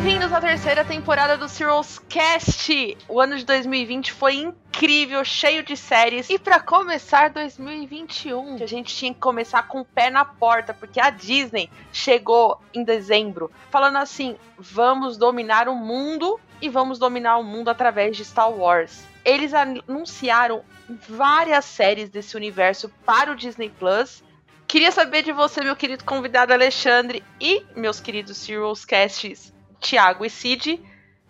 [0.00, 2.96] Bem-vindos à terceira temporada do Serials Cast.
[3.08, 6.30] O ano de 2020 foi incrível, cheio de séries.
[6.30, 11.00] E para começar 2021, a gente tinha que começar com o pé na porta, porque
[11.00, 17.42] a Disney chegou em dezembro falando assim: "Vamos dominar o mundo e vamos dominar o
[17.42, 19.04] mundo através de Star Wars".
[19.24, 20.62] Eles anunciaram
[21.08, 24.22] várias séries desse universo para o Disney Plus.
[24.68, 30.30] Queria saber de você, meu querido convidado Alexandre, e meus queridos Serials Casts Thiago e
[30.30, 30.80] Cid,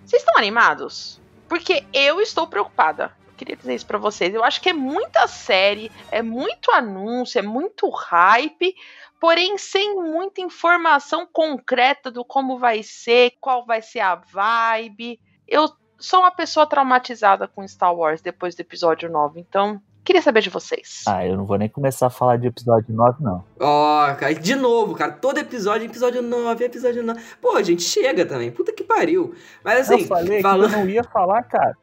[0.05, 1.21] vocês estão animados?
[1.49, 3.17] Porque eu estou preocupada.
[3.37, 4.35] Queria dizer isso para vocês.
[4.35, 8.75] Eu acho que é muita série, é muito anúncio, é muito hype,
[9.21, 15.21] porém sem muita informação concreta do como vai ser, qual vai ser a vibe.
[15.47, 20.41] Eu sou uma pessoa traumatizada com Star Wars depois do episódio 9, então Queria saber
[20.41, 21.03] de vocês.
[21.07, 23.45] Ah, eu não vou nem começar a falar de episódio 9, não.
[23.61, 25.13] Ó, oh, de novo, cara.
[25.13, 27.21] Todo episódio, episódio 9, episódio 9.
[27.43, 28.51] Pô, a gente chega também.
[28.51, 29.35] Puta que pariu.
[29.63, 30.01] Mas assim.
[30.01, 30.71] Eu falei falando...
[30.71, 31.77] que eu não ia falar, cara.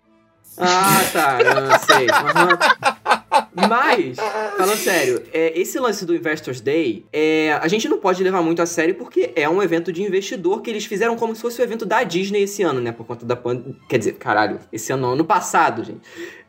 [0.58, 1.38] Ah, tá.
[1.40, 2.08] Eu não sei.
[2.08, 3.68] Uhum.
[3.70, 4.18] Mas,
[4.58, 8.60] falando sério, é, esse lance do Investors Day, é, a gente não pode levar muito
[8.60, 11.64] a sério porque é um evento de investidor que eles fizeram como se fosse o
[11.64, 12.92] evento da Disney esse ano, né?
[12.92, 13.76] Por conta da pandemia.
[13.88, 16.02] Quer dizer, caralho, esse ano, ano passado, gente.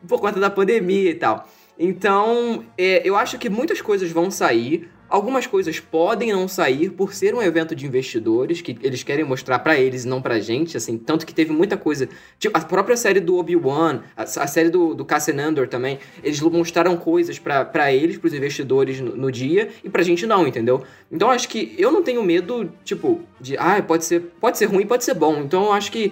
[0.07, 1.47] Por conta da pandemia e tal.
[1.79, 4.89] Então, é, eu acho que muitas coisas vão sair.
[5.09, 9.59] Algumas coisas podem não sair por ser um evento de investidores que eles querem mostrar
[9.59, 12.97] para eles e não pra gente, assim, tanto que teve muita coisa, tipo a própria
[12.97, 17.93] série do Obi-Wan, a, a, série do, do Cassian Andor também, eles mostraram coisas para
[17.93, 20.83] eles, pros investidores no, no, dia e pra gente não, entendeu?
[21.09, 24.85] Então acho que eu não tenho medo, tipo, de, ah, pode ser, pode ser ruim,
[24.85, 25.37] pode ser bom.
[25.37, 26.11] Então acho que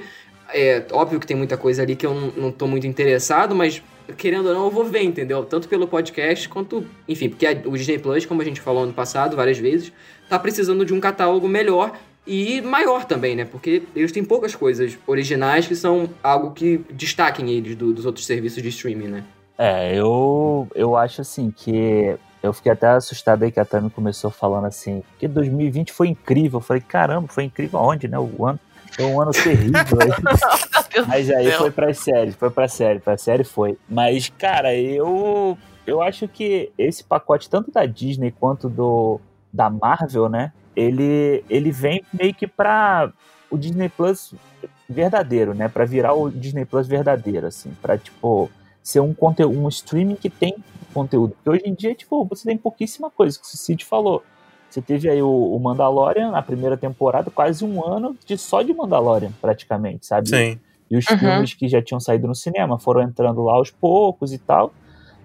[0.53, 3.81] é óbvio que tem muita coisa ali que eu não, tô muito interessado, mas
[4.17, 5.43] querendo ou não, eu vou ver, entendeu?
[5.43, 6.85] Tanto pelo podcast quanto.
[7.07, 9.91] Enfim, porque o Disney Plus, como a gente falou ano passado várias vezes,
[10.29, 11.93] tá precisando de um catálogo melhor
[12.27, 13.45] e maior também, né?
[13.45, 18.25] Porque eles têm poucas coisas originais que são algo que destaquem eles do, dos outros
[18.25, 19.23] serviços de streaming, né?
[19.58, 22.15] É, eu, eu acho assim que.
[22.43, 26.59] Eu fiquei até assustado aí que a Tami começou falando assim, que 2020 foi incrível.
[26.59, 28.20] Eu falei, caramba, foi incrível aonde, né?
[28.20, 28.59] O ano
[28.95, 29.98] foi um ano terrível.
[31.08, 33.78] Mas aí foi pra série, foi pra série, pra série foi.
[33.89, 39.20] Mas, cara, eu eu acho que esse pacote, tanto da Disney quanto do
[39.52, 40.52] da Marvel, né?
[40.76, 43.11] Ele, ele vem meio que pra
[43.50, 44.33] o Disney Plus
[44.89, 45.70] verdadeiro, né?
[45.70, 47.72] Pra virar o Disney Plus verdadeiro, assim.
[47.82, 48.50] Pra, tipo,
[48.83, 50.56] ser um conteúdo, um streaming que tem
[50.94, 51.36] conteúdo.
[51.36, 54.23] Porque hoje em dia, tipo, você tem pouquíssima coisa, que o Cid falou.
[54.75, 58.73] Você teve aí o, o, Mandalorian na primeira temporada, quase um ano de só de
[58.73, 60.27] Mandalorian, praticamente, sabe?
[60.27, 60.59] Sim.
[60.91, 61.17] E os uhum.
[61.17, 64.73] filmes que já tinham saído no cinema foram entrando lá aos poucos e tal.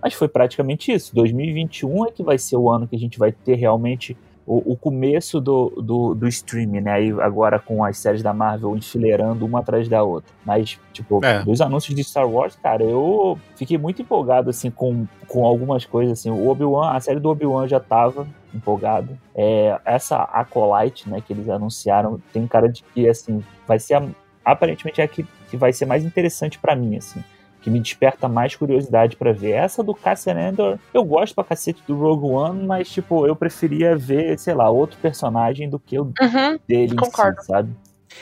[0.00, 1.12] Mas foi praticamente isso.
[1.16, 4.16] 2021 é que vai ser o ano que a gente vai ter realmente
[4.50, 6.90] o, o começo do, do, do streaming, né?
[6.90, 10.34] Aí agora com as séries da Marvel enfileirando uma atrás da outra.
[10.44, 11.44] Mas, tipo, é.
[11.44, 16.18] dos anúncios de Star Wars, cara, eu fiquei muito empolgado, assim, com, com algumas coisas,
[16.18, 16.30] assim.
[16.30, 19.16] O Obi-Wan, a série do Obi-Wan já tava empolgado.
[19.36, 24.02] É, essa Acolyte, né, que eles anunciaram, tem cara de que, assim, vai ser, a,
[24.44, 27.22] aparentemente, é a que, que vai ser mais interessante para mim, assim
[27.60, 29.52] que me desperta mais curiosidade para ver.
[29.52, 33.96] Essa do Cassian Andor, eu gosto pra cacete do Rogue One, mas, tipo, eu preferia
[33.96, 37.40] ver, sei lá, outro personagem do que o uhum, dele concordo.
[37.40, 37.70] Si, sabe?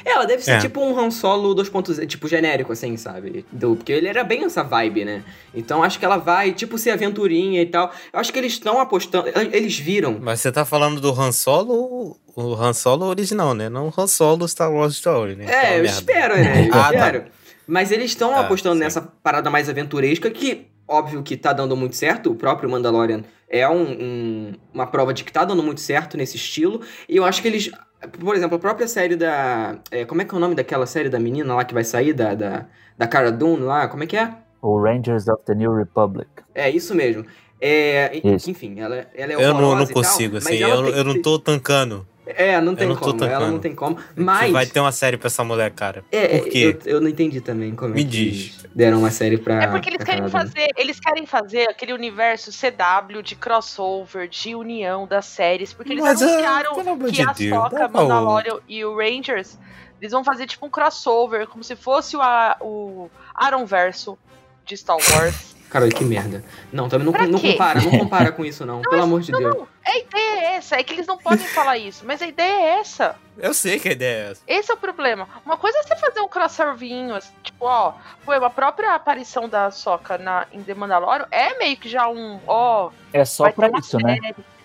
[0.05, 0.59] É, ela deve ser é.
[0.59, 3.45] tipo um Han Solo 2.0, tipo genérico, assim, sabe?
[3.51, 5.25] Do, porque ele era bem essa vibe, né?
[5.55, 7.91] Então acho que ela vai, tipo, ser aventurinha e tal.
[8.13, 9.29] Eu acho que eles estão apostando.
[9.53, 10.19] Eles viram.
[10.21, 13.69] Mas você tá falando do Han Solo, o Han Solo original, né?
[13.69, 15.47] Não o Han Solo Star Wars Story, né?
[15.47, 15.87] É, eu merda.
[15.87, 16.69] espero, né?
[16.69, 16.95] Eu ah, tá.
[16.95, 17.21] espero.
[17.23, 17.38] Tá.
[17.69, 18.81] Mas eles estão ah, apostando sim.
[18.81, 22.31] nessa parada mais aventuresca que, óbvio que tá dando muito certo.
[22.31, 26.37] O próprio Mandalorian é um, um, uma prova de que tá dando muito certo nesse
[26.37, 26.81] estilo.
[27.07, 27.71] E eu acho que eles.
[28.19, 29.79] Por exemplo, a própria série da.
[29.91, 32.15] É, como é que é o nome daquela série da menina lá que vai sair?
[32.15, 32.65] Da, da,
[32.97, 33.87] da Cara Dune lá?
[33.87, 34.33] Como é que é?
[34.63, 36.27] O Rangers of the New Republic.
[36.55, 37.27] É, isso mesmo.
[37.61, 41.39] É, enfim, ela, ela é Eu não, não consigo, tal, assim, eu, eu não tô
[41.39, 42.07] tancando.
[42.37, 43.25] É, não tem não como.
[43.25, 43.99] Ela não tem como.
[44.15, 44.53] Mas.
[44.53, 46.05] Vai ter uma série pra essa mulher, cara.
[46.13, 46.79] É, Por quê?
[46.85, 48.65] Eu, eu não entendi também como Me é diz.
[48.75, 49.63] deram uma série pra.
[49.63, 50.69] É porque eles querem fazer.
[50.77, 55.73] Eles querem fazer aquele universo CW de crossover, de união das séries.
[55.73, 59.59] Porque eles Mas, anunciaram que de a Deus, Soca, Mandalorian e o Rangers.
[60.01, 62.21] Eles vão fazer tipo um crossover, como se fosse o,
[62.61, 64.17] o Aaron Verso
[64.65, 65.58] de Star Wars.
[65.69, 66.43] Caralho, que merda.
[66.73, 68.77] Não, também não, não compara, não compara com isso, não.
[68.81, 69.55] não pelo amor de não, Deus.
[69.57, 72.53] Não, a ideia é essa, é que eles não podem falar isso, mas a ideia
[72.53, 73.17] é essa.
[73.37, 74.41] Eu sei que a ideia é essa.
[74.47, 75.29] Esse é o problema.
[75.45, 77.93] Uma coisa é você fazer um crossoverzinho, assim, tipo, ó,
[78.25, 82.41] pô, a própria aparição da Soca na, em The Mandalorian é meio que já um,
[82.47, 82.91] ó.
[83.13, 84.19] É só pra isso, né?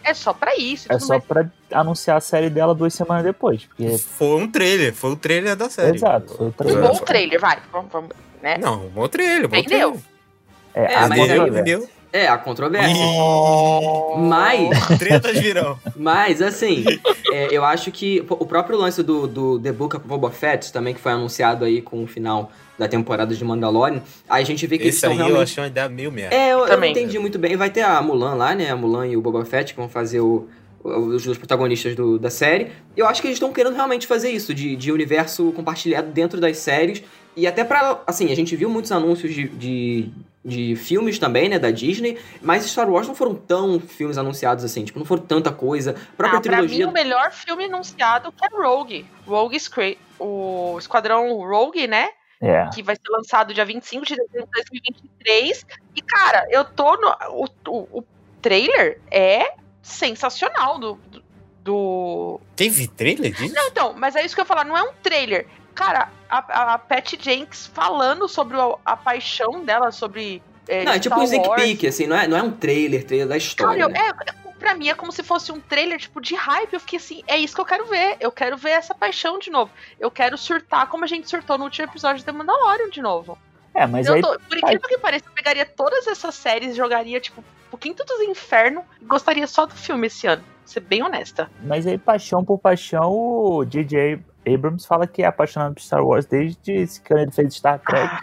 [0.04, 0.92] é só pra isso.
[0.92, 1.24] É só mais.
[1.26, 3.66] pra anunciar a série dela duas semanas depois.
[3.66, 5.96] Porque, Foi um trailer, foi o trailer da série.
[5.96, 6.82] exato, foi o Um trailer.
[6.82, 7.60] bom trailer, vai.
[7.72, 8.10] Vamos, vamos,
[8.42, 8.58] né?
[8.58, 9.92] Não, um bom trailer, bom Vendeu.
[9.92, 10.13] trailer.
[10.76, 11.44] É, É, a mas controvérsia.
[11.44, 11.90] aí- Vendeu.
[12.12, 12.96] É, a controvérsia.
[12.96, 14.18] Oh.
[14.18, 15.80] Mas, Tretas virão.
[15.96, 16.86] mas assim,
[17.32, 20.94] é, eu acho que o próprio lance do, do The Book of Boba Fett, também
[20.94, 24.78] que foi anunciado aí com o final da temporada de Mandalorian, aí a gente vê
[24.78, 25.44] que eles Esse estão aí eu realmente...
[25.52, 26.36] achei uma ideia meio merda.
[26.36, 27.56] É, eu, eu não entendi muito bem.
[27.56, 28.70] Vai ter a Mulan lá, né?
[28.70, 30.48] A Mulan e o Boba Fett que vão fazer o,
[30.84, 32.68] os dois protagonistas do- da série.
[32.96, 36.58] Eu acho que eles estão querendo realmente fazer isso, de, de universo compartilhado dentro das
[36.58, 37.02] séries.
[37.36, 38.02] E até pra.
[38.06, 40.10] Assim, a gente viu muitos anúncios de, de,
[40.46, 41.58] de filmes também, né?
[41.60, 42.18] Da Disney.
[42.42, 44.84] Mas Star Wars não foram tão filmes anunciados assim.
[44.84, 45.92] Tipo, não foram tanta coisa.
[45.92, 46.86] A própria Ah, pra trilogia.
[46.86, 49.06] mim, o melhor filme anunciado que é Rogue.
[49.26, 52.10] Rogue Scra- o Esquadrão Rogue, né?
[52.42, 52.70] É.
[52.74, 55.66] Que vai ser lançado dia 25 de dezembro de 2023.
[55.96, 57.08] E, cara, eu tô no.
[57.30, 58.04] O, o, o
[58.42, 60.96] trailer é sensacional do.
[61.10, 61.24] do-
[61.64, 62.42] do...
[62.58, 63.56] Teve trailer disso?
[63.56, 65.48] Não, então, mas é isso que eu ia falar, não é um trailer.
[65.74, 70.42] Cara, a, a Patty Jenks falando sobre a, a paixão dela, sobre.
[70.68, 73.04] É, Não, é tipo Star um sneak peek, assim, não é, não é um trailer,
[73.06, 73.82] trailer da Cara, história.
[73.82, 74.00] eu, né?
[74.00, 76.74] é, pra mim é como se fosse um trailer, tipo, de hype.
[76.74, 78.16] Eu fiquei assim, é isso que eu quero ver.
[78.20, 79.72] Eu quero ver essa paixão de novo.
[80.00, 83.38] Eu quero surtar como a gente surtou no último episódio de The Mandalorian de novo.
[83.74, 84.22] É, mas eu aí.
[84.22, 88.22] tô- por incrível que pareça, eu pegaria todas essas séries, jogaria, tipo, um pouquinho dos
[88.22, 90.44] inferno e gostaria só do filme esse ano.
[90.64, 91.52] Ser bem honesta.
[91.64, 94.20] Mas aí, paixão por paixão, o J.J.
[94.48, 98.14] Abrams fala que é apaixonado por Star Wars desde quando ele fez Star Trek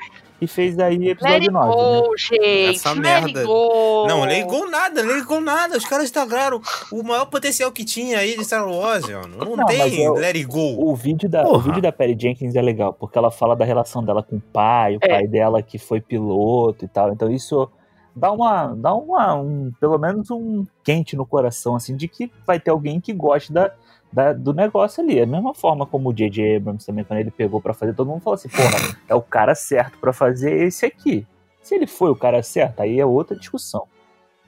[0.40, 1.68] e fez aí episódio it 9.
[1.68, 2.00] Né?
[2.00, 2.76] go, gente.
[2.76, 3.44] Essa let merda.
[3.44, 4.06] go.
[4.08, 5.76] Não, ligou nada, ligou nada.
[5.76, 9.36] Os caras estragaram o maior potencial que tinha aí de Star Wars, mano.
[9.36, 10.82] Não, Não, tem eu- let it go.
[10.82, 14.02] O vídeo, da, o vídeo da Perry Jenkins é legal, porque ela fala da relação
[14.02, 15.08] dela com o pai, o É.
[15.08, 17.12] pai dela que foi piloto e tal.
[17.12, 17.68] Então isso
[18.16, 18.74] dá uma.
[18.74, 19.34] dá uma.
[19.34, 23.52] Um, pelo menos um quente no coração, assim, de que vai ter alguém que goste
[23.52, 23.70] da,
[24.12, 25.18] da- do negócio ali.
[25.18, 26.56] É a mesma forma como o J.J.
[26.56, 29.54] Abrams também, quando ele pegou pra fazer, todo mundo falou assim, porra, é o cara
[29.54, 31.26] certo pra fazer esse aqui.
[31.62, 33.84] Se ele foi o cara certo, aí é outra discussão.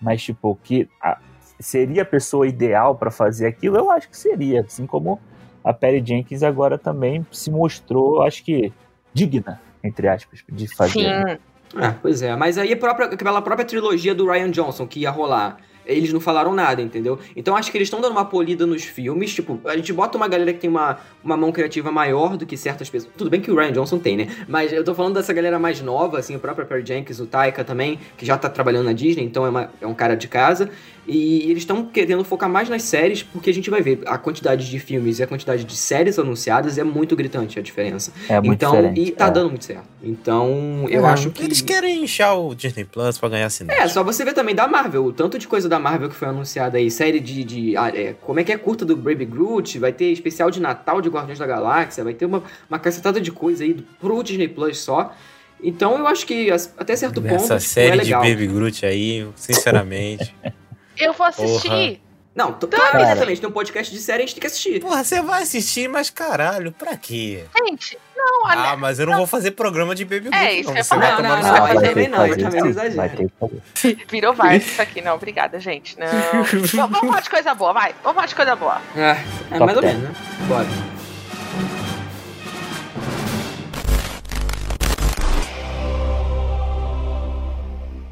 [0.00, 1.18] Mas, tipo, que a-
[1.60, 4.62] seria a pessoa ideal pra fazer aquilo, eu acho que seria.
[4.62, 5.20] Assim como
[5.62, 8.72] a Perry Jenkins agora também se mostrou, acho que,
[9.14, 10.92] digna, entre aspas, de fazer.
[10.92, 11.38] Sim.
[11.76, 15.10] Ah, pois é, mas aí a própria, aquela própria trilogia do Ryan Johnson que ia
[15.10, 15.56] rolar,
[15.86, 17.18] eles não falaram nada, entendeu?
[17.36, 20.28] Então acho que eles estão dando uma polida nos filmes, tipo, a gente bota uma
[20.28, 23.12] galera que tem uma, uma mão criativa maior do que certas pessoas.
[23.16, 24.28] Tudo bem que o Ryan Johnson tem, né?
[24.48, 27.64] Mas eu tô falando dessa galera mais nova, assim, o próprio Perry Jenkins, o Taika
[27.64, 30.70] também, que já tá trabalhando na Disney, então é, uma- é um cara de casa.
[31.04, 34.70] E eles estão querendo focar mais nas séries, porque a gente vai ver a quantidade
[34.70, 38.12] de filmes e a quantidade de séries anunciadas é muito gritante a diferença.
[38.28, 39.00] É muito então, diferente.
[39.00, 39.30] e tá é.
[39.32, 39.82] dando muito certo.
[40.00, 41.42] Então, eu É, acho que.
[41.42, 43.80] Eles querem inchar o Disney Plus pra ganhar assinante.
[43.80, 46.28] É, só você ver também da Marvel, o tanto de coisa da Marvel que foi
[46.28, 47.42] anunciada aí, série de.
[47.42, 50.60] de ah, é, como é que é curta do Baby Groot, vai ter especial de
[50.60, 54.48] Natal de Guardiões da Galáxia, vai ter uma, uma cacetada de coisa aí pro Disney
[54.48, 55.14] Plus só.
[55.62, 57.34] Então eu acho que até certo ponto.
[57.34, 58.12] Essa tipo, série é de.
[58.12, 60.34] Baby Groot aí, sinceramente.
[60.98, 61.68] Eu vou assistir.
[61.68, 62.11] Porra.
[62.34, 63.04] Não, t- claro que Cara.
[63.12, 64.80] exatamente, tem um podcast de série, a gente tem que assistir.
[64.80, 67.44] Porra, você vai assistir, mas caralho, pra quê?
[67.68, 70.76] Gente, não, a Ah, mas eu não vou fazer programa de Baby É, isso não.
[70.78, 71.00] eu Você falar.
[71.00, 72.72] vai Não, tomar não, não, vai também não, também.
[72.94, 74.06] Vai ter que fazer.
[74.10, 75.02] virou Vargas isso aqui.
[75.02, 75.98] Não, obrigada, gente.
[75.98, 76.06] Não.
[76.08, 77.94] vamos, vamos falar de coisa boa, vai.
[78.02, 78.80] Vamos falar de coisa boa.
[78.96, 80.14] É, é Top mais ou menos, né?
[80.48, 80.66] Bora.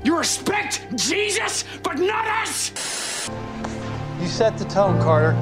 [0.03, 2.73] You respect Jesus, but not us!
[4.21, 5.35] You set the tone, Carter.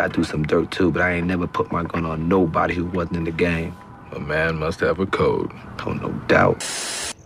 [0.00, 2.86] I do some dirt too, but I ain't never put my gun on nobody who
[2.86, 3.76] wasn't in the game.
[4.10, 5.52] A man must have a code.
[5.86, 6.66] Oh, no doubt.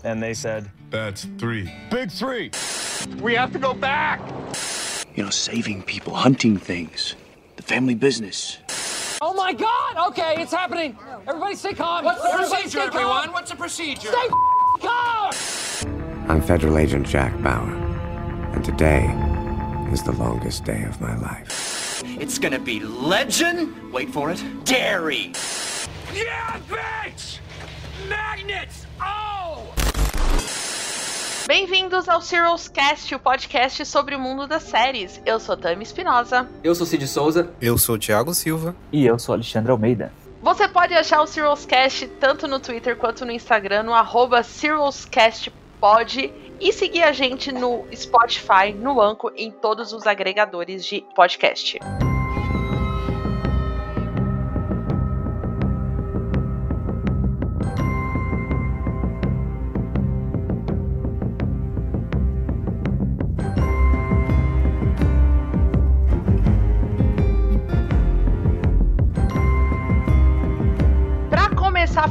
[0.04, 1.72] And they said, That's three.
[1.90, 2.50] Big three.
[3.22, 4.20] We have to go back!
[5.14, 7.14] You know, saving people, hunting things,
[7.56, 8.58] the family business.
[9.22, 10.10] Oh my god!
[10.10, 10.98] Okay, it's happening!
[11.26, 12.04] Everybody stay calm!
[12.04, 13.32] What's the procedure, everyone?
[13.32, 14.08] What's the procedure?
[14.08, 14.28] Stay
[14.80, 15.32] calm!
[16.28, 17.72] I'm Federal Agent Jack Bauer,
[18.52, 19.06] and today
[19.92, 22.02] is the longest day of my life.
[22.20, 23.92] It's gonna be legend.
[23.92, 24.42] Wait for it.
[24.64, 25.32] Dairy.
[26.14, 27.40] Yeah, bitch!
[28.08, 28.86] Magnets!
[29.00, 29.62] Oh!
[31.46, 35.20] Bem-vindos ao Serials Cast, o podcast sobre o mundo das séries.
[35.24, 36.48] Eu sou Tami Espinosa.
[36.62, 37.50] Eu sou Cid Souza.
[37.60, 38.76] Eu sou o Thiago Silva.
[38.92, 40.12] E eu sou Alexandre Almeida.
[40.42, 46.32] Você pode achar o Serials Cast tanto no Twitter quanto no Instagram, no arroba SerialsCastPod.
[46.60, 51.78] E seguir a gente no Spotify, no Anco, em todos os agregadores de podcast.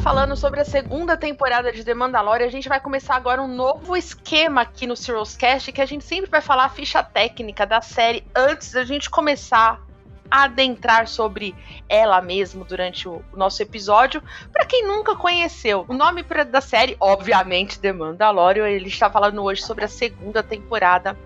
[0.07, 3.93] Falando sobre a segunda temporada de The Mandalorian, a gente vai começar agora um novo
[3.93, 7.81] esquema aqui no Serials Cast, que a gente sempre vai falar a ficha técnica da
[7.81, 9.81] série antes da gente começar
[10.31, 11.53] a adentrar sobre
[11.89, 14.23] ela mesmo durante o nosso episódio.
[14.53, 19.61] Para quem nunca conheceu, o nome da série, obviamente, The Mandalorian, ele está falando hoje
[19.61, 21.17] sobre a segunda temporada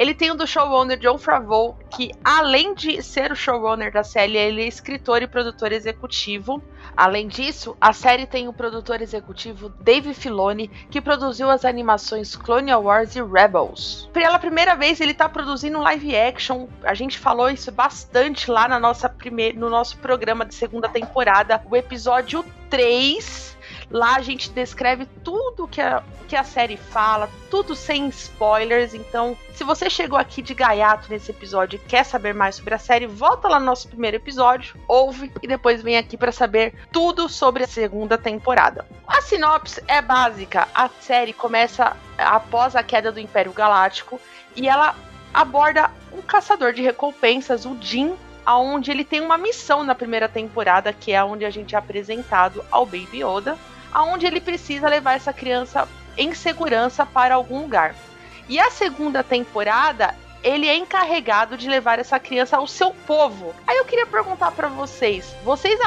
[0.00, 4.34] ele tem o do showrunner John Favreau, que além de ser o showrunner da série,
[4.34, 6.62] ele é escritor e produtor executivo.
[6.96, 12.72] Além disso, a série tem o produtor executivo Dave Filoni, que produziu as animações Clone
[12.72, 14.08] Wars e Rebels.
[14.10, 16.66] Pela primeira vez, ele está produzindo live action.
[16.82, 21.62] A gente falou isso bastante lá na nossa primeir, no nosso programa de segunda temporada,
[21.70, 23.49] o episódio 3
[23.90, 28.94] Lá a gente descreve tudo que a, que a série fala, tudo sem spoilers.
[28.94, 32.78] Então, se você chegou aqui de gaiato nesse episódio e quer saber mais sobre a
[32.78, 37.28] série, volta lá no nosso primeiro episódio, ouve e depois vem aqui para saber tudo
[37.28, 38.86] sobre a segunda temporada.
[39.06, 40.68] A sinopse é básica.
[40.72, 44.20] A série começa após a queda do Império Galáctico
[44.54, 44.94] e ela
[45.34, 50.92] aborda um caçador de recompensas, o Jin, aonde ele tem uma missão na primeira temporada,
[50.92, 53.58] que é onde a gente é apresentado ao Baby Yoda,
[53.92, 57.94] aonde ele precisa levar essa criança em segurança para algum lugar.
[58.48, 63.54] E a segunda temporada, ele é encarregado de levar essa criança ao seu povo.
[63.66, 65.78] Aí eu queria perguntar para vocês, vocês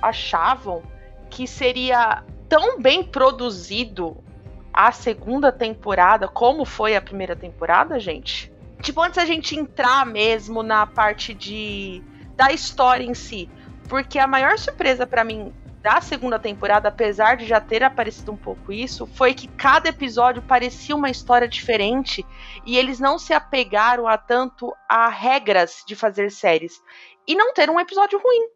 [0.00, 0.82] achavam
[1.28, 4.16] que seria tão bem produzido
[4.72, 8.52] a segunda temporada como foi a primeira temporada, gente?
[8.82, 12.02] Tipo, antes a gente entrar mesmo na parte de
[12.36, 13.48] da história em si,
[13.88, 15.52] porque a maior surpresa para mim
[15.86, 20.42] da segunda temporada, apesar de já ter aparecido um pouco isso, foi que cada episódio
[20.42, 22.26] parecia uma história diferente
[22.66, 26.82] e eles não se apegaram a tanto a regras de fazer séries
[27.24, 28.48] e não ter um episódio ruim.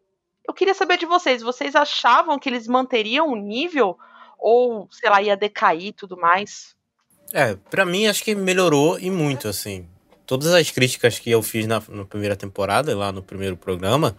[0.45, 3.97] Eu queria saber de vocês, vocês achavam que eles manteriam o nível
[4.37, 6.75] ou, sei lá, ia decair e tudo mais?
[7.31, 9.87] É, para mim acho que melhorou e muito assim.
[10.25, 14.17] Todas as críticas que eu fiz na, na primeira temporada, lá no primeiro programa,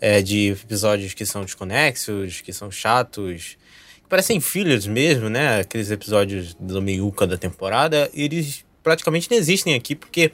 [0.00, 3.56] é, de episódios que são desconexos, que são chatos,
[4.02, 5.60] que parecem fillers mesmo, né?
[5.60, 10.30] Aqueles episódios do meiuca da temporada, eles praticamente não existem aqui porque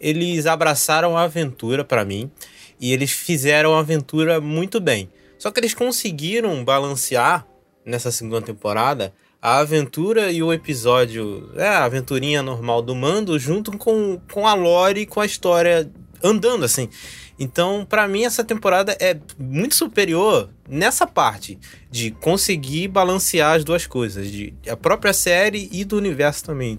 [0.00, 2.30] eles abraçaram a aventura para mim
[2.80, 5.10] e eles fizeram a aventura muito bem.
[5.38, 7.46] Só que eles conseguiram balancear
[7.84, 13.76] nessa segunda temporada a aventura e o episódio, é, a aventurinha normal do Mando junto
[13.76, 15.90] com, com a lore e com a história
[16.22, 16.88] andando assim.
[17.38, 21.58] Então, para mim, essa temporada é muito superior nessa parte
[21.90, 26.78] de conseguir balancear as duas coisas, de a própria série e do universo também.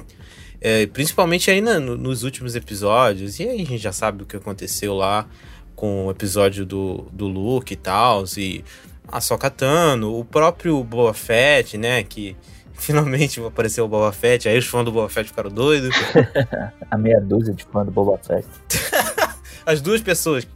[0.62, 4.26] É, principalmente aí na, no, nos últimos episódios, e aí a gente já sabe o
[4.26, 5.28] que aconteceu lá
[5.76, 8.64] com o episódio do, do Luke e tal, e
[9.08, 12.36] a Sokatano, o próprio Boa Fett, né, que
[12.74, 15.96] finalmente apareceu o Boba Fett, aí os fãs do Boba Fett ficaram doidos.
[16.90, 18.48] a meia dúzia de fãs do Boba Fett.
[19.66, 20.48] As duas pessoas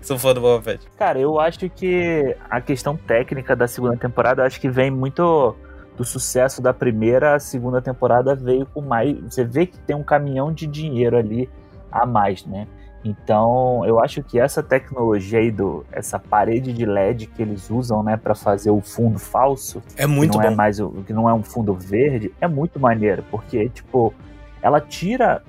[0.00, 0.86] são fã do Boba Fett.
[0.96, 5.54] Cara, eu acho que a questão técnica da segunda temporada, acho que vem muito
[5.96, 9.18] do sucesso da primeira, a segunda temporada veio com mais.
[9.20, 11.48] Você vê que tem um caminhão de dinheiro ali
[11.90, 12.66] a mais, né?
[13.04, 18.02] Então, eu acho que essa tecnologia aí do essa parede de LED que eles usam,
[18.02, 20.50] né, para fazer o fundo falso, é muito que não bom.
[20.52, 24.12] é mais o que não é um fundo verde, é muito maneiro, porque tipo,
[24.60, 25.40] ela tira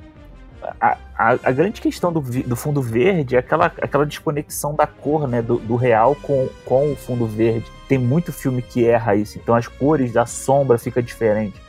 [0.79, 5.27] a, a, a, grande questão do, do, fundo verde é aquela, aquela desconexão da cor,
[5.27, 7.65] né, do, do, real com, com o fundo verde.
[7.87, 11.59] Tem muito filme que erra isso, então as cores da sombra fica diferente.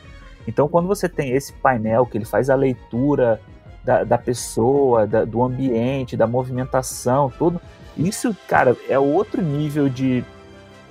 [0.47, 3.41] Então quando você tem esse painel que ele faz a leitura
[3.83, 7.59] da, da pessoa, da, do ambiente, da movimentação, tudo,
[7.97, 10.23] isso, cara, é outro nível de,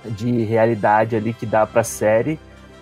[0.05, 2.37] de realidade ali que dá pra série.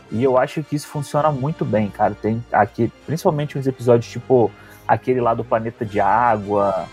[0.10, 2.16] E eu acho que isso funciona muito bem, cara.
[2.16, 4.52] Tem aqui, principalmente uns episódios tipo
[4.88, 6.88] aquele lá do planeta de água,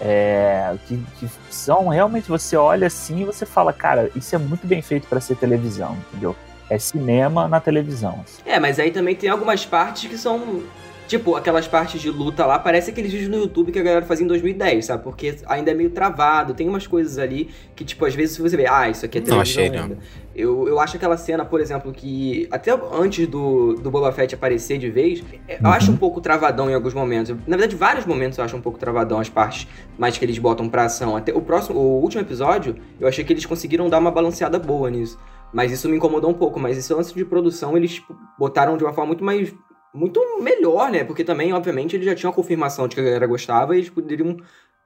[0.00, 4.66] é, que, que, são realmente você olha assim e você fala, cara, isso é muito
[4.66, 6.34] bem feito para ser televisão, entendeu?
[6.70, 8.20] É cinema na televisão.
[8.24, 8.42] Assim.
[8.46, 10.62] É, mas aí também tem algumas partes que são
[11.10, 14.24] Tipo, aquelas partes de luta lá, parece aqueles vídeos no YouTube que a galera fazia
[14.24, 15.02] em 2010, sabe?
[15.02, 18.68] Porque ainda é meio travado, tem umas coisas ali que, tipo, às vezes você vê,
[18.68, 19.96] ah, isso aqui é televisão não achei, ainda.
[19.96, 20.02] Não.
[20.34, 24.78] Eu, eu acho aquela cena, por exemplo, que até antes do, do Boba Fett aparecer
[24.78, 25.72] de vez, é, eu uhum.
[25.72, 27.30] acho um pouco travadão em alguns momentos.
[27.46, 29.66] Na verdade, vários momentos eu acho um pouco travadão as partes
[29.98, 31.16] mais que eles botam pra ação.
[31.16, 34.88] Até o próximo, o último episódio, eu achei que eles conseguiram dar uma balanceada boa
[34.88, 35.18] nisso.
[35.52, 36.60] Mas isso me incomodou um pouco.
[36.60, 39.52] Mas esse lance de produção, eles tipo, botaram de uma forma muito mais
[39.92, 41.02] muito melhor, né?
[41.02, 43.90] Porque também, obviamente, eles já tinham a confirmação de que a galera gostava e eles
[43.90, 44.36] poderiam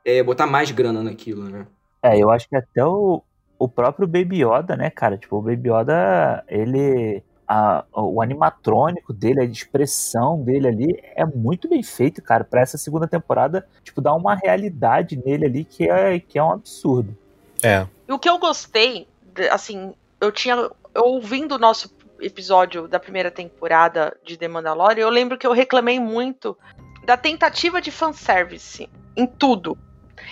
[0.03, 1.67] é, botar mais grana naquilo, né?
[2.03, 3.23] É, eu acho que até o,
[3.59, 5.17] o próprio Baby Yoda, né, cara?
[5.17, 7.23] Tipo, o Baby Yoda, ele.
[7.47, 12.43] A, o animatrônico dele, a expressão dele ali é muito bem feito, cara.
[12.43, 16.53] Pra essa segunda temporada, tipo, dá uma realidade nele ali que é, que é um
[16.53, 17.15] absurdo.
[17.63, 17.87] É.
[18.09, 20.55] E o que eu gostei, de- assim, eu tinha.
[20.95, 25.53] Eu ouvindo o nosso episódio da primeira temporada de The Mandalorian, eu lembro que eu
[25.53, 26.57] reclamei muito
[27.05, 29.77] da tentativa de fanservice em tudo.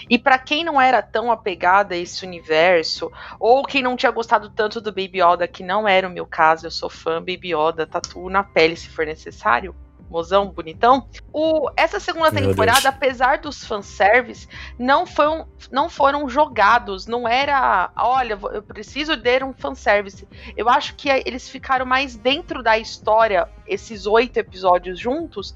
[0.09, 4.51] E pra quem não era tão apegada a esse universo, ou quem não tinha gostado
[4.51, 7.87] tanto do Baby Yoda, que não era o meu caso, eu sou fã Baby Yoda,
[7.87, 9.75] tatuo na pele se for necessário,
[10.13, 11.09] mozão, bonitão.
[11.33, 14.47] O, essa segunda temporada, apesar dos fanservice,
[14.79, 20.29] não foram, não foram jogados, não era, olha, eu preciso ter um fanservice.
[20.55, 25.55] Eu acho que eles ficaram mais dentro da história, esses oito episódios juntos,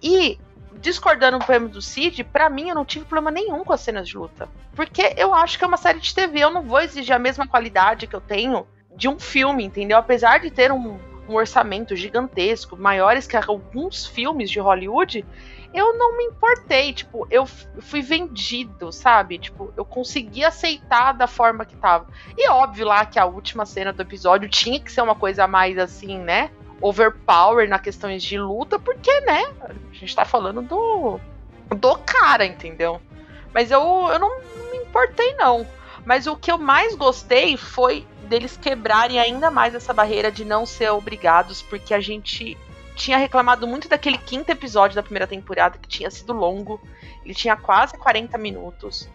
[0.00, 0.38] e
[0.80, 4.08] discordando um pouco do Cid, pra mim eu não tive problema nenhum com as cenas
[4.08, 4.48] de luta.
[4.74, 7.46] Porque eu acho que é uma série de TV, eu não vou exigir a mesma
[7.46, 9.98] qualidade que eu tenho de um filme, entendeu?
[9.98, 15.24] Apesar de ter um, um orçamento gigantesco, maiores que alguns filmes de Hollywood,
[15.74, 19.38] eu não me importei, tipo, eu fui vendido, sabe?
[19.38, 22.06] Tipo, eu consegui aceitar da forma que tava.
[22.36, 25.76] E óbvio lá que a última cena do episódio tinha que ser uma coisa mais
[25.76, 26.50] assim, né?
[26.80, 29.44] Overpower na questões de luta, porque, né?
[29.60, 31.18] A gente tá falando do.
[31.74, 33.00] do cara, entendeu?
[33.54, 34.40] Mas eu, eu não
[34.70, 35.66] me importei, não.
[36.04, 40.66] Mas o que eu mais gostei foi deles quebrarem ainda mais essa barreira de não
[40.66, 42.56] ser obrigados, porque a gente
[42.94, 46.80] tinha reclamado muito daquele quinto episódio da primeira temporada, que tinha sido longo.
[47.24, 49.08] Ele tinha quase 40 minutos.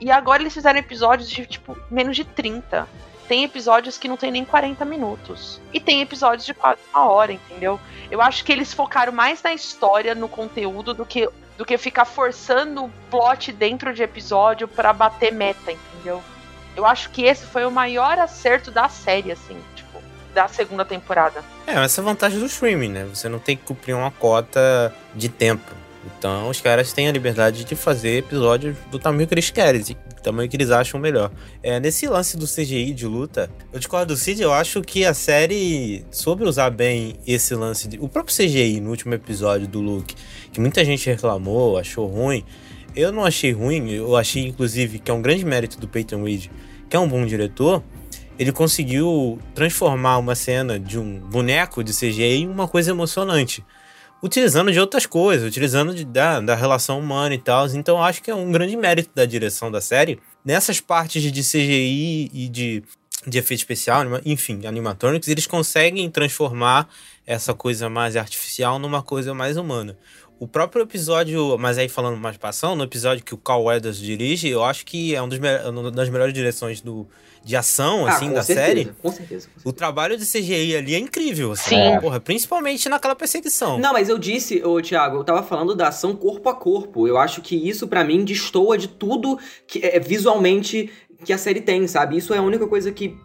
[0.00, 2.88] E agora eles fizeram episódios de, tipo, menos de 30.
[3.28, 5.60] Tem episódios que não tem nem 40 minutos.
[5.72, 7.78] E tem episódios de quase uma hora, entendeu?
[8.10, 12.06] Eu acho que eles focaram mais na história, no conteúdo, do que, do que ficar
[12.06, 16.22] forçando o plot dentro de episódio pra bater meta, entendeu?
[16.74, 20.00] Eu acho que esse foi o maior acerto da série, assim, tipo,
[20.32, 21.44] da segunda temporada.
[21.66, 23.04] É, essa é a vantagem do streaming, né?
[23.12, 25.70] Você não tem que cumprir uma cota de tempo.
[26.16, 30.22] Então os caras têm a liberdade de fazer episódios do tamanho que eles querem, do
[30.22, 31.30] tamanho que eles acham melhor.
[31.62, 35.12] É, nesse lance do CGI de luta, eu discordo do Cid, eu acho que a
[35.12, 37.88] série soube usar bem esse lance.
[37.88, 40.14] De, o próprio CGI no último episódio do Luke,
[40.52, 42.44] que muita gente reclamou, achou ruim.
[42.96, 46.46] Eu não achei ruim, eu achei inclusive que é um grande mérito do Peyton Reed,
[46.88, 47.82] que é um bom diretor.
[48.38, 53.64] Ele conseguiu transformar uma cena de um boneco de CGI em uma coisa emocionante
[54.22, 57.66] utilizando de outras coisas, utilizando de, da, da relação humana e tal.
[57.68, 60.18] Então acho que é um grande mérito da direção da série.
[60.44, 62.82] Nessas partes de CGI e de,
[63.26, 66.88] de efeito especial, enfim, animatronics, eles conseguem transformar
[67.26, 69.96] essa coisa mais artificial numa coisa mais humana.
[70.40, 74.48] O próprio episódio, mas aí falando mais passão, no episódio que o Carl Weathers dirige,
[74.48, 77.08] eu acho que é um dos uma das melhores direções do,
[77.48, 78.90] de ação, Ah, assim, com da certeza, série.
[79.00, 79.48] Com certeza.
[79.64, 81.76] O trabalho de CGI ali é incrível, assim.
[81.76, 81.98] Sim.
[81.98, 83.78] Porra, principalmente naquela perseguição.
[83.78, 87.08] Não, mas eu disse, ô Thiago, eu tava falando da ação corpo a corpo.
[87.08, 90.90] Eu acho que isso, pra mim, destoa de tudo que é visualmente
[91.24, 92.18] que a série tem, sabe?
[92.18, 93.16] Isso é a única coisa que,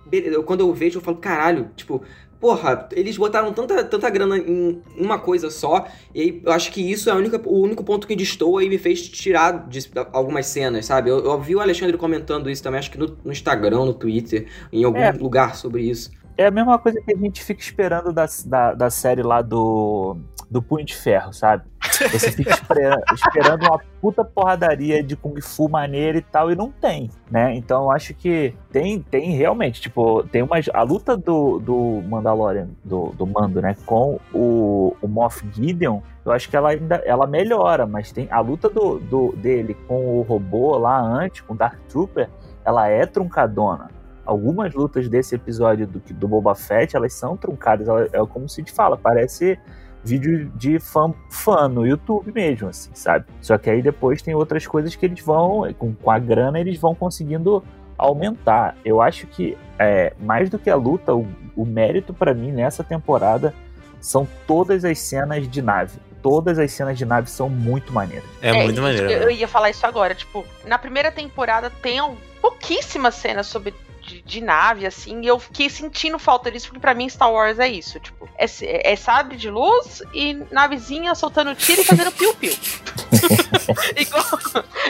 [0.45, 2.01] quando eu vejo, eu falo, caralho, tipo,
[2.43, 6.81] porra, eles botaram tanta, tanta grana em uma coisa só, e aí eu acho que
[6.81, 9.79] isso é única, o único ponto que destoa e me fez tirar de
[10.11, 11.09] algumas cenas, sabe?
[11.09, 14.47] Eu, eu vi o Alexandre comentando isso também, acho que no, no Instagram, no Twitter,
[14.73, 15.13] em algum É.
[15.13, 16.11] lugar sobre isso.
[16.37, 20.17] É a mesma coisa que a gente fica esperando da, da, da série lá do,
[20.53, 21.63] do Punho de Ferro, sabe?
[22.11, 26.71] Você fica espera- esperando uma puta porradaria de Kung Fu maneira e tal, e não
[26.71, 27.53] tem, né?
[27.55, 30.55] Então eu acho que tem, tem realmente, tipo, tem uma.
[30.73, 36.31] A luta do, do Mandalorian, do, do Mando, né, com o, o Moff Gideon, eu
[36.31, 40.21] acho que ela ainda ela melhora, mas tem a luta do, do, dele com o
[40.21, 42.29] robô lá antes, com o Dark Trooper,
[42.63, 43.89] ela é truncadona
[44.25, 48.63] algumas lutas desse episódio do, do Boba Fett, elas são truncadas, ela- é como se
[48.63, 49.59] te fala, parece
[50.03, 53.25] vídeo de fã, fã no YouTube mesmo, assim, sabe?
[53.41, 56.77] Só que aí depois tem outras coisas que eles vão, com, com a grana, eles
[56.77, 57.63] vão conseguindo
[57.97, 58.75] aumentar.
[58.83, 62.83] Eu acho que, é, mais do que a luta, o, o mérito pra mim nessa
[62.83, 63.53] temporada
[64.01, 65.97] são todas as cenas de nave.
[66.21, 68.23] Todas as cenas de nave são muito maneiras.
[68.41, 69.09] É, muito maneiro.
[69.09, 69.25] Eu, né?
[69.25, 73.73] eu ia falar isso agora, tipo, na primeira temporada tem um- pouquíssimas cenas sobre
[74.05, 77.57] de, de nave, assim, e eu fiquei sentindo falta disso, porque pra mim Star Wars
[77.59, 82.11] é isso, tipo, é, se- é sabre de luz e navezinha soltando tiro e fazendo
[82.11, 82.53] piu-piu.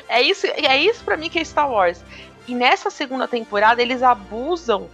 [0.08, 2.04] É isso, é isso pra mim que é Star Wars.
[2.48, 4.90] E nessa segunda temporada eles abusam,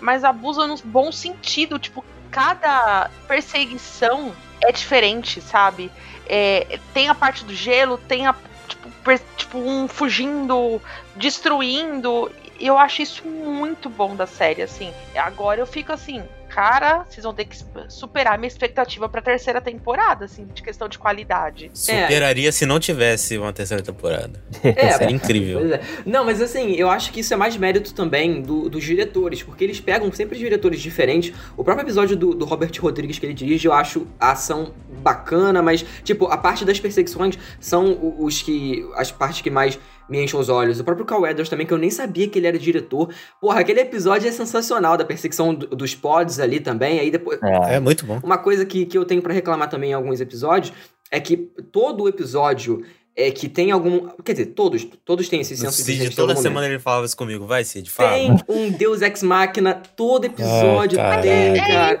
[0.00, 5.90] mas abusam no bom sentido, tipo, cada perseguição é diferente, sabe?
[6.26, 8.34] É, tem a parte do gelo, tem a
[8.68, 8.88] tipo,
[9.36, 10.80] tipo, um fugindo,
[11.16, 12.30] destruindo.
[12.58, 14.92] E eu acho isso muito bom da série, assim.
[15.14, 17.56] Agora eu fico assim, cara, vocês vão ter que
[17.88, 21.70] superar minha expectativa pra terceira temporada, assim, de questão de qualidade.
[21.72, 22.52] Superaria é.
[22.52, 24.42] se não tivesse uma terceira temporada.
[24.78, 25.74] É, Seria incrível.
[25.74, 25.80] É.
[26.04, 29.64] Não, mas assim, eu acho que isso é mais mérito também do, dos diretores, porque
[29.64, 31.34] eles pegam sempre diretores diferentes.
[31.56, 35.62] O próprio episódio do, do Robert Rodrigues que ele dirige, eu acho a ação bacana,
[35.62, 38.88] mas, tipo, a parte das perseguições são os que.
[38.94, 40.80] as partes que mais me enchem os olhos.
[40.80, 43.12] O próprio Carl Weathers também, que eu nem sabia que ele era diretor.
[43.40, 46.98] Porra, aquele episódio é sensacional, da perseguição do, dos pods ali também.
[47.00, 47.38] Aí depois.
[47.42, 48.20] É, é muito bom.
[48.22, 50.72] Uma coisa que, que eu tenho para reclamar também em alguns episódios
[51.10, 52.84] é que todo o episódio
[53.18, 54.08] é que tem algum.
[54.24, 57.16] Quer dizer, todos, todos têm esse senso Cid, de Cid, toda semana ele falava isso
[57.16, 57.46] comigo.
[57.46, 58.12] Vai, Cid, fala.
[58.12, 62.00] Tem um Deus Ex Machina, todo episódio Ah, tem, É cara.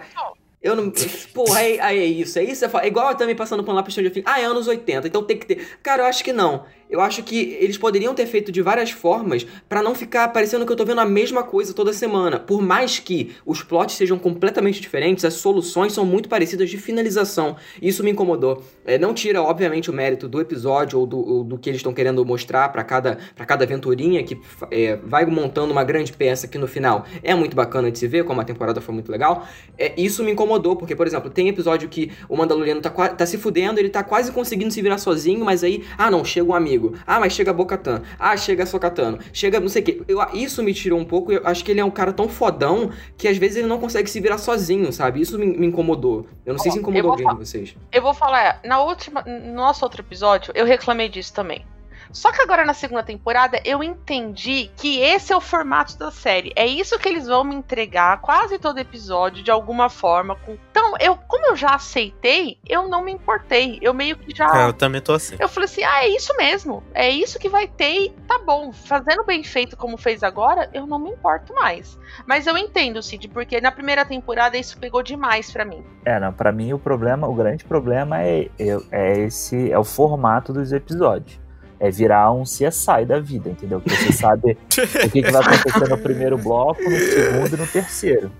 [0.62, 0.92] Eu não.
[1.34, 2.38] Porra, aí, aí é isso.
[2.38, 2.64] É isso.
[2.64, 4.26] É, é igual eu também passando por lá pro Stranger Things.
[4.28, 5.78] Ah, é anos 80, então tem que ter.
[5.82, 6.64] Cara, eu acho que não.
[6.90, 10.72] Eu acho que eles poderiam ter feito de várias formas pra não ficar parecendo que
[10.72, 12.38] eu tô vendo a mesma coisa toda semana.
[12.38, 17.56] Por mais que os plots sejam completamente diferentes, as soluções são muito parecidas de finalização.
[17.80, 18.62] Isso me incomodou.
[18.86, 21.92] É, não tira, obviamente, o mérito do episódio ou do, ou do que eles estão
[21.92, 26.56] querendo mostrar pra cada, pra cada aventurinha que é, vai montando uma grande peça que
[26.56, 29.46] no final é muito bacana de se ver, como a temporada foi muito legal.
[29.76, 33.36] É, isso me incomodou, porque, por exemplo, tem episódio que o Mandaloriano tá, tá se
[33.36, 36.77] fudendo, ele tá quase conseguindo se virar sozinho, mas aí, ah não, chega um amigo.
[37.06, 38.02] Ah, mas chega a Bocatan.
[38.18, 39.18] Ah, chega a Sokatano.
[39.32, 40.02] Chega não sei o que.
[40.08, 41.32] Eu, isso me tirou um pouco.
[41.32, 44.08] Eu acho que ele é um cara tão fodão que às vezes ele não consegue
[44.08, 45.20] se virar sozinho, sabe?
[45.20, 46.26] Isso me, me incomodou.
[46.44, 47.76] Eu não sei se incomodou alguém de vocês.
[47.92, 51.64] Eu vou falar, na última, no nosso outro episódio, eu reclamei disso também.
[52.12, 56.52] Só que agora na segunda temporada eu entendi que esse é o formato da série.
[56.56, 60.36] É isso que eles vão me entregar quase todo episódio de alguma forma.
[60.36, 60.56] Com...
[60.70, 63.78] Então, eu, como eu já aceitei, eu não me importei.
[63.82, 64.64] Eu meio que já.
[64.64, 65.36] É, eu também tô assim.
[65.38, 66.82] Eu falei assim: ah, é isso mesmo.
[66.94, 68.72] É isso que vai ter e tá bom.
[68.72, 71.98] Fazendo bem feito como fez agora, eu não me importo mais.
[72.26, 75.84] Mas eu entendo, Cid, porque na primeira temporada isso pegou demais pra mim.
[76.04, 79.84] É, não, pra mim o problema, o grande problema é, é, é esse, é o
[79.84, 81.38] formato dos episódios.
[81.80, 83.80] É virar um CSI da vida, entendeu?
[83.80, 84.52] Que você sabe
[85.04, 88.32] o que, que vai acontecer no primeiro bloco, no segundo e no terceiro.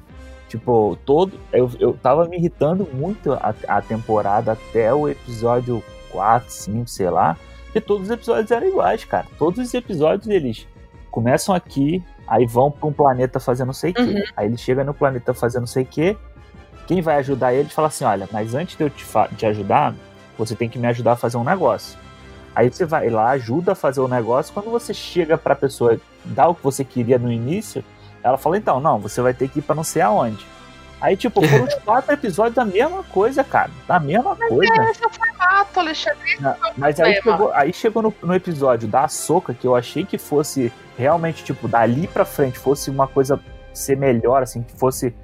[0.49, 1.39] Tipo, todo.
[1.53, 7.11] Eu, eu tava me irritando muito a, a temporada até o episódio 4, 5, sei
[7.11, 7.37] lá.
[7.65, 9.27] Porque todos os episódios eram iguais, cara.
[9.39, 10.67] Todos os episódios eles
[11.11, 14.03] começam aqui, aí vão pra um planeta fazer não sei o quê.
[14.03, 14.23] Uhum.
[14.37, 16.17] Aí ele chega no planeta fazer não sei o quê.
[16.87, 19.05] Quem vai ajudar ele fala assim: olha, mas antes de eu te,
[19.37, 19.95] te ajudar,
[20.39, 21.99] você tem que me ajudar a fazer um negócio.
[22.59, 24.53] Aí você vai lá, ajuda a fazer o negócio.
[24.53, 27.85] Quando você chega pra pessoa dar o que você queria no início,
[28.21, 30.45] ela fala: então, não, você vai ter que ir pra não sei aonde.
[31.01, 33.71] Aí, tipo, foram os quatro episódios da mesma coisa, cara.
[33.87, 34.73] Da mesma coisa.
[34.91, 36.33] Esse é o formato, Alexandre.
[36.33, 39.65] Esse Não, é o Mas aí chegou, aí chegou no, no episódio da Soca que
[39.65, 43.39] eu achei que fosse realmente, tipo, dali pra frente, fosse uma coisa
[43.73, 45.15] ser melhor, assim, que fosse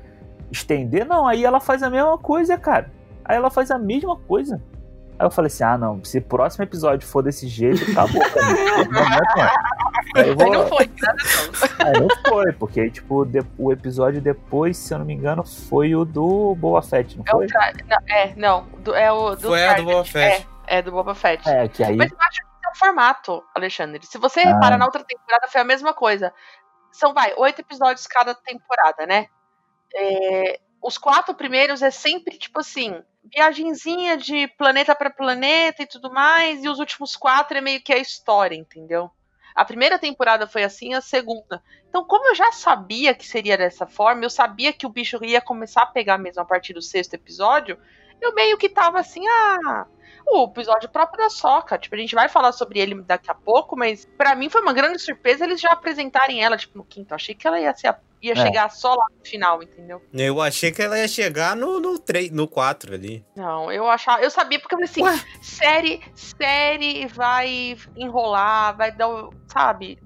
[0.52, 1.04] estender.
[1.04, 2.92] Não, aí ela faz a mesma coisa, cara.
[3.24, 4.62] Aí ela faz a mesma coisa.
[5.24, 8.20] Aí eu falei assim: ah, não, se o próximo episódio for desse jeito, acabou
[8.90, 9.54] mais.
[10.16, 11.86] Aí vou- não foi, nada não.
[11.86, 15.96] Aí não foi, porque, tipo, de- o episódio depois, se eu não me engano, foi
[15.96, 17.46] o do Boa Fett, não É foi?
[17.46, 17.72] tra...
[17.88, 18.64] não, é, não.
[18.80, 19.84] do- é o do Foi a do Target.
[19.92, 20.48] Boba Fett.
[20.66, 21.48] É, é do Boba Fett.
[21.48, 21.96] É, que aí.
[21.96, 24.04] Mas eu acho que é o formato, Alexandre.
[24.06, 24.52] Se você Ah.
[24.54, 26.32] reparar, na outra temporada foi a mesma coisa.
[26.92, 29.26] São, vai, oito episódios cada temporada, né?
[29.96, 36.12] É, os quatro primeiros é sempre, tipo assim, viagenzinha de planeta pra planeta e tudo
[36.12, 39.10] mais, e os últimos quatro é meio que a história, entendeu?
[39.54, 41.62] A primeira temporada foi assim, a segunda.
[41.88, 45.40] Então, como eu já sabia que seria dessa forma, eu sabia que o bicho ia
[45.40, 47.78] começar a pegar mesmo a partir do sexto episódio,
[48.20, 49.86] eu meio que tava assim, ah,
[50.26, 51.78] o episódio próprio da Soca.
[51.78, 54.72] Tipo, a gente vai falar sobre ele daqui a pouco, mas pra mim foi uma
[54.72, 57.12] grande surpresa eles já apresentarem ela, tipo, no quinto.
[57.12, 58.36] Eu achei que ela ia, ser a- ia É.
[58.36, 60.00] chegar só lá no final, entendeu?
[60.12, 63.24] Eu achei que ela ia chegar no, no, 3, no 4 ali.
[63.36, 64.22] Não, eu achava.
[64.22, 69.08] Eu sabia porque eu falei assim, série, série vai enrolar, vai dar.
[69.08, 69.98] o- Sabe?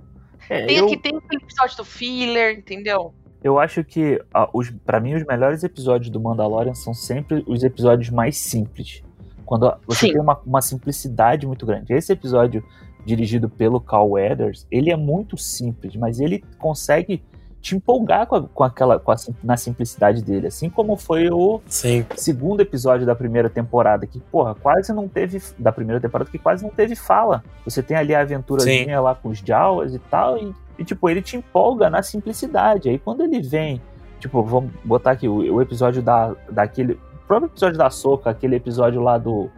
[0.51, 3.15] é, Tem eu- aqui, tem aquele episódio do filler, entendeu?
[3.43, 7.63] Eu acho que, ah, os, para mim, os melhores episódios do Mandalorian são sempre os
[7.63, 9.01] episódios mais simples.
[9.49, 10.13] Quando você Sim.
[10.13, 11.95] tem uma, uma simplicidade muito grande.
[11.95, 12.63] Esse episódio,
[13.07, 17.23] dirigido pelo Carl Weathers, ele é muito simples, mas ele consegue
[17.61, 20.47] te empolgar com, a- com aquela com a na simplicidade dele.
[20.49, 22.05] Assim como foi o Sim.
[22.15, 25.43] segundo episódio da primeira temporada, que, porra, quase não teve.
[25.59, 27.43] Da primeira temporada, que quase não teve fala.
[27.65, 31.23] Você tem ali a aventurazinha lá com os Jawas e tal, e, e, tipo, ele
[31.23, 32.91] te empolga na simplicidade.
[32.91, 33.81] Aí quando ele vem,
[34.21, 37.01] tipo, vamos botar aqui o, o episódio da, daquele.
[37.29, 39.51] O próprio episódio da Soca, aquele episódio lá do.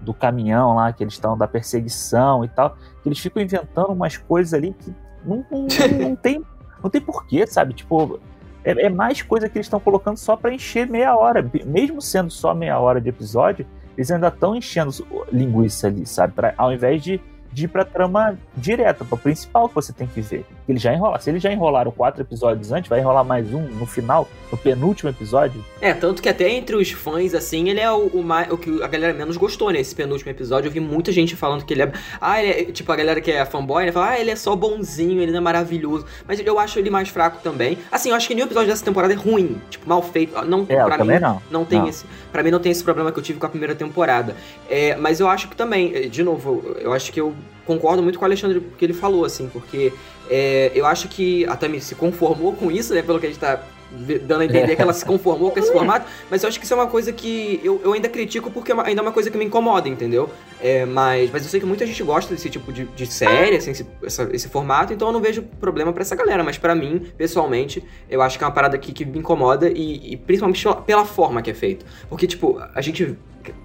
[0.00, 4.16] Do caminhão lá, que eles estão da perseguição e tal, que eles ficam inventando umas
[4.16, 5.66] coisas ali que não, não,
[6.08, 6.42] não tem
[6.82, 7.74] Não tem porquê, sabe?
[7.74, 8.18] Tipo,
[8.64, 11.44] é, é mais coisa que eles estão colocando só pra encher meia hora.
[11.66, 14.92] Mesmo sendo só meia hora de episódio, eles ainda estão enchendo
[15.30, 16.32] linguiça ali, sabe?
[16.32, 17.20] Pra, ao invés de
[17.52, 20.46] de ir pra trama direta, pra principal que você tem que ver.
[20.68, 21.18] Ele já enrola.
[21.18, 25.08] Se eles já enrolaram quatro episódios antes, vai enrolar mais um no final, no penúltimo
[25.08, 25.64] episódio.
[25.80, 28.82] É, tanto que até entre os fãs, assim, ele é o, o, mais, o que
[28.82, 30.68] a galera menos gostou nesse penúltimo episódio.
[30.68, 31.92] Eu vi muita gente falando que ele é.
[32.20, 32.64] Ah, ele é.
[32.66, 33.92] Tipo, a galera que é fanboy, né?
[33.92, 36.04] Fala, ah, ele é só bonzinho, ele não é maravilhoso.
[36.26, 37.78] Mas eu acho ele mais fraco também.
[37.90, 39.58] Assim, eu acho que nenhum episódio dessa temporada é ruim.
[39.70, 40.44] Tipo, mal feito.
[40.44, 41.42] Não, é, pra mim, não.
[41.50, 41.88] não tem não.
[41.88, 42.04] esse.
[42.30, 44.36] Pra mim não tem esse problema que eu tive com a primeira temporada.
[44.68, 47.34] É, mas eu acho que também, de novo, eu acho que eu
[47.68, 49.92] concordo muito com o Alexandre que ele falou, assim, porque
[50.30, 53.02] é, eu acho que a Tami se conformou com isso, né?
[53.02, 56.06] Pelo que a gente tá dando a entender que ela se conformou com esse formato,
[56.30, 58.74] mas eu acho que isso é uma coisa que eu, eu ainda critico porque é
[58.84, 60.28] ainda é uma coisa que me incomoda, entendeu?
[60.60, 63.70] É, mas, mas eu sei que muita gente gosta desse tipo de, de série, assim,
[63.70, 67.10] esse, essa, esse formato, então eu não vejo problema para essa galera, mas para mim,
[67.16, 70.76] pessoalmente, eu acho que é uma parada aqui que me incomoda e, e principalmente pela,
[70.76, 71.86] pela forma que é feito.
[72.10, 73.16] Porque, tipo, a gente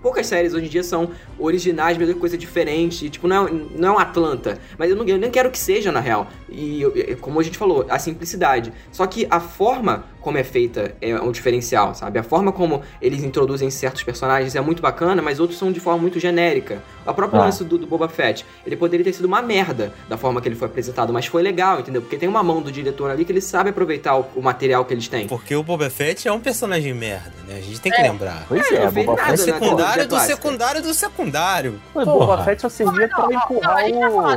[0.02, 3.10] poucas séries hoje em dia são originais, mesmo coisa diferente.
[3.10, 4.60] Tipo, não é, não é um Atlanta.
[4.78, 6.28] Mas eu, não, eu nem quero que seja, na real.
[6.50, 8.72] E eu, como a gente falou, a simplicidade.
[8.92, 12.18] Só que a forma como é feita é um diferencial, sabe?
[12.18, 16.02] A forma como eles introduzem certos personagens é muito bacana, mas outros são de forma
[16.02, 16.82] muito genérica.
[17.06, 17.46] A própria ah.
[17.46, 20.56] lance do, do, Boba Fett, ele poderia ter sido uma merda da forma que ele
[20.56, 22.02] foi apresentado, mas foi legal, entendeu?
[22.02, 24.94] Porque tem uma mão do diretor ali que ele sabe aproveitar o, o material que
[24.94, 25.28] eles têm.
[25.28, 27.58] Porque o Boba Fett é um personagem merda, né?
[27.58, 28.04] A gente tem que é.
[28.04, 28.46] lembrar.
[28.48, 31.82] Pois é, é Boba Fett é secundário do secundário do secundário.
[31.94, 33.86] Pô, Boba Fett só servia pra empurrar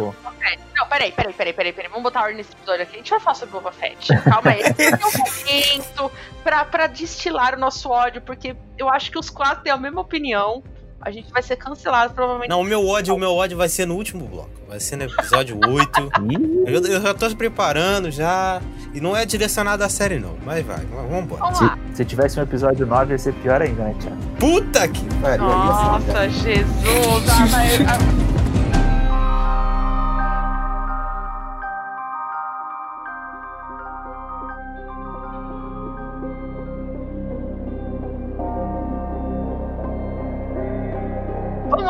[0.03, 0.14] o...
[0.76, 1.88] Não, peraí, peraí, peraí, peraí, peraí.
[1.88, 2.94] Vamos botar ordem nesse episódio aqui.
[2.94, 4.09] A gente vai falar sobre Boba Fett.
[4.22, 4.61] Calma aí.
[4.61, 6.12] Esse é um momento
[6.44, 10.00] pra, pra destilar o nosso ódio, porque eu acho que os quatro têm a mesma
[10.00, 10.62] opinião.
[11.00, 12.48] A gente vai ser cancelado, provavelmente.
[12.48, 14.50] Não, o meu ódio, o meu ódio vai ser no último bloco.
[14.66, 16.11] Vai ser no episódio 8.
[16.66, 18.61] eu, eu já tô preparando já.
[18.92, 20.37] E não é direcionado à série, não.
[20.44, 21.42] Mas vai, vambora.
[21.42, 21.78] Vamos lá.
[21.90, 24.16] Se, se tivesse um episódio 9, ia ser pior ainda, né, Thiago?
[24.40, 25.44] Puta que pariu.
[25.44, 26.66] Nossa, Jesus.
[27.30, 28.25] Ah, mas-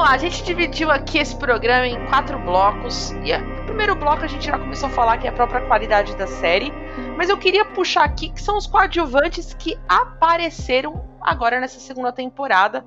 [0.06, 3.10] lá, a gente dividiu aqui esse programa em quatro blocos.
[3.24, 6.14] E no primeiro bloco a gente já começou a falar que é a própria qualidade
[6.16, 6.72] da série.
[7.16, 12.84] Mas eu queria puxar aqui que são os coadjuvantes que apareceram agora nessa segunda temporada.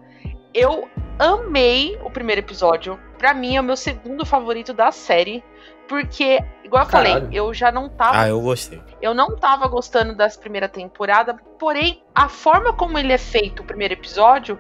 [0.53, 0.87] Eu
[1.19, 2.97] amei o primeiro episódio.
[3.19, 5.43] Pra mim é o meu segundo favorito da série.
[5.89, 7.13] Porque, igual eu Caralho.
[7.21, 8.21] falei, eu já não tava.
[8.21, 8.79] Ah, eu gostei.
[9.01, 13.65] Eu não tava gostando das primeira temporada, porém, a forma como ele é feito, o
[13.65, 14.57] primeiro episódio,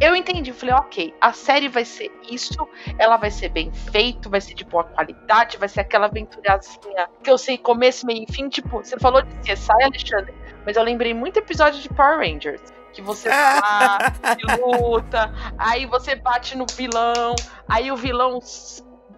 [0.00, 0.54] eu entendi.
[0.54, 2.66] Falei, ok, a série vai ser isso,
[2.98, 7.30] ela vai ser bem feito, vai ser de boa qualidade, vai ser aquela aventurazinha que
[7.30, 8.48] eu sei começo, meio e fim.
[8.48, 12.62] Tipo, você falou de CSI, Alexandre, mas eu lembrei muito episódio de Power Rangers.
[12.92, 17.34] Que você vai lá, e luta, aí você bate no vilão,
[17.68, 18.40] aí o vilão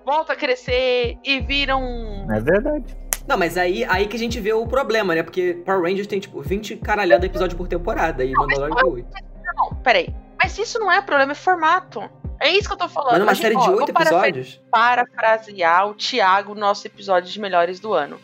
[0.04, 2.26] volta a crescer e vira um.
[2.30, 2.96] É verdade.
[3.26, 5.22] Não, mas aí, aí que a gente vê o problema, né?
[5.22, 9.08] Porque Power Rangers tem, tipo, 20 caralhada episódio por temporada e Mandalorian tem 8.
[9.56, 10.14] Não, peraí.
[10.38, 12.02] Mas isso não é problema, é formato.
[12.40, 13.12] É isso que eu tô falando.
[13.12, 14.60] Mas numa série de eu vou 8 parafra- episódios?
[14.70, 18.20] Parafrasear o Thiago, nosso episódio de melhores do ano.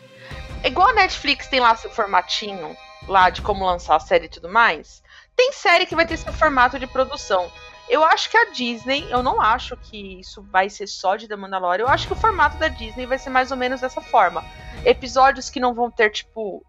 [0.63, 2.75] Igual a Netflix tem lá seu formatinho,
[3.07, 5.01] lá de como lançar a série e tudo mais,
[5.39, 7.49] tem série que vai ter seu formato de produção.
[7.87, 11.35] Eu acho que a Disney, eu não acho que isso vai ser só de The
[11.37, 14.43] Mandalorian, eu acho que o formato da Disney vai ser mais ou menos dessa forma.
[14.83, 16.61] Episódios que não vão ter, tipo,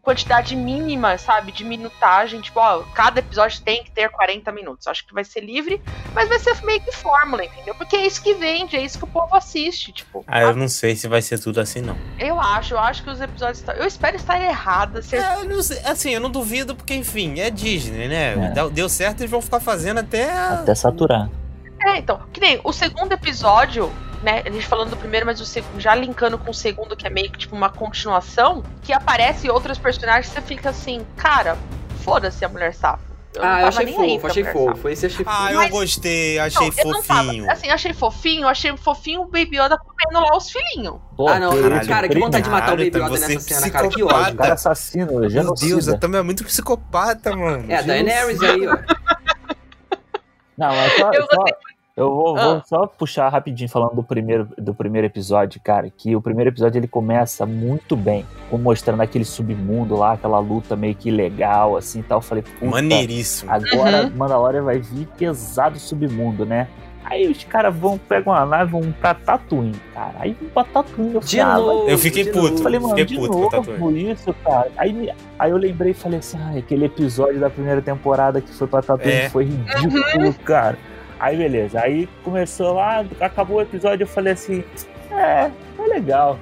[0.00, 4.86] quantidade mínima, sabe, de minutagem, tipo, ó, cada episódio tem que ter 40 minutos.
[4.86, 5.80] Acho que vai ser livre,
[6.14, 7.74] mas vai ser meio que fórmula, entendeu?
[7.74, 10.24] Porque é isso que vende, é isso que o povo assiste, tipo.
[10.26, 11.96] Ah, eu não sei se vai ser tudo assim, não.
[12.18, 13.58] Eu acho, eu acho que os episódios.
[13.58, 15.02] estão- Eu espero estar errada.
[15.02, 15.16] Ser...
[15.16, 18.32] É, eu não sei, assim, eu não duvido, porque, enfim, é Disney, né?
[18.34, 18.50] É.
[18.50, 20.30] Deu- Deu certo, eles vão ficar fazendo até.
[20.32, 21.28] Até saturar.
[21.86, 23.90] É, então, que nem o segundo episódio,
[24.22, 24.42] né?
[24.44, 27.10] A gente falando do primeiro, mas o segundo, já linkando com o segundo, que é
[27.10, 31.56] meio que tipo uma continuação, que aparece outros personagens, você fica assim, cara,
[32.04, 33.10] foda-se a mulher safa.
[33.34, 34.88] Eu Ah, eu achei fofo, achei fofo.
[34.90, 35.36] Esse achei fofo.
[35.40, 37.50] Ah, eu gostei, achei Não, eu não tava- fofinho.
[37.50, 40.96] assim, achei fofinho, achei fofinho o Baby Yoda comendo lá os filhinhos.
[41.26, 43.70] Ah, não, querido, cara, que vontade de matar o Caralho, Baby Yoda você nessa cena,
[43.70, 43.88] cara.
[43.88, 44.36] Que ódio.
[44.36, 45.94] cara assassino, Meu Deus, genocida.
[45.94, 47.64] a Tami é muito psicopata, mano.
[47.72, 48.76] É, a Daenerys aí, ó.
[50.58, 51.44] Não, mas só, Eu só-
[52.02, 52.62] eu vou, vou Ah.
[52.66, 56.88] só puxar rapidinho falando do primeiro, do primeiro episódio, cara, que o primeiro episódio ele
[56.88, 62.18] começa muito bem, mostrando aquele submundo lá, aquela luta meio que legal, assim e tal.
[62.18, 63.50] Eu falei, puta, Maneiríssimo.
[63.50, 64.12] agora Uhum.
[64.16, 66.68] Mandalorian vai vir pesado submundo, né?
[67.04, 70.14] Aí os caras vão, pegam uma nave, vão pra Tatooine, cara.
[70.20, 71.14] Aí vão pra Tatooine.
[71.14, 72.48] Eu, De falei, ah, novo, Eu fiquei de puto.
[72.50, 72.62] novo.
[72.62, 74.70] falei, mano, Fiquei de puto novo isso, cara.
[74.78, 78.68] Aí, aí eu lembrei e falei assim, ah, aquele episódio da primeira temporada que foi
[78.68, 79.28] pra Tatooine É.
[79.30, 80.78] foi ridículo, cara.
[81.22, 84.64] Aí beleza, aí começou lá, acabou o episódio, eu falei assim,
[85.12, 86.36] é, é legal.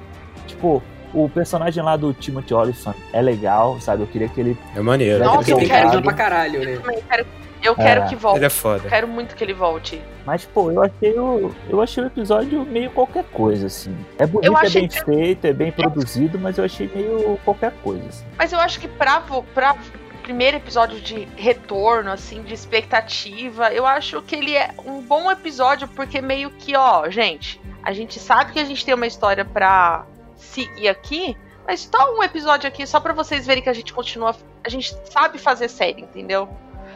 [0.47, 0.81] Tipo,
[1.13, 4.01] o personagem lá do Timothy Olyphant é legal, sabe?
[4.01, 5.23] Eu queria que ele É maneiro.
[5.23, 6.81] Nossa, eu quero- carisma pra caralho, né?
[7.07, 7.25] quero-
[7.61, 8.07] eu quero É.
[8.07, 8.37] que volte.
[8.39, 8.81] Ele é foda.
[8.83, 10.01] Eu quero muito que ele volte.
[10.25, 13.95] Mas, pô, eu achei o, eu achei o episódio meio qualquer coisa, assim.
[14.17, 18.03] É bonito, é bem que- feito, é bem produzido, mas eu achei meio qualquer coisa,
[18.09, 18.25] assim.
[18.35, 19.21] Mas eu acho que pra,
[19.53, 19.75] pra
[20.21, 25.87] primeiro episódio de retorno, assim, de expectativa, eu acho que ele é um bom episódio,
[25.89, 30.05] porque meio que, ó, gente, a gente sabe que a gente tem uma história pra
[30.37, 34.35] seguir aqui, mas tá um episódio aqui só pra vocês verem que a gente continua.
[34.63, 36.49] A gente sabe fazer série, entendeu?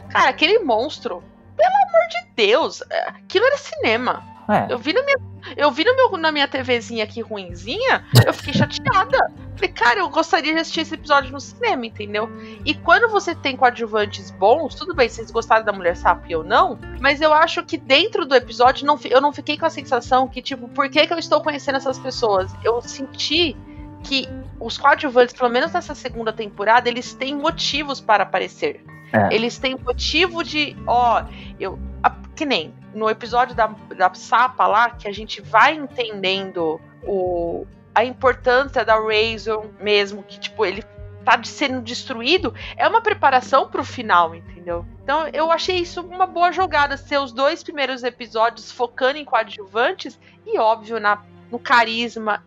[0.09, 1.23] Cara, aquele monstro,
[1.55, 4.34] pelo amor de Deus, é, aquilo era cinema.
[4.47, 5.17] É, Eu vi, na minha,
[5.57, 9.17] eu vi no meu, na minha TVzinha aqui ruinzinha, eu fiquei chateada.
[9.55, 12.29] Falei, cara, eu gostaria de assistir esse episódio no cinema, entendeu?
[12.65, 16.43] E quando você tem coadjuvantes bons, tudo bem, vocês gostaram da Mulher Sapo e eu
[16.43, 20.27] não, mas eu acho que dentro do episódio não, eu não fiquei com a sensação
[20.27, 22.51] que, tipo, por que, que eu estou conhecendo essas pessoas?
[22.63, 23.55] Eu senti
[24.03, 24.27] que
[24.59, 28.83] os coadjuvantes, pelo menos nessa segunda temporada, eles têm motivos para aparecer.
[29.13, 29.33] É.
[29.33, 31.23] Eles têm motivo de, ó,
[31.59, 31.79] eu.
[32.03, 37.67] a- que nem no episódio da, da Sapa lá, que a gente vai entendendo o,
[37.93, 40.81] a importância da Razor mesmo, que, tipo, ele
[41.23, 44.85] tá de- sendo destruído, é uma preparação pro final, entendeu?
[45.03, 50.19] Então eu achei isso uma boa jogada, ser os dois primeiros episódios focando em coadjuvantes
[50.45, 52.43] e, óbvio, na, no carisma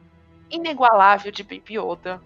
[0.51, 2.21] inigualável de Baby Yoda.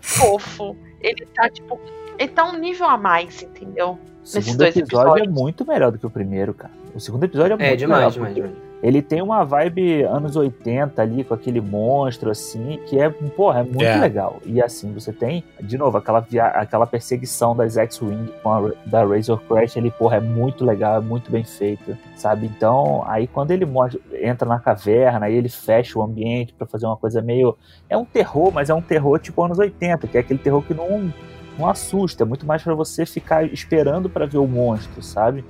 [0.00, 0.76] Fofo.
[1.00, 1.80] Ele tá, tipo,
[2.18, 3.98] ele tá um nível a mais, entendeu?
[4.22, 5.28] o segundo episódio é episódios.
[5.34, 6.72] muito melhor do que o primeiro, cara.
[6.94, 8.68] O segundo episódio é muito É, demais, melhor, demais, demais.
[8.80, 13.62] Ele tem uma vibe anos 80 ali, com aquele monstro, assim, que é, porra, é
[13.64, 13.96] muito É.
[13.98, 14.36] legal.
[14.46, 16.44] E assim, você tem, de novo, aquela, via...
[16.46, 21.00] aquela perseguição das X-Wing com a da Razor Crash, ele, porra, é muito legal, é
[21.00, 22.46] muito bem feito, sabe?
[22.46, 26.86] Então, aí quando ele mostra, entra na caverna, aí ele fecha o ambiente pra fazer
[26.86, 27.56] uma coisa meio.
[27.90, 30.72] É um terror, mas é um terror tipo anos 80, que é aquele terror que
[30.72, 31.12] não,
[31.58, 35.44] não assusta, é muito mais pra você ficar esperando pra ver o monstro, sabe?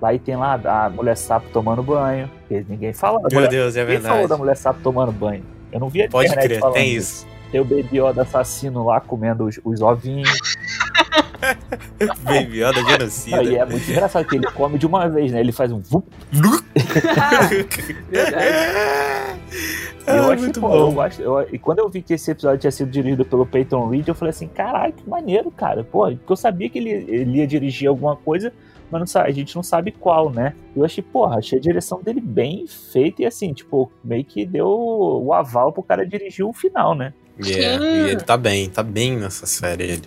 [0.00, 2.30] Lá e tem lá a mulher sapo tomando banho.
[2.68, 3.18] ninguém fala.
[3.20, 4.28] Meu mulher- Deus, é Ninguém falou verdade.
[4.28, 5.44] da mulher sapo tomando banho.
[5.72, 7.26] Eu não vi Pode crer, falando tem disso.
[7.26, 7.26] isso.
[7.50, 10.28] Tem o Baby Yoda assassino lá comendo os, os ovinhos.
[12.22, 13.40] Baby Yoda genocida.
[13.40, 15.40] Aí é muito engraçado que ele come de uma vez, né?
[15.40, 16.06] Ele faz um vup.
[16.30, 17.66] Verdade.
[20.08, 21.04] E eu Ah, achei, muito pô, bom.
[21.18, 24.08] eu eu- e quando eu vi que esse episódio tinha sido dirigido pelo Peyton Reed,
[24.08, 25.84] eu falei assim, caralho, que maneiro, cara.
[25.84, 28.50] Pô, porque eu sabia que ele, ele ia dirigir alguma coisa,
[28.90, 30.54] mas não sa- a gente não sabe qual, né?
[30.76, 34.66] Eu achei, porra, achei a direção dele bem feita e assim, tipo, meio que deu
[34.68, 37.12] o aval pro cara dirigir o final, né?
[37.42, 39.84] Yeah, e ele tá bem, tá bem nessa série.
[39.84, 40.02] Ele.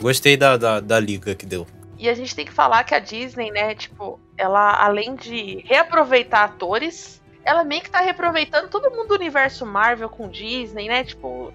[0.00, 1.66] Gostei da, da, da liga que deu.
[1.98, 6.44] E a gente tem que falar que a Disney, né, tipo, ela, além de reaproveitar
[6.44, 11.04] atores, ela meio que tá reaproveitando todo mundo do universo Marvel com Disney, né?
[11.04, 11.52] Tipo,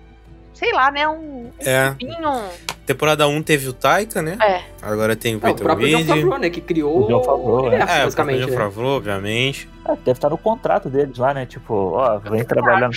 [0.54, 1.08] sei lá, né?
[1.08, 1.90] Um É.
[1.92, 2.16] vinho.
[2.94, 4.36] Temporada 1 teve o Taika, né?
[4.42, 4.64] É.
[4.82, 6.06] Agora tem o Não, o Peter próprio John.
[6.06, 6.50] Favreau, né?
[6.50, 7.68] Que criou O John Favreau, o é.
[7.68, 8.64] universo, É, o basicamente, próprio né?
[8.66, 9.70] Favreau, obviamente.
[9.86, 11.46] É, deve estar no contrato deles lá, né?
[11.46, 12.94] Tipo, ó, vem trabalhando.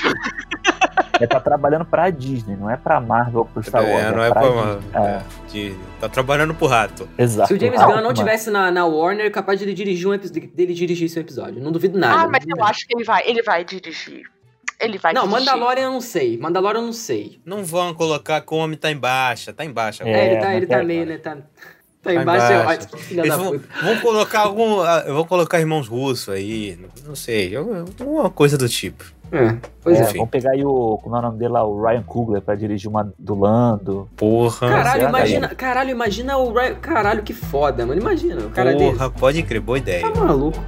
[1.18, 4.02] Ele tá trabalhando pra Disney, não é pra Marvel ou pro Star Wars.
[4.02, 4.50] É, não é pra pra.
[4.50, 4.90] Disney.
[4.94, 7.06] é, É, de- tá trabalhando pro rato.
[7.18, 7.48] exato.
[7.48, 10.14] Se o James Gunn não tivesse na, na Warner, é capaz de ele dirigir um
[10.14, 11.62] episódio, dele dirigisse um episódio.
[11.62, 12.22] Não duvido nada.
[12.22, 14.22] Ah, mas eu acho que ele vai, ele vai dirigir.
[14.82, 15.26] Ele vai Não.
[15.26, 16.36] Mandalorian eu não sei.
[16.38, 17.40] Mandalorian eu não sei.
[17.44, 20.02] Não vão colocar que o homem tá em baixa, tá em baixa.
[20.04, 21.18] É, É, ele tá, ele tá é- meio, né?
[21.18, 21.42] Tá, tá
[22.02, 22.52] Tá embaixo.
[22.52, 22.88] embaixo.
[22.92, 24.80] Ai, filha Eles da vão, vão colocar algum.
[24.80, 26.78] ah, Vão colocar irmãos russos aí.
[27.06, 27.54] Não sei.
[27.54, 29.04] Alguma coisa do tipo.
[29.34, 30.06] É, pois É, é.
[30.12, 30.98] vamos pegar aí o.
[31.02, 31.64] Como é o nome dele lá?
[31.64, 34.06] O Ryan Coogler pra dirigir uma do Lando.
[34.16, 34.68] Porra.
[34.68, 36.74] Caralho, imagina, caralho, imagina o Ryan.
[36.74, 37.98] Caralho, que foda, mano.
[37.98, 38.92] Imagina, o cara dele.
[38.92, 40.02] Porra, pode crer, boa ideia.
[40.02, 40.58] Tá maluco.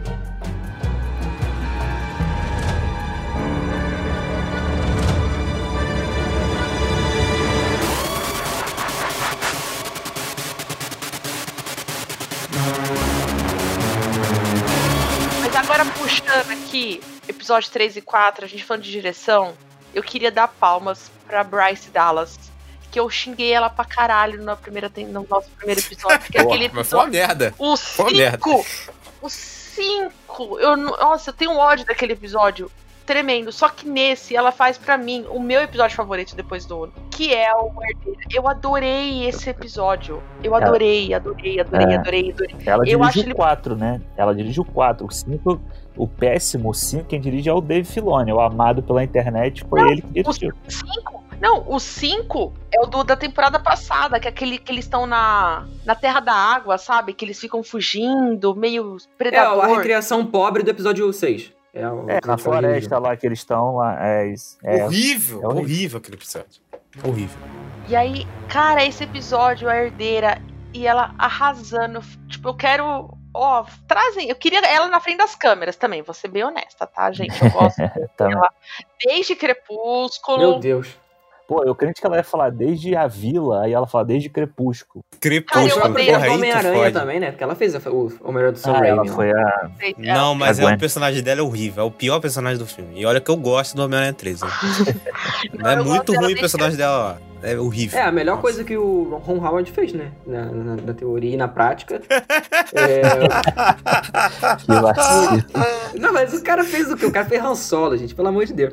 [16.20, 19.54] Puxando aqui, episódio 3 e 4, a gente falando de direção,
[19.94, 22.38] eu queria dar palmas pra Bryce Dallas.
[22.90, 26.20] Que eu xinguei ela pra caralho na primeira, no nosso primeiro episódio.
[26.20, 27.12] Porque Porra, aquele Mas foi uma episódio.
[27.28, 27.54] merda.
[27.58, 28.38] O Foi uma merda.
[28.38, 28.66] 5!
[29.20, 30.60] O 5!
[30.60, 32.70] Eu, não- nossa, eu tenho ódio daquele episódio
[33.05, 33.52] tremendo.
[33.52, 36.90] Só que nesse, ela faz pra mim o meu episódio favorito depois do 1.
[37.11, 38.18] que é o herdeiro.
[38.32, 40.22] Eu adorei esse episódio.
[40.42, 41.96] Eu adorei, adorei, adorei, É.
[41.96, 42.57] adorei, adorei.
[42.66, 44.00] Ela Eu acho dirige o 4, né?
[44.16, 45.07] Ela dirige o 4.
[45.07, 45.61] O 5,
[45.96, 48.32] o péssimo, o 5, quem dirige é o Dave Filoni.
[48.32, 50.50] O amado pela internet foi Não, ele que dirigiu.
[50.66, 51.24] O 5?
[51.40, 55.05] Não, o 5 é o do, da temporada passada, que é aquele que eles estão
[55.07, 57.12] na, na Terra da Água, sabe?
[57.12, 59.64] Que eles ficam fugindo, meio É predador.
[59.64, 61.52] a recriação pobre do episódio 6.
[61.74, 63.96] É, o É, na floresta lá que eles estão lá.
[64.06, 64.56] É, isso.
[64.62, 65.62] é, horrível, é horrível.
[65.62, 66.62] horrível aquele episódio.
[67.02, 67.38] Horrível.
[67.88, 70.40] E aí, cara, esse episódio, a herdeira,
[70.72, 72.00] e ela arrasando.
[72.28, 73.18] Tipo, eu quero.
[73.34, 74.28] Ó, trazem.
[74.28, 77.34] Eu queria ela na frente das câmeras também, vou ser bem honesta, tá, gente?
[77.42, 77.78] Eu gosto
[78.16, 78.28] Tá.
[78.28, 78.48] dela
[79.04, 80.38] desde Crepúsculo.
[80.38, 81.03] Meu Deus.
[81.47, 85.05] Pô, eu crente que ela ia falar desde a vila, aí ela fala desde Crepúsculo.
[85.20, 87.30] Crepúsculo, próprio porra, aí tu Homem-Aranha também, né?
[87.32, 88.88] Porque ela fez a- o Homem-Aranha do Sam Ah, Raimi.
[88.88, 89.07] ela ó.
[89.14, 89.70] foi a.
[89.99, 91.84] Não, mas A é o personagem dela é horrível.
[91.84, 92.99] É o pior personagem do filme.
[92.99, 94.40] E olha que eu gosto do Homem-Aranha 3.
[94.40, 94.49] né?
[95.53, 97.18] Não, é eu muito ruim o personagem dela.
[97.20, 97.34] ó.
[97.45, 97.99] É horrível.
[97.99, 100.12] É, a melhor coisa que o Ron Howard fez, né?
[100.26, 102.01] Na, na- na teoria e na prática.
[102.76, 103.03] É...
[104.57, 105.45] Que vacilo.
[106.01, 107.07] Não, mas o cara fez o quê?
[107.07, 108.72] O cara fez Han Solo, gente, pelo amor de Deus.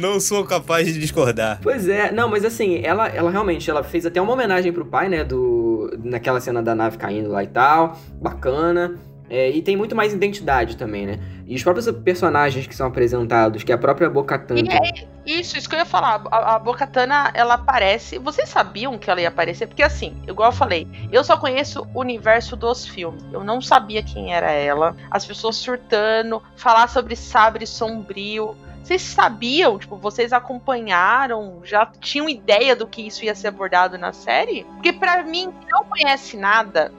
[0.00, 1.58] Não sou capaz de discordar.
[1.62, 5.08] Pois é, não, mas assim, ela, ela realmente, ela fez até uma homenagem pro pai,
[5.08, 5.90] né, do...
[6.02, 8.94] Naquela cena da nave caindo lá e tal, bacana.
[9.32, 11.18] É, e tem muito mais identidade também, né?
[11.46, 14.56] E os próprios personagens que são apresentados, que é a própria Bo-Katan.
[14.56, 16.22] E é isso, isso que eu ia falar.
[16.30, 18.18] A, a Bocatana, ela aparece.
[18.18, 19.66] Vocês sabiam que ela ia aparecer?
[19.68, 23.24] Porque assim, igual eu falei, eu só conheço o universo dos filmes.
[23.32, 24.94] Eu não sabia quem era ela.
[25.10, 28.54] As pessoas surtando, falar sobre sabre sombrio.
[28.82, 29.78] Vocês sabiam?
[29.78, 31.62] Tipo, vocês acompanharam?
[31.64, 34.64] Já tinham ideia do que isso ia ser abordado na série?
[34.74, 36.92] Porque pra mim, que não conhece nada,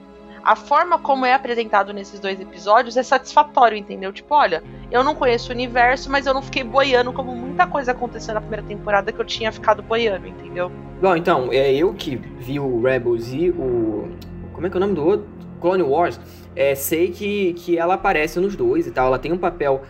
[0.44, 4.12] a forma como é apresentado nesses dois episódios é satisfatório, entendeu?
[4.12, 7.92] Tipo, olha, eu não conheço o universo, mas eu não fiquei boiando como muita coisa
[7.92, 10.70] aconteceu na primeira temporada que eu tinha ficado boiando, entendeu?
[11.00, 14.08] Bom, então, é eu que vi o Rebels e o.
[14.52, 15.26] Como é que é o nome do outro?
[15.60, 16.20] Clone Wars.
[16.54, 19.06] É, sei que, que ela aparece nos dois e tal.
[19.06, 19.82] Ela tem um papel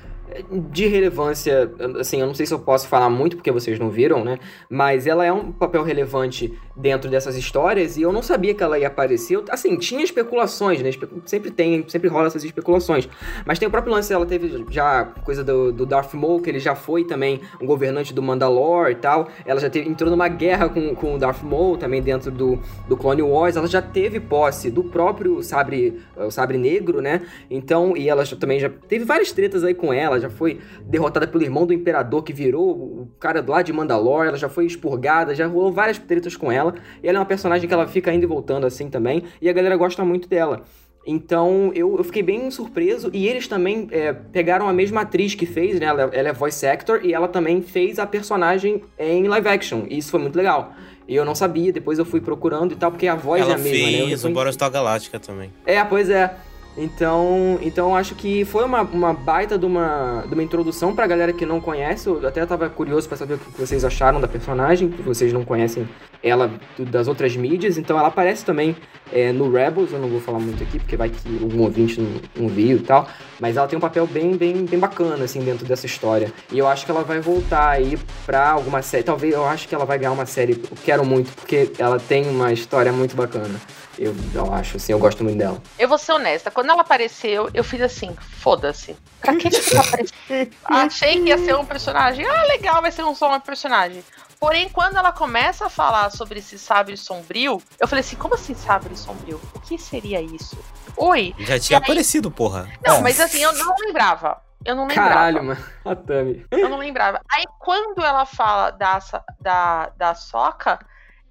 [0.50, 1.72] de relevância.
[2.00, 4.38] Assim, eu não sei se eu posso falar muito porque vocês não viram, né?
[4.68, 8.78] Mas ela é um papel relevante dentro dessas histórias e eu não sabia que ela
[8.78, 9.40] ia aparecer.
[9.50, 10.88] Assim, tinha especulações, né?
[10.88, 13.08] Espe- Sempre tem, sempre rola essas especulações.
[13.46, 16.58] Mas tem o próprio lance, ela teve já coisa do, do Darth Maul, que ele
[16.58, 19.28] já foi também um governante do Mandalore e tal.
[19.46, 22.58] Ela já teve, entrou numa guerra com, com o Darth Maul, também dentro do,
[22.88, 23.56] do Clone Wars.
[23.56, 27.22] Ela já teve posse do próprio sabre, o sabre negro, né?
[27.50, 30.18] Então, e ela já- também já teve várias tretas aí com ela.
[30.24, 34.28] Já foi derrotada pelo irmão do Imperador, que virou o cara lá de Mandalore.
[34.28, 36.74] Ela já foi expurgada, já rolou várias tretas com ela.
[37.02, 39.24] E ela é uma personagem que ela fica indo e voltando assim também.
[39.40, 40.62] E a galera gosta muito dela.
[41.06, 43.10] Então eu, eu fiquei bem surpreso.
[43.12, 45.86] E eles também é, pegaram a mesma atriz que fez, né?
[45.86, 49.84] Ela, ela é voice actor e ela também fez a personagem em live action.
[49.88, 50.72] E isso foi muito legal.
[51.06, 53.54] E eu não sabia, depois eu fui procurando e tal, porque a voz Ela é
[53.54, 53.76] a mesma, né?
[53.76, 54.34] Eu fez o reconheci.
[54.34, 55.52] Battlestar Galáctica também.
[55.66, 56.34] É, pois é.
[56.76, 61.32] Então, então acho que foi uma, uma baita de uma, de uma introdução pra galera
[61.32, 62.08] que não conhece.
[62.08, 65.44] Eu até tava curioso pra saber o que vocês acharam da personagem, que vocês não
[65.44, 65.88] conhecem
[66.22, 67.78] ela das outras mídias.
[67.78, 68.76] Então ela aparece também
[69.14, 72.20] é, no Rebels, eu não vou falar muito aqui, porque vai que algum ouvinte não,
[72.34, 73.08] não viu e tal.
[73.38, 76.32] Mas ela tem um papel bem, bem, bem bacana, assim, dentro dessa história.
[76.50, 77.96] E eu acho que ela vai voltar aí
[78.26, 79.04] pra alguma série.
[79.04, 80.52] Talvez eu acho que ela vai ganhar uma série.
[80.52, 83.60] Eu quero muito, porque ela tem uma história muito bacana.
[83.96, 85.62] Eu, eu acho, assim, eu gosto muito dela.
[85.78, 88.96] Eu vou ser honesta, quando ela apareceu, eu fiz assim, foda-se.
[89.20, 90.16] Pra que que ela apareceu?
[90.64, 92.26] Achei que ia ser um personagem.
[92.26, 94.02] Ah, legal, vai ser um só um personagem.
[94.44, 98.52] Porém, quando ela começa a falar sobre esse sabre sombrio, eu falei assim, como assim
[98.52, 99.40] sabre sombrio?
[99.54, 100.62] O que seria isso?
[100.98, 101.34] Oi?
[101.38, 102.68] Já tinha aí- aparecido, porra.
[102.84, 104.42] Não, mas assim, eu não lembrava.
[104.62, 105.08] Eu não lembrava.
[105.08, 105.64] Caralho, mano.
[105.82, 106.44] A Tami.
[106.50, 107.22] Eu não lembrava.
[107.32, 108.98] Aí quando ela fala da,
[109.40, 110.78] da, da Soca,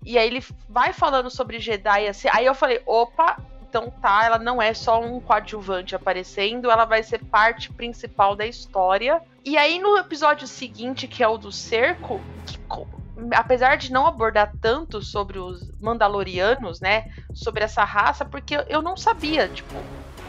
[0.03, 3.37] e aí ele vai falando sobre Jedi, assim, aí eu falei, opa,
[3.69, 8.45] então tá, ela não é só um coadjuvante aparecendo, ela vai ser parte principal da
[8.47, 9.21] história.
[9.45, 12.57] E aí no episódio seguinte, que é o do cerco, que
[13.35, 17.03] apesar de não abordar tanto sobre os Mandalorianos, né,
[17.33, 19.75] sobre essa raça, porque eu não sabia, tipo,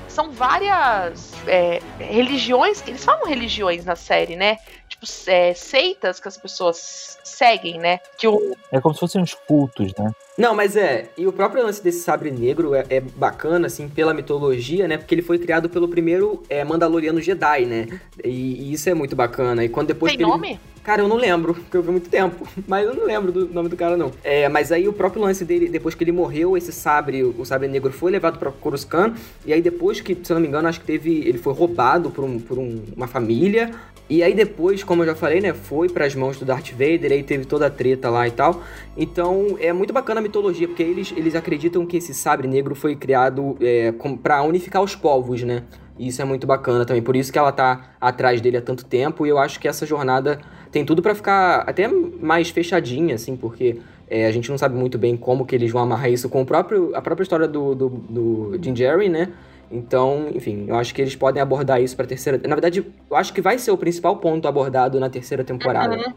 [0.08, 4.58] são várias é, religiões, eles falam religiões na série, né?
[5.00, 7.98] Tipo, é, seitas que as pessoas seguem, né?
[8.18, 10.12] Que o, É como se fossem uns cultos, né?
[10.36, 11.10] Não, mas é.
[11.16, 14.96] E o próprio lance desse sabre negro é, é bacana, assim, pela mitologia, né?
[14.96, 18.00] Porque ele foi criado pelo primeiro é, Mandaloriano Jedi, né?
[18.22, 19.64] E, e isso é muito bacana.
[19.64, 20.60] E quando depois tem ele- nome?
[20.82, 22.46] Cara, eu não lembro, porque eu vi muito tempo.
[22.68, 24.12] Mas eu não lembro do nome do cara, não.
[24.22, 27.68] É, mas aí o próprio lance dele, depois que ele morreu, esse sabre, o sabre
[27.68, 29.16] negro foi levado pra Coruscant.
[29.46, 31.26] E aí depois que, se eu não me engano, acho que teve.
[31.26, 33.70] Ele foi roubado por, um- por um- uma família.
[34.08, 37.22] E aí depois, como eu já falei, né, foi pras mãos do Darth Vader, aí
[37.22, 38.62] teve toda a treta lá e tal.
[38.96, 42.94] Então é muito bacana a mitologia, porque eles, eles acreditam que esse sabre negro foi
[42.94, 43.92] criado é,
[44.22, 45.62] pra unificar os povos, né?
[45.98, 47.02] E isso é muito bacana também.
[47.02, 49.24] Por isso que ela tá atrás dele há tanto tempo.
[49.24, 50.40] E eu acho que essa jornada
[50.70, 53.78] tem tudo pra ficar até mais fechadinha, assim, porque
[54.08, 56.46] é, a gente não sabe muito bem como que eles vão amarrar isso com o
[56.46, 59.30] próprio, a própria história do, do, do Jim Jerry, né?
[59.70, 62.38] Então, enfim, eu acho que eles podem abordar isso pra terceira.
[62.46, 65.96] Na verdade, eu acho que vai ser o principal ponto abordado na terceira temporada.
[65.96, 66.12] Uhum.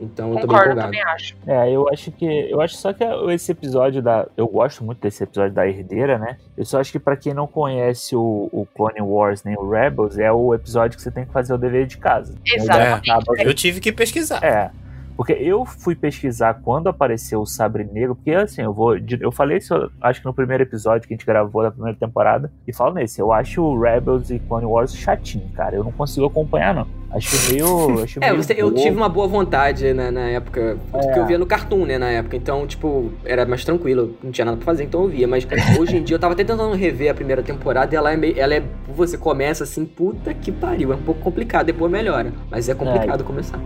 [0.00, 0.86] Então, eu tô bem Concordo, empolgado.
[0.92, 1.36] também acho.
[1.46, 2.24] É, eu acho que.
[2.50, 4.26] Eu acho só que esse episódio da.
[4.36, 6.38] Eu gosto muito desse episódio da Herdeira, né?
[6.56, 10.18] Eu só acho que pra quem não conhece o, o Clone Wars nem o Rebels,
[10.18, 12.34] é o episódio que você tem que fazer o dever de casa.
[12.44, 13.10] Exatamente.
[13.10, 14.42] Acaba- Eu tive que pesquisar.
[14.42, 14.70] É.
[15.16, 18.96] Porque eu fui pesquisar quando apareceu o Sabre Negro, porque assim, eu vou.
[19.20, 22.50] Eu falei isso, acho que no primeiro episódio que a gente gravou da primeira temporada,
[22.66, 25.76] e falo nesse, eu acho o Rebels e Clone Wars chatinho, cara.
[25.76, 26.86] Eu não consigo acompanhar, não.
[27.10, 28.02] Acho meio.
[28.02, 28.80] Acho É, meio eu bobo.
[28.82, 31.18] tive uma boa vontade na, na época, porque É.
[31.18, 34.56] eu via no Cartoon, né, na época, então, tipo, era mais tranquilo, não tinha nada
[34.56, 35.46] pra fazer, então eu via, mas
[35.78, 38.38] hoje em dia eu tava até tentando rever a primeira temporada e ela é meio,
[38.38, 42.66] ela é, você começa assim, puta que pariu, é um pouco complicado, depois melhora, mas
[42.70, 43.60] é complicado começar.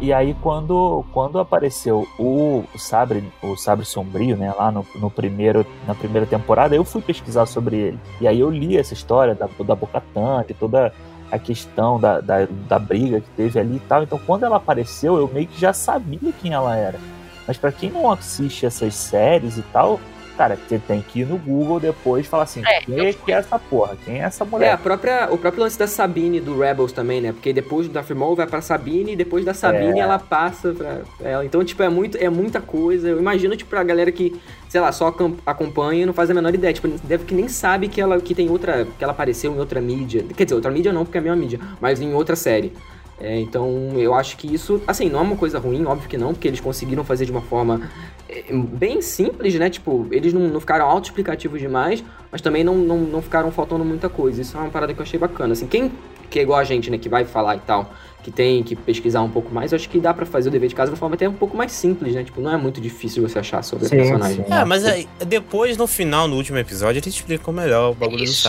[0.00, 5.66] E aí quando, quando apareceu o, sabre, o sabre sombrio, né, lá no, no primeiro,
[5.86, 7.98] na primeira temporada, eu fui pesquisar sobre ele.
[8.20, 10.92] E aí eu li essa história da, da Bocatan, de toda
[11.30, 14.04] a questão da, da, da briga que teve ali e tal.
[14.04, 16.98] Então quando ela apareceu, eu meio que já sabia quem ela era.
[17.46, 19.98] Mas pra quem não assiste essas séries e tal,
[20.38, 23.12] cara, você tem que ir no Google depois e falar assim, É, quem eu é
[23.12, 23.96] que é essa porra?
[24.04, 24.72] Quem é essa É, mulher?
[24.72, 27.32] a própria, o próprio lance da Sabine do Rebels também, né?
[27.32, 30.02] Porque depois do Darth Maul vai pra Sabine e depois da Sabine É.
[30.02, 31.44] ela passa pra ela.
[31.44, 33.08] Então, tipo, é, muito, é muita coisa.
[33.08, 36.34] Eu imagino, tipo, pra galera que, sei lá, só acom- acompanha e não faz a
[36.34, 36.72] menor ideia.
[36.72, 38.86] Tipo, deve que nem sabe que ela que tem outra.
[38.96, 40.24] que ela apareceu em outra mídia.
[40.36, 42.72] Quer dizer, outra mídia não, porque é a mesma mídia, mas em outra série.
[43.20, 46.32] É, então, eu acho que isso, assim, não é uma coisa ruim, óbvio que não,
[46.32, 47.90] porque eles conseguiram fazer de uma forma
[48.28, 49.68] é, bem simples, né?
[49.68, 54.08] Tipo, eles não, não ficaram autoexplicativos demais, mas também não, não, não ficaram faltando muita
[54.08, 54.40] coisa.
[54.40, 55.52] Isso é uma parada que eu achei bacana.
[55.52, 55.90] Assim, quem
[56.30, 57.90] que é igual a gente, né, que vai falar e tal,
[58.22, 60.68] que tem que pesquisar um pouco mais, eu acho que dá pra fazer o dever
[60.68, 62.22] de casa de uma forma até um pouco mais simples, né?
[62.22, 64.44] Tipo, não é muito difícil você achar sobre o Sim, personagem.
[64.44, 64.52] sim.
[64.52, 68.24] É, mas aí, depois, no final, no último episódio, eles explicam melhor o bagulho do
[68.24, 68.48] Isso.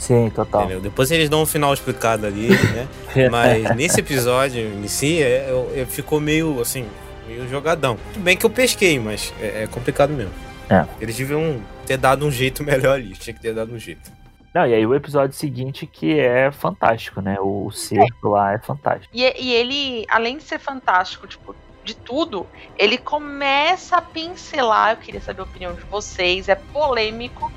[0.00, 0.62] Sim, total.
[0.62, 0.80] Entendeu?
[0.80, 2.88] Depois eles dão um final explicado ali, né?
[3.30, 6.86] Mas nesse episódio em si, é, é- é- ficou meio assim,
[7.28, 7.98] meio jogadão.
[8.14, 10.32] Tudo bem que eu pesquei, mas é, é complicado mesmo.
[10.70, 10.86] É.
[11.00, 13.12] Eles deviam ter dado um jeito melhor ali.
[13.12, 14.10] Tinha que ter dado um jeito.
[14.54, 17.36] Não, e aí o episódio seguinte que é fantástico, né?
[17.38, 19.14] O cerco lá é fantástico.
[19.14, 22.46] E, e ele, além de ser fantástico, tipo, de tudo,
[22.78, 27.52] ele começa a pincelar, eu queria saber a opinião de vocês, é polêmico,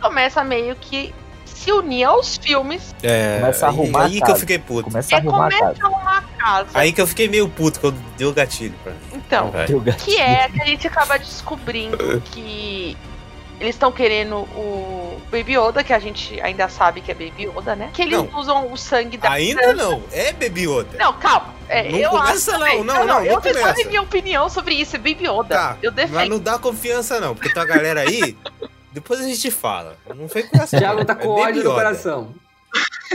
[0.00, 1.14] começa meio que
[1.54, 4.84] se unir aos filmes, É, Começa a aí- arrumar a aí que eu fiquei puto.
[4.84, 5.78] Começa a é arrumar a começa casa.
[5.82, 6.68] a arrumar a casa.
[6.74, 8.98] Aí que eu fiquei meio puto quando deu o gatilho pra mim.
[9.14, 9.82] Então, gatinho.
[9.98, 12.96] que é que a gente acaba descobrindo que
[13.60, 17.76] eles estão querendo o Baby Yoda, que a gente ainda sabe que é Baby Yoda,
[17.76, 17.90] né?
[17.92, 18.28] Que eles Não.
[18.40, 20.98] usam o sangue da Ainda não, é Baby Yoda.
[20.98, 21.54] Não, calma.
[21.68, 23.88] É, Não eu começa acho não, não, não, Eu não tenho começa.
[23.88, 25.54] minha opinião sobre isso, é Baby Yoda.
[25.54, 26.28] Tá, eu mas defendo.
[26.30, 28.36] não dá confiança não, porque tua galera aí,
[28.92, 29.96] depois a gente fala.
[30.14, 30.76] Não foi com essa.
[30.78, 32.34] Thiago tá É com Baby ódio no coração.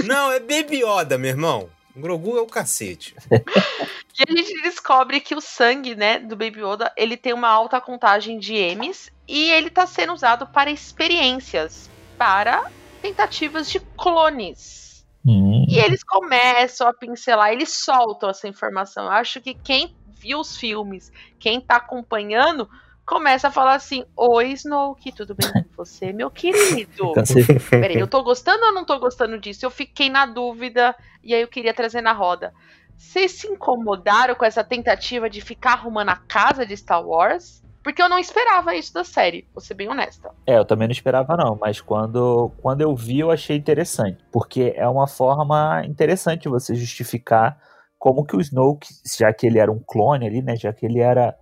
[0.06, 1.70] Não, é Baby Yoda, meu irmão.
[1.96, 3.16] O Grogu é o cacete.
[3.32, 7.82] E a gente descobre que o sangue, né, do Baby Yoda, ele tem uma alta
[7.82, 12.70] contagem de M's e ele tá sendo usado para experiências, para
[13.02, 15.06] tentativas de clones.
[15.26, 15.66] Hum.
[15.68, 19.06] E eles começam a pincelar, eles soltam essa informação.
[19.06, 22.70] Eu acho que quem viu os filmes, quem tá acompanhando,
[23.08, 27.14] começa a falar assim: Oi, Snoke, tudo bem com você, meu querido?
[27.14, 27.46] Cansei.
[27.70, 29.66] Peraí, eu tô gostando ou não tô gostando disso?
[29.66, 30.94] Eu fiquei na dúvida
[31.24, 32.54] e aí eu queria trazer na roda.
[32.96, 37.64] Vocês se incomodaram com essa tentativa de ficar arrumando a casa de Star Wars?
[37.84, 40.32] Porque eu não esperava isso da série, vou ser bem honesta.
[40.46, 44.74] É, eu também não esperava não, mas quando, quando eu vi eu achei interessante, porque
[44.76, 47.58] é uma forma interessante você justificar
[47.98, 51.00] como que o Snoke, já que ele era um clone ali, né, já que ele
[51.00, 51.34] era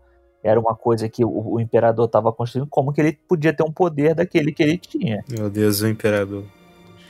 [0.46, 3.72] era uma coisa que o, o imperador estava construindo, como que ele podia ter um
[3.72, 5.24] poder daquele que ele tinha.
[5.30, 6.44] Meu Deus, o Imperador.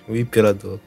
[0.07, 0.79] O Imperador.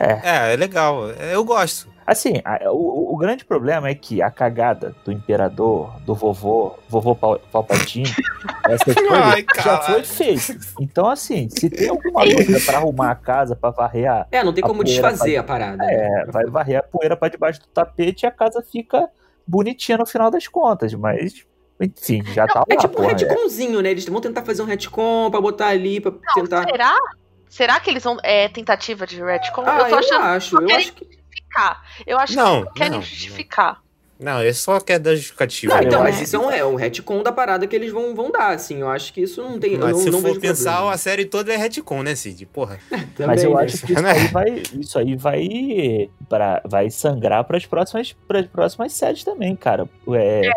[0.00, 0.48] É.
[0.50, 1.08] É, é legal.
[1.10, 1.92] Eu gosto.
[2.06, 7.14] Assim, a- o, o grande problema é que a cagada do imperador, do vovô, vovô
[7.14, 8.08] Pal- Palpatine,
[8.68, 9.84] essas coisas Ai, já caralho.
[9.94, 10.58] foi feito.
[10.80, 14.62] Então, assim, se tem alguma coisa pra arrumar a casa, pra varrer, É, não tem
[14.62, 15.84] A como desfazer pra- a parada.
[15.90, 16.24] é, né?
[16.30, 19.08] vai varrer a poeira pra debaixo do tapete e a casa fica
[19.46, 20.92] bonitinha no final das contas.
[20.92, 21.46] Mas,
[21.80, 23.08] enfim, já tá lá, É tipo um é.
[23.08, 23.90] retconzinho, né?
[23.90, 26.64] Eles vão tentar fazer um retcon pra botar ali, pra tentar.
[26.64, 26.96] Será?
[27.48, 28.16] Será que eles vão.
[28.22, 29.62] É tentativa de retcon?
[29.66, 31.04] Ah, eu tô achando acho, eu acho que.
[31.04, 31.82] justificar.
[32.06, 33.84] Eu acho Não, que não querem não, justificar.
[34.18, 35.74] Não, ele só quer dar justificativa.
[35.74, 38.14] Não, então, eu mas isso é um, é um retcon da parada que eles vão,
[38.14, 38.80] vão dar, assim.
[38.80, 39.74] Eu acho que isso não tem.
[39.74, 40.94] eu Mas não, se não for vejo pensar, problema.
[40.94, 42.46] a série toda é retcon, né, Cid?
[42.46, 42.78] Porra.
[43.16, 43.64] Também, Mas eu né?
[43.64, 48.46] acho que isso aí vai, isso aí vai, pra, vai sangrar para as próximas, pras
[48.46, 49.88] próximas séries também, cara.
[50.12, 50.48] É,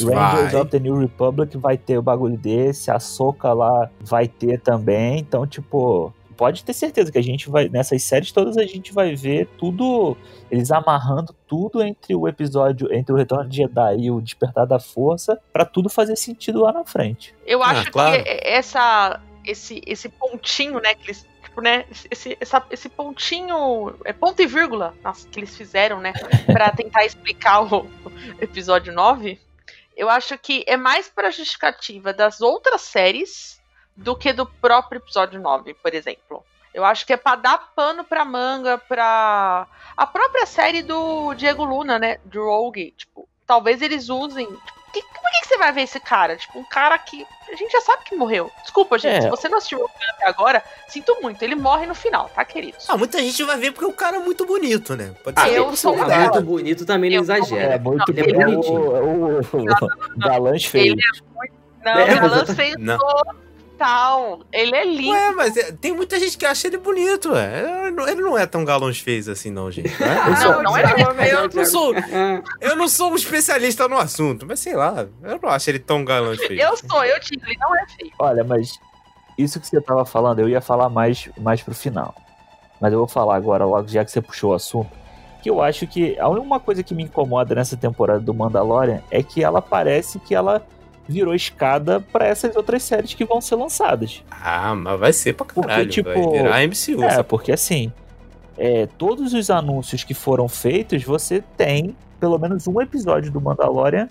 [0.00, 0.60] Rangers Vai.
[0.60, 5.18] of the New Republic vai ter o bagulho desse, a Soca lá vai ter também.
[5.18, 9.14] Então, tipo, pode ter certeza que a gente vai, nessas séries todas, a gente vai
[9.14, 10.16] ver tudo,
[10.50, 14.78] eles amarrando tudo entre o episódio, entre o Retorno de Jedi e o Despertar da
[14.78, 17.34] Força, pra tudo fazer sentido lá na frente.
[17.46, 18.22] Eu Ah, acho claro.
[18.22, 24.12] que essa, esse, esse pontinho, né, que eles, tipo, né, esse, essa- esse pontinho, é
[24.12, 26.12] ponto e vírgula, nossa, que eles fizeram, né,
[26.44, 27.86] pra tentar explicar o
[28.40, 29.38] episódio 9,
[29.96, 33.60] eu acho que é mais pra justificativa das outras séries
[33.96, 36.44] do que do próprio episódio 9, por exemplo.
[36.74, 39.66] Eu acho que é pra dar pano pra manga, pra
[39.96, 45.02] a própria série do Diego Luna, né, do Rogue, tipo, talvez eles usem, tipo, que,
[45.46, 46.36] que, que você vai ver esse cara?
[46.36, 48.50] Tipo, um cara que a gente já sabe que morreu.
[48.62, 49.20] Desculpa, gente, É.
[49.22, 52.88] se você não assistiu Rogue até agora, sinto muito, ele morre no final, tá, queridos?
[52.88, 55.14] Ah, muita gente vai ver porque o cara é muito bonito, né?
[55.22, 57.74] Pode Ah, ser eu sou muito bonito também não exagera.
[57.74, 58.80] É muito ele é bom bonitinho.
[58.80, 60.96] o, o, o galãs feios.
[60.98, 61.02] Ele
[61.84, 62.54] Não, É, galã exatamente.
[62.56, 62.98] feio Não.
[63.76, 64.40] Total.
[64.52, 65.10] Ele é lindo.
[65.12, 67.88] Ué, mas é- tem muita gente que acha ele bonito, ué.
[68.08, 69.88] Ele não- é tão galões feios assim, não, gente.
[70.00, 70.16] né?
[70.42, 70.82] não, não é
[71.32, 71.94] Eu não sou,
[72.60, 76.04] eu não sou um especialista no assunto, mas sei lá, eu não acho ele tão
[76.04, 76.60] galões feio.
[76.60, 78.12] Eu sou, eu digo, ele não é feio.
[78.18, 78.78] Olha, mas
[79.38, 82.14] isso que você tava falando, eu ia falar mais, mais pro final.
[82.80, 84.90] Mas eu vou falar agora, logo, já que você puxou o assunto.
[85.42, 89.22] Que eu acho que a única coisa que me incomoda nessa temporada do Mandalorian é
[89.22, 90.66] que ela parece que ela
[91.08, 94.22] virou escada pra essas outras séries que vão ser lançadas.
[94.30, 97.04] Ah, mas vai ser pra Porque, caralho, tipo, vai virar MCU.
[97.04, 97.92] É, porque assim,
[98.58, 104.08] é, todos os anúncios que foram feitos, você tem pelo menos um episódio do Mandalorian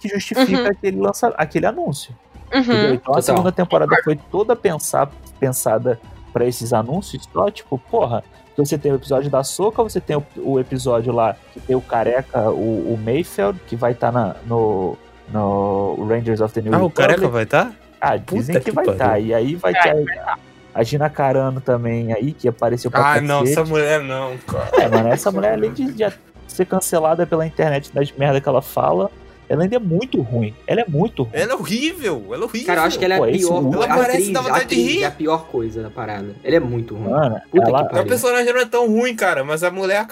[0.00, 0.66] que justifica Uhum.
[0.68, 2.14] aquele, lança, aquele anúncio.
[2.52, 2.60] Uhum.
[2.94, 3.22] Então a Total.
[3.22, 5.98] segunda temporada foi toda pensar, pensada
[6.32, 8.22] pra esses anúncios, só tipo, porra,
[8.56, 11.80] você tem o episódio da Soca, você tem o, o episódio lá que tem o
[11.80, 14.96] careca, o, o Mayfeld, que vai estar na no,
[15.32, 17.72] no Rangers of the New Ah, o careca vai estar?
[18.00, 19.18] Ah, dizem Puta que, que vai estar.
[19.18, 20.38] E aí vai É, ter a,
[20.74, 24.70] a Gina Carano também aí, que apareceu pra Ah, não, essa mulher não, cara.
[24.82, 26.12] É, mano, essa mulher, além de já
[26.46, 29.10] ser cancelada pela internet das merda que ela fala,
[29.48, 30.54] ela ainda é muito ruim.
[30.66, 31.32] Ela é muito ruim.
[31.34, 32.66] Ela é horrível, ela é horrível.
[32.66, 33.72] Cara, eu acho que ela é Pô, a pior.
[33.74, 35.02] Ela a parece atriz, dar vontade atriz de rir.
[35.02, 36.34] é a pior coisa da parada.
[36.42, 37.10] Ele é muito ruim.
[37.10, 38.06] Mano, Puta ela, que O pariu.
[38.06, 40.06] personagem não é tão ruim, cara, mas a mulher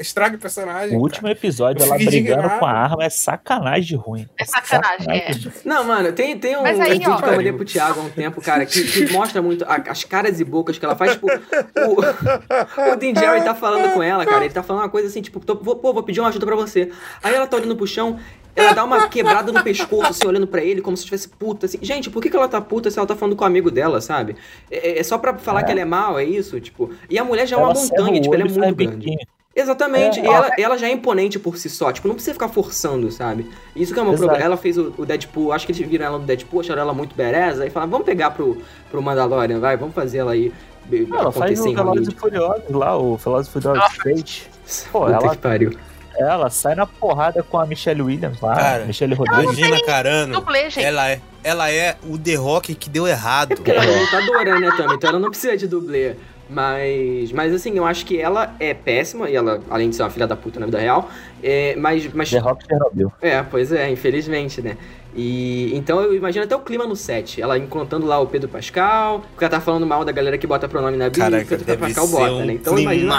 [0.00, 0.96] estraga o personagem.
[0.96, 4.26] o último episódio, Eu ela brigando com a arma é sacanagem de ruim.
[4.38, 5.30] É sacanagem, é.
[5.64, 7.16] Não, mano, tem, tem um Mas aí, vídeo ó.
[7.16, 10.04] que eu mandei pro Thiago há um tempo, cara, que, que mostra muito a- as
[10.04, 11.12] caras e bocas que ela faz.
[11.12, 14.44] Tipo, o, o Dean Jerry tá falando com ela, cara.
[14.44, 16.56] Ele tá falando uma coisa assim, tipo, tô- vou, pô, vou pedir uma ajuda pra
[16.56, 16.90] você.
[17.22, 18.18] Aí ela tá olhando pro chão,
[18.58, 21.78] ela dá uma quebrada no pescoço, assim, olhando pra ele, como se estivesse puta, assim.
[21.82, 24.00] Gente, por que, que ela tá puta se ela tá falando com o amigo dela,
[24.00, 24.36] sabe?
[24.70, 25.64] É, é só pra falar É.
[25.64, 26.60] que ela é mal, é isso?
[26.60, 28.86] Tipo, e a mulher já é uma Ela montanha, tipo, ela é muito grande.
[28.86, 29.18] biquinho.
[29.56, 30.22] Exatamente, É.
[30.22, 33.44] e ela, ela já é imponente por si só, tipo, não precisa ficar forçando, sabe?
[33.74, 34.26] Isso que é o meu Exato.
[34.28, 34.44] problema.
[34.46, 37.16] Ela fez o, o Deadpool, acho que eles viram ela no Deadpool, acharam ela muito
[37.16, 38.58] bereza, e falaram, vamos pegar pro,
[38.90, 40.52] pro Mandalorian, vai, vamos fazer ela aí
[40.88, 42.14] Não, ela faz acontecer o em Velozes e.
[42.14, 44.48] Furiosos lá, o Velozes e Furiosos 3.
[44.92, 45.72] Pô, Puta ela- que pariu.
[46.18, 49.56] Ela sai na porrada com a Michelle Williams lá, Cara, Michelle Rodrigues.
[49.56, 50.84] Gina Carano, Dublê, gente.
[50.84, 53.52] ela é, ela é o The Rock que deu errado.
[53.52, 56.16] É porque ela é lutadora, né, também, então ela não precisa de dublê.
[56.50, 60.10] Mas, mas assim, eu acho que ela é péssima, e ela, além de ser uma
[60.10, 61.10] filha da puta na vida real,
[61.42, 63.12] é, mas, mas The Rock Chernobyl.
[63.20, 64.76] É, pois é, infelizmente, né?
[65.14, 67.40] E então eu imagino até o clima no set.
[67.40, 70.68] Ela encontrando lá o Pedro Pascal, porque ela tá falando mal da galera que bota
[70.68, 72.52] pronome na Bíblia, Caraca, o Pedro deve Pascal ser bota, um né?
[72.52, 73.14] Então imagina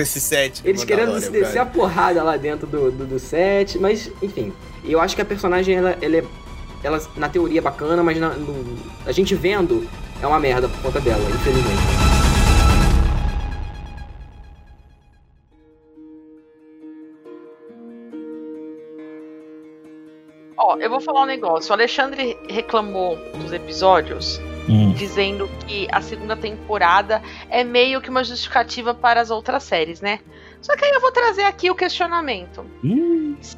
[0.00, 0.62] esse set.
[0.64, 4.52] eles querendo se descer a porrada lá dentro do, do, do set, mas enfim.
[4.84, 6.24] Eu acho que a personagem, ela, ela é.
[6.82, 9.86] Ela, na teoria, é bacana, mas na- no- a gente vendo
[10.22, 12.29] é uma merda por conta dela, infelizmente.
[20.62, 21.70] Ó, eu vou falar um negócio.
[21.70, 24.38] O Alexandre reclamou dos episódios
[24.68, 24.92] Hum.
[24.92, 30.20] dizendo que a segunda temporada é meio que uma justificativa para as outras séries, né?
[30.60, 32.64] Só que aí eu vou trazer aqui o questionamento.
[32.84, 33.56] Ih, Se,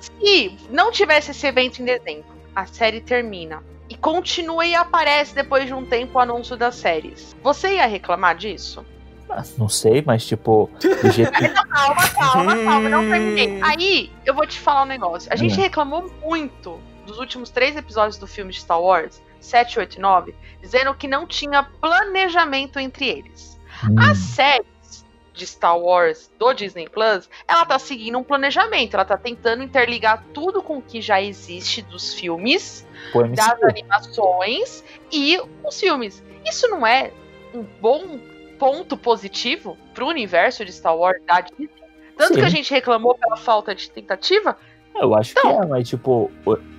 [0.00, 5.66] se não tivesse esse evento em dezembro, a série termina e continua e aparece depois
[5.66, 8.86] de um tempo o anúncio das séries, você ia reclamar disso?
[9.30, 10.70] Ah, não sei, mas tipo,
[11.02, 13.10] do jeito que Não, calma, calma, calma, não Hum.
[13.10, 13.60] terminei.
[13.62, 15.32] Aí, eu vou te falar um negócio.
[15.32, 15.62] A gente Hum.
[15.62, 20.34] reclamou muito dos últimos três episódios do filme de Star Wars, 7, 8 e 9,
[20.62, 23.58] dizendo que não tinha planejamento entre eles.
[23.84, 25.04] Hum, As séries
[25.34, 30.22] de Star Wars do Disney Plus, ela tá seguindo um planejamento, ela tá tentando interligar
[30.32, 36.22] tudo com o que já existe dos filmes, Pô, das animações e os filmes.
[36.46, 37.10] Isso não é
[37.52, 38.18] um bom
[38.58, 41.68] ponto positivo pro universo de Star Wars da Disney?
[42.16, 42.40] Tanto Sim.
[42.40, 44.56] que a gente reclamou pela falta de tentativa?
[44.94, 45.62] Eu acho que Então.
[45.62, 46.30] é, mas tipo,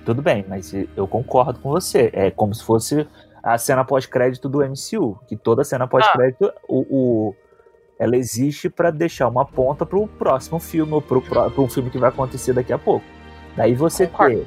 [0.04, 2.10] tudo bem, mas eu concordo com você.
[2.14, 3.06] É como se fosse
[3.42, 6.80] a cena pós-crédito do MCU, que toda cena pós-crédito, o,
[7.28, 7.36] o-
[7.98, 11.98] ela existe pra deixar uma ponta pro próximo filme ou pro, pro um filme que
[11.98, 13.04] vai acontecer daqui a pouco.
[13.56, 14.40] Daí você Concordo.
[14.40, 14.46] ter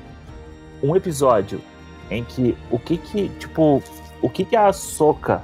[0.88, 1.62] um episódio
[2.12, 3.82] em que o que que, tipo,
[4.22, 5.42] o que que a Soca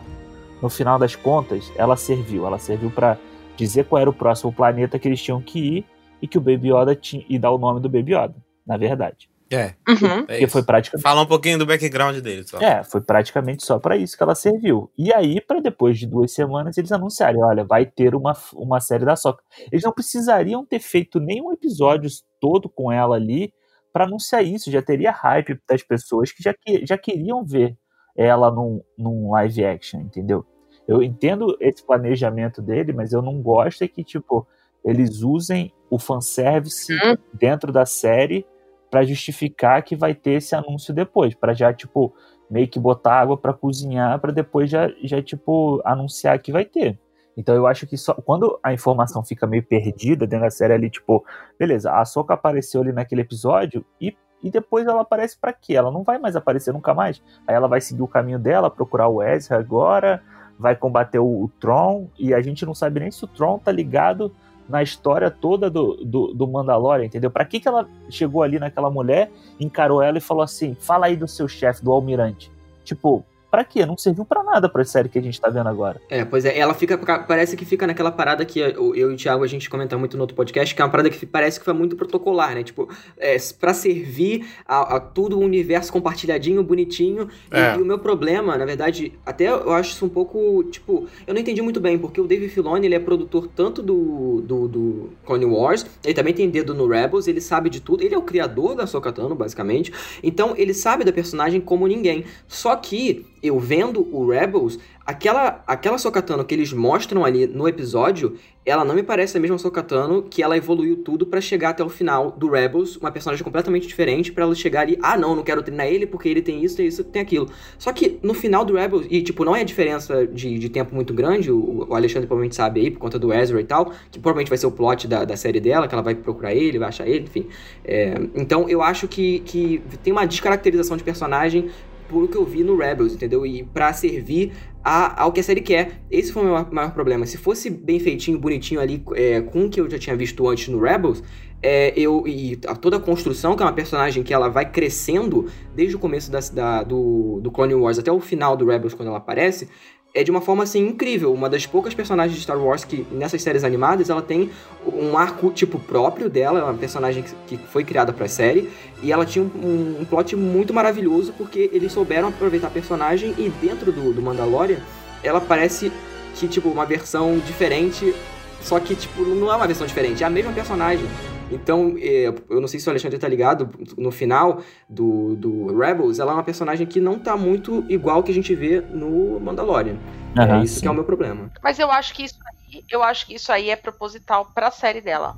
[0.65, 2.47] no final das contas, ela serviu?
[2.47, 3.19] Ela serviu pra
[3.55, 5.85] dizer qual era o próximo planeta que eles tinham que ir
[6.19, 8.35] e que o Baby Yoda tinha e dar o nome do Baby Yoda,
[8.65, 9.29] na verdade.
[9.51, 9.75] É.
[9.87, 10.25] Uhum.
[10.27, 12.59] é foi praticamente Fala um pouquinho do background dele só.
[12.59, 14.91] é, foi praticamente só pra isso que ela serviu.
[14.97, 19.05] E aí, pra depois de duas semanas, eles anunciarem: olha, vai ter uma, uma série
[19.05, 19.43] da Soca.
[19.71, 22.09] Eles não precisariam ter feito nenhum episódio
[22.41, 23.53] todo com ela ali
[23.93, 24.71] pra anunciar isso.
[24.71, 27.77] Já teria hype das pessoas que já, que, já queriam ver
[28.17, 30.43] ela num, num live action, entendeu?
[30.87, 34.47] Eu entendo esse planejamento dele, mas eu não gosto é que, tipo,
[34.83, 37.15] eles usem o fanservice Hum.
[37.33, 38.45] dentro da série
[38.91, 42.13] pra justificar que vai ter esse anúncio depois, Pra já tipo
[42.49, 46.97] meio que botar água pra cozinhar pra depois já já tipo anunciar que vai ter.
[47.35, 50.89] Então eu acho que só quando a informação fica meio perdida dentro da série ali,
[50.89, 51.25] tipo,
[51.59, 55.73] beleza, a Soca apareceu ali naquele episódio e e depois ela aparece pra quê?
[55.75, 57.19] Ela não vai mais aparecer nunca mais.
[57.47, 60.21] Aí ela vai seguir o caminho dela, procurar o Ezra agora,
[60.57, 63.71] vai combater o, o Tron e a gente não sabe nem se o Tron tá
[63.71, 64.31] ligado
[64.67, 67.29] na história toda do, do, do Mandalorian, entendeu?
[67.29, 71.15] Pra que, que ela chegou ali naquela mulher, encarou ela e falou assim: fala aí
[71.15, 72.51] do seu chefe, do almirante.
[72.83, 73.23] Tipo,
[73.55, 73.85] pra quê?
[73.85, 76.01] Não serviu pra nada pra série que a gente tá vendo agora.
[76.09, 76.97] É, pois é, ela fica.
[76.97, 80.17] Parece que fica naquela parada que eu eu e o Thiago a gente comenta muito
[80.17, 82.63] no outro podcast, que é uma parada que parece que foi muito protocolar, né?
[82.63, 87.29] Tipo, é, pra servir a, a tudo o universo compartilhadinho, bonitinho.
[87.51, 87.75] E- É.
[87.77, 90.63] E, o meu problema, na verdade, até eu acho isso um pouco.
[90.65, 94.41] Tipo, eu não entendi muito bem, porque o Dave Filoni ele é produtor tanto do,
[94.41, 98.13] do, do Clone Wars, ele também tem dedo no Rebels, ele sabe de tudo, ele
[98.13, 99.91] é o criador da Sokatano, basicamente.
[100.21, 102.25] Então ele sabe da personagem como ninguém.
[102.47, 108.35] Só que eu vendo o Rebels, aquela aquela Sokatano que eles mostram ali no episódio,
[108.65, 111.89] ela não me parece a mesma Sokatano que ela evoluiu tudo pra chegar até o
[111.89, 115.61] final do Rebels, uma personagem completamente diferente pra ela chegar ali, ah não, não quero
[115.61, 117.47] treinar ele porque ele tem isso, tem isso, tem aquilo.
[117.77, 121.13] Só que no final do Rebels, e tipo, não é diferença de, de tempo muito
[121.13, 124.49] grande, o, o Alexandre provavelmente sabe aí, por conta do Ezra e tal, que provavelmente
[124.49, 127.07] vai ser o plot da, da série dela, que ela vai procurar ele, vai achar
[127.07, 127.47] ele, enfim.
[127.83, 131.69] É, então eu acho que, que tem uma descaracterização de personagem
[132.09, 133.45] por o que eu vi no Rebels, entendeu?
[133.45, 134.51] E pra servir
[134.83, 136.01] a- ao que a série quer.
[136.11, 137.25] Esse foi o meu maior, maior problema.
[137.25, 140.67] Se fosse bem feitinho, bonitinho ali, é, com o que eu já tinha visto antes
[140.67, 141.23] no Rebels,
[141.63, 145.47] é, eu e a- toda a construção, que é uma personagem que ela vai crescendo
[145.75, 149.07] desde o começo da, da- do, do Clone Wars até o final do Rebels, quando
[149.09, 149.67] ela aparece,
[150.15, 151.33] é de uma forma assim incrível.
[151.33, 154.49] Uma das poucas personagens de Star Wars que nessas séries animadas ela tem
[154.87, 158.71] um arco tipo próprio dela, é uma personagem que, foi criada pra série.
[159.03, 163.35] E ela tinha um, um plot muito maravilhoso porque eles souberam aproveitar a personagem.
[163.37, 164.79] E dentro do, do Mandalorian
[165.21, 165.91] ela parece
[166.35, 168.13] que tipo uma versão diferente,
[168.61, 171.05] só que tipo não é uma versão diferente, é a mesma personagem.
[171.51, 176.19] Então, é, eu não sei se o Alexandre tá ligado, no final do, do Rebels,
[176.19, 179.97] ela é uma personagem que não tá muito igual que a gente vê no Mandalorian.
[180.37, 180.81] Aham, é isso sim.
[180.81, 181.51] que é o meu problema.
[181.63, 185.01] Mas eu acho que isso aí, eu acho que isso aí é proposital pra série
[185.01, 185.35] dela.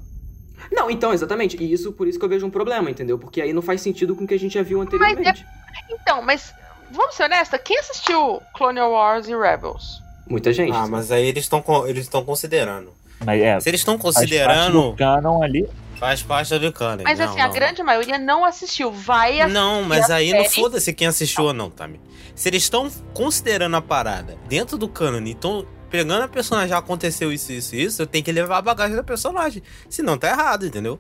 [0.71, 1.61] Não, então, exatamente.
[1.61, 3.19] E isso, por isso que eu vejo um problema, entendeu?
[3.19, 5.45] Porque aí não faz sentido com o que a gente já viu anteriormente.
[5.89, 6.53] Então, mas
[6.89, 10.01] vamos ser honesta, quem assistiu Clone Wars e Rebels?
[10.27, 10.75] Muita gente.
[10.75, 12.91] Ah, mas aí eles estão eles estão considerando.
[13.23, 15.67] Mas é, Se eles estão considerando, do canon ali.
[15.99, 17.03] Faz parte do canon.
[17.03, 17.53] Mas não, assim, a não.
[17.53, 18.91] grande maioria não assistiu.
[18.91, 19.53] Vai assistir.
[19.53, 20.55] Não, mas a aí não série.
[20.55, 21.99] foda-se quem assistiu ou não, Tami.
[22.35, 26.77] Se eles estão considerando a parada dentro do cânone e estão pegando a personagem, já
[26.77, 29.63] aconteceu isso, isso, isso, eu tenho que levar a bagagem da personagem.
[29.89, 30.99] Senão tá errado, entendeu?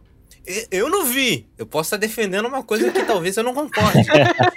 [0.71, 1.45] Eu não vi.
[1.57, 4.07] Eu posso estar defendendo uma coisa que talvez eu não concorde.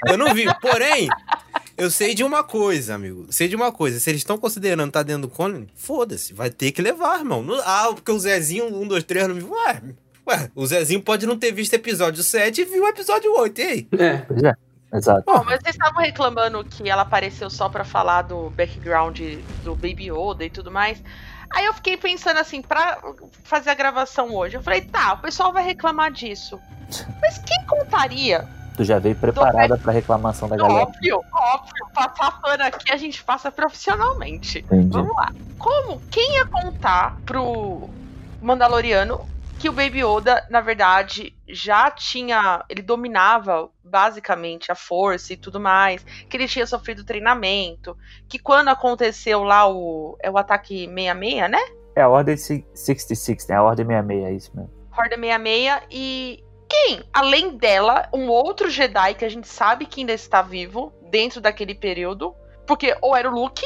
[0.07, 0.47] Eu não vi.
[0.61, 1.09] Porém,
[1.77, 3.27] eu sei de uma coisa, amigo.
[3.31, 3.99] Sei de uma coisa.
[3.99, 6.33] Se eles estão considerando tá dentro do cânone, foda-se.
[6.33, 7.43] Vai ter que levar, irmão.
[7.43, 9.51] Não- Ah, porque o Zezinho, um, dois, três, não viu.
[9.51, 9.83] Ué,
[10.27, 13.61] ué, o Zezinho pode não ter visto episódio 7 e viu o episódio 8.
[13.61, 13.89] E aí?
[13.99, 14.17] É.
[14.19, 14.55] Pois é,
[14.95, 15.25] exato.
[15.27, 19.21] Bom, mas vocês estavam reclamando que ela apareceu só pra falar do background
[19.65, 21.03] do Baby Yoda e tudo mais.
[21.53, 23.01] Aí eu fiquei pensando assim, pra
[23.43, 26.61] fazer a gravação hoje, eu falei, tá, o pessoal vai reclamar disso.
[27.21, 28.49] Mas quem contaria
[28.81, 30.85] Tu já veio preparada pra reclamação da galera.
[30.85, 31.87] Óbvio, óbvio.
[31.93, 34.61] Passar pano aqui a gente passa profissionalmente.
[34.61, 34.89] Entendi.
[34.89, 35.31] Vamos lá.
[35.59, 36.01] Como?
[36.11, 37.91] Quem ia contar pro
[38.41, 39.29] Mandaloriano
[39.61, 42.65] que o Baby Yoda, na verdade, já tinha.
[42.69, 46.03] Ele dominava basicamente a força e tudo mais.
[46.29, 47.97] Que ele tinha sofrido treinamento.
[48.27, 50.17] Que quando aconteceu lá o.
[50.23, 51.59] É o ataque 66, né?
[51.95, 53.57] É a Ordem 66, né?
[53.57, 54.71] A Ordem 66, é isso mesmo.
[54.97, 60.13] Horda 66 e quem, além dela, um outro Jedi que a gente sabe que ainda
[60.13, 62.35] está vivo dentro daquele período,
[62.67, 63.65] porque ou era o Luke,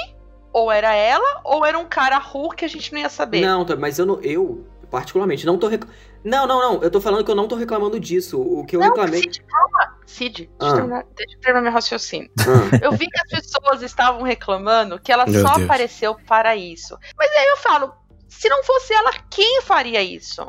[0.52, 3.42] ou era ela, ou era um cara Hulk que a gente não ia saber.
[3.42, 5.82] Não, tá, mas eu, não, eu particularmente, não tô rec...
[6.22, 8.40] Não, não, não, eu tô falando que eu não tô reclamando disso.
[8.40, 9.22] O que eu não, reclamei.
[9.22, 9.98] Cid, calma.
[10.06, 10.68] Cid, deixa, Ah.
[10.68, 12.30] eu terminar, deixa eu terminar meu raciocínio.
[12.40, 15.64] Ah, Eu vi que as pessoas estavam reclamando que ela Meu só Deus.
[15.64, 16.96] apareceu para isso.
[17.18, 17.92] Mas aí eu falo,
[18.28, 20.46] se não fosse ela, quem faria isso?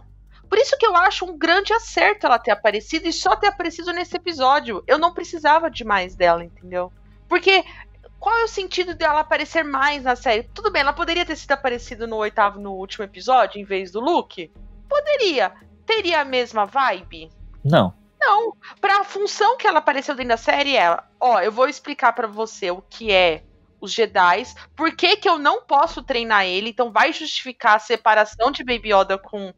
[0.47, 3.91] Por isso que eu acho um grande acerto ela ter aparecido e só ter aparecido
[3.91, 4.83] nesse episódio.
[4.85, 6.93] Eu não precisava de mais dela, entendeu?
[7.27, 7.63] Porque
[8.26, 10.49] qual é o sentido dela aparecer mais na série?
[10.51, 13.99] Tudo bem, ela poderia ter sido aparecido no oitavo, no último episódio, em vez do
[13.99, 14.51] Luke?
[14.89, 15.53] Poderia.
[15.86, 17.30] Teria a mesma vibe?
[17.63, 17.93] Não.
[18.19, 22.26] Não, pra função que ela apareceu dentro da série é, ó, eu vou explicar pra
[22.26, 23.43] você o que é
[23.80, 24.43] os Jedi,
[24.76, 28.91] por que que eu não posso treinar ele, então vai justificar a separação de Baby
[28.91, 29.53] Yoda com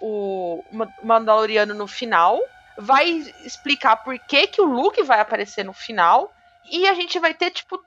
[0.00, 2.40] o Ma- Mandaloriano no final,
[2.78, 3.06] vai
[3.44, 6.32] explicar por que que o Luke vai aparecer no final,
[6.72, 7.78] e a gente vai ter, tipo,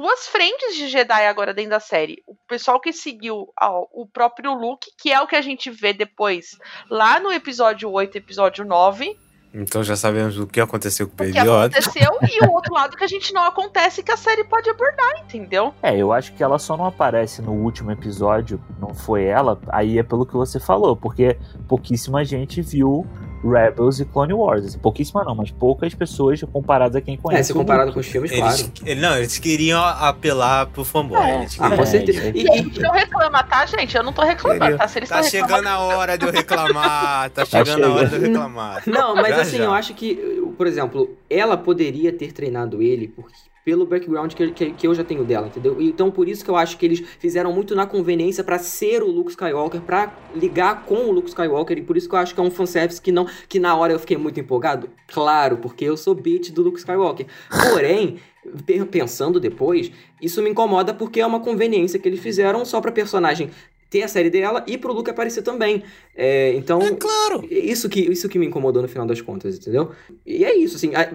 [0.00, 2.22] duas frentes de Jedi agora dentro da série.
[2.26, 5.92] O pessoal que seguiu ó, o próprio Luke, que é o que a gente vê
[5.94, 6.56] depois
[6.90, 9.16] lá no episódio 8 episódio 9,
[9.54, 11.78] Então já sabemos o que aconteceu com o o Baby que Yoda.
[11.78, 15.18] aconteceu e o outro lado que a gente não acontece que a série pode abordar,
[15.24, 15.72] entendeu?
[15.82, 19.98] É, eu acho que ela só não aparece no último episódio, não foi ela, aí
[19.98, 23.06] é pelo que você falou, porque pouquíssima gente viu
[23.50, 24.64] Rebels e Clone Wars.
[24.66, 27.44] Assim, pouquíssima não, mas poucas pessoas comparadas a quem é, conhece.
[27.44, 28.72] se o comparado com os filmes, Eles, claro.
[28.84, 31.18] ele- não, eles queriam apelar pro fanboy.
[31.18, 31.36] É.
[31.42, 32.28] Eles Ah, com É, certeza.
[32.34, 33.96] E, E a e- gente não reclama, tá, gente?
[33.96, 34.88] Eu não tô reclamando, tá?
[34.88, 35.62] Se eles Tá estão reclamando.
[35.68, 37.30] chegando a hora de eu reclamar.
[37.30, 38.82] Tá chegando a hora de eu reclamar.
[38.86, 39.64] Não, mas Já, assim, já.
[39.64, 40.14] eu acho que,
[40.56, 43.26] por exemplo, ela poderia ter treinado ele por-
[43.66, 45.82] pelo background que, que, que eu já tenho dela, entendeu?
[45.82, 49.08] Então por isso que eu acho que eles fizeram muito na conveniência pra ser o
[49.08, 52.40] Luke Skywalker, pra ligar com o Luke Skywalker, e por isso que eu acho que
[52.40, 54.88] é um fanservice que não que na hora eu fiquei muito empolgado.
[55.08, 57.26] Claro, porque eu sou bitch do Luke Skywalker.
[57.72, 58.18] Porém,
[58.64, 59.90] pe- pensando depois,
[60.22, 63.50] isso me incomoda porque é uma conveniência que eles fizeram só pra personagem
[63.88, 65.82] ter a série dela e pro Luke aparecer também.
[66.16, 67.44] É, então, É claro.
[67.50, 69.90] isso que, isso que me incomodou no final das contas, entendeu?
[70.26, 70.92] E é isso, assim.
[70.94, 71.10] a-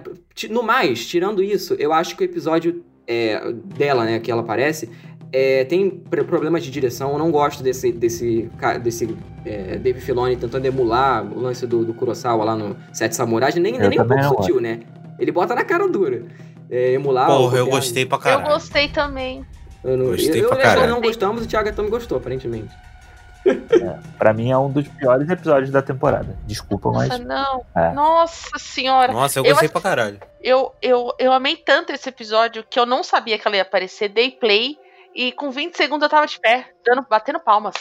[0.50, 4.88] No mais, tirando isso, eu acho que o episódio é, dela, né, que ela aparece,
[5.32, 7.12] é, tem pr- problemas de direção.
[7.12, 8.48] Eu não gosto desse, desse,
[8.82, 13.54] desse é, Dave Filoni tentando emular o lance do, do Kurosawa lá no Sete Samurais.
[13.56, 14.80] Nem, Eu nem um pouco sutil, né?
[15.18, 16.24] Ele bota na cara dura.
[16.70, 17.26] É, emular.
[17.26, 18.48] Porra, eu gostei pra Eu caralho.
[18.54, 19.44] gostei também.
[19.84, 20.90] Eu não, Gostei eu, pra eu, eu caralho.
[20.90, 22.70] não gostamos, o Thiago também gostou, aparentemente.
[24.18, 26.36] Pra mim é um dos piores episódios da temporada.
[26.46, 27.18] Desculpa, Nossa, mas.
[27.20, 27.64] não.
[27.74, 27.92] É.
[27.92, 29.12] Nossa senhora.
[29.12, 30.20] Nossa, eu Eu gostei acho- pra caralho.
[30.40, 34.08] Eu, eu, eu amei tanto esse episódio que eu não sabia que ela ia aparecer.
[34.08, 34.76] Dei play
[35.14, 37.74] e com 20 segundos eu tava de pé, dando, batendo palmas.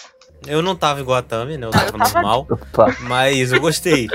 [0.47, 1.67] Eu não tava igual a Tami, né?
[1.67, 2.47] Eu tava eu tava- normal.
[2.49, 4.07] Opa, Mas eu gostei.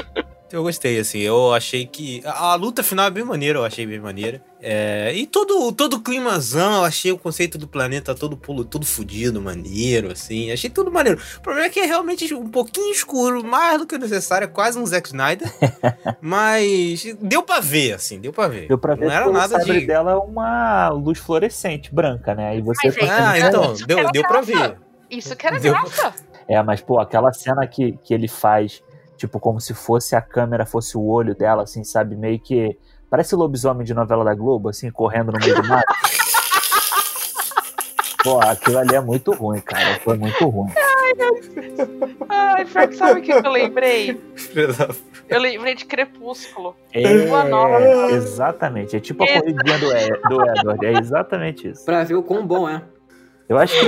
[0.53, 1.19] Eu gostei, assim.
[1.19, 2.23] Eu achei que.
[2.25, 4.41] A, a luta final é bem maneira, eu achei bem maneira.
[4.61, 8.87] É, e todo, todo o climazão, eu achei o conceito do planeta todo pulo, todo
[8.87, 10.53] fudido, maneiro, assim.
[10.53, 11.21] Achei tudo maneiro.
[11.39, 14.49] O problema é que é realmente um pouquinho escuro, mais do que o necessário, é
[14.49, 15.53] quase um Zack Snyder.
[16.23, 18.69] mas deu pra ver, assim, deu pra ver.
[18.69, 19.87] deu pra ver Não era nada sabre de.
[19.87, 22.57] dela é uma luz fluorescente, branca, né?
[22.57, 24.77] E você Mas, tá Ah, então, deu, deu pra ver.
[25.11, 26.15] Isso que era Deu- graça.
[26.49, 28.81] É, mas, pô, aquela cena que, que ele faz,
[29.17, 32.15] tipo, como se fosse a câmera, fosse o olho dela, assim, sabe?
[32.17, 32.77] Meio que.
[33.09, 35.85] Parece lobisomem de novela da Globo, assim, correndo no meio do mato.
[38.23, 40.01] Pô, aquilo ali é muito ruim, cara.
[40.01, 40.73] Foi muito ruim.
[42.29, 44.21] Ai, que sabe o que eu lembrei?
[45.29, 46.75] Eu lembrei de Crepúsculo.
[46.95, 47.81] Lua Nova.
[47.81, 48.97] É, exatamente.
[48.97, 50.87] É tipo a corridinha do, Ed- do Edward.
[50.87, 51.85] É exatamente isso.
[51.85, 52.83] Pra ver o quão bom é.
[53.49, 53.87] Eu acho que.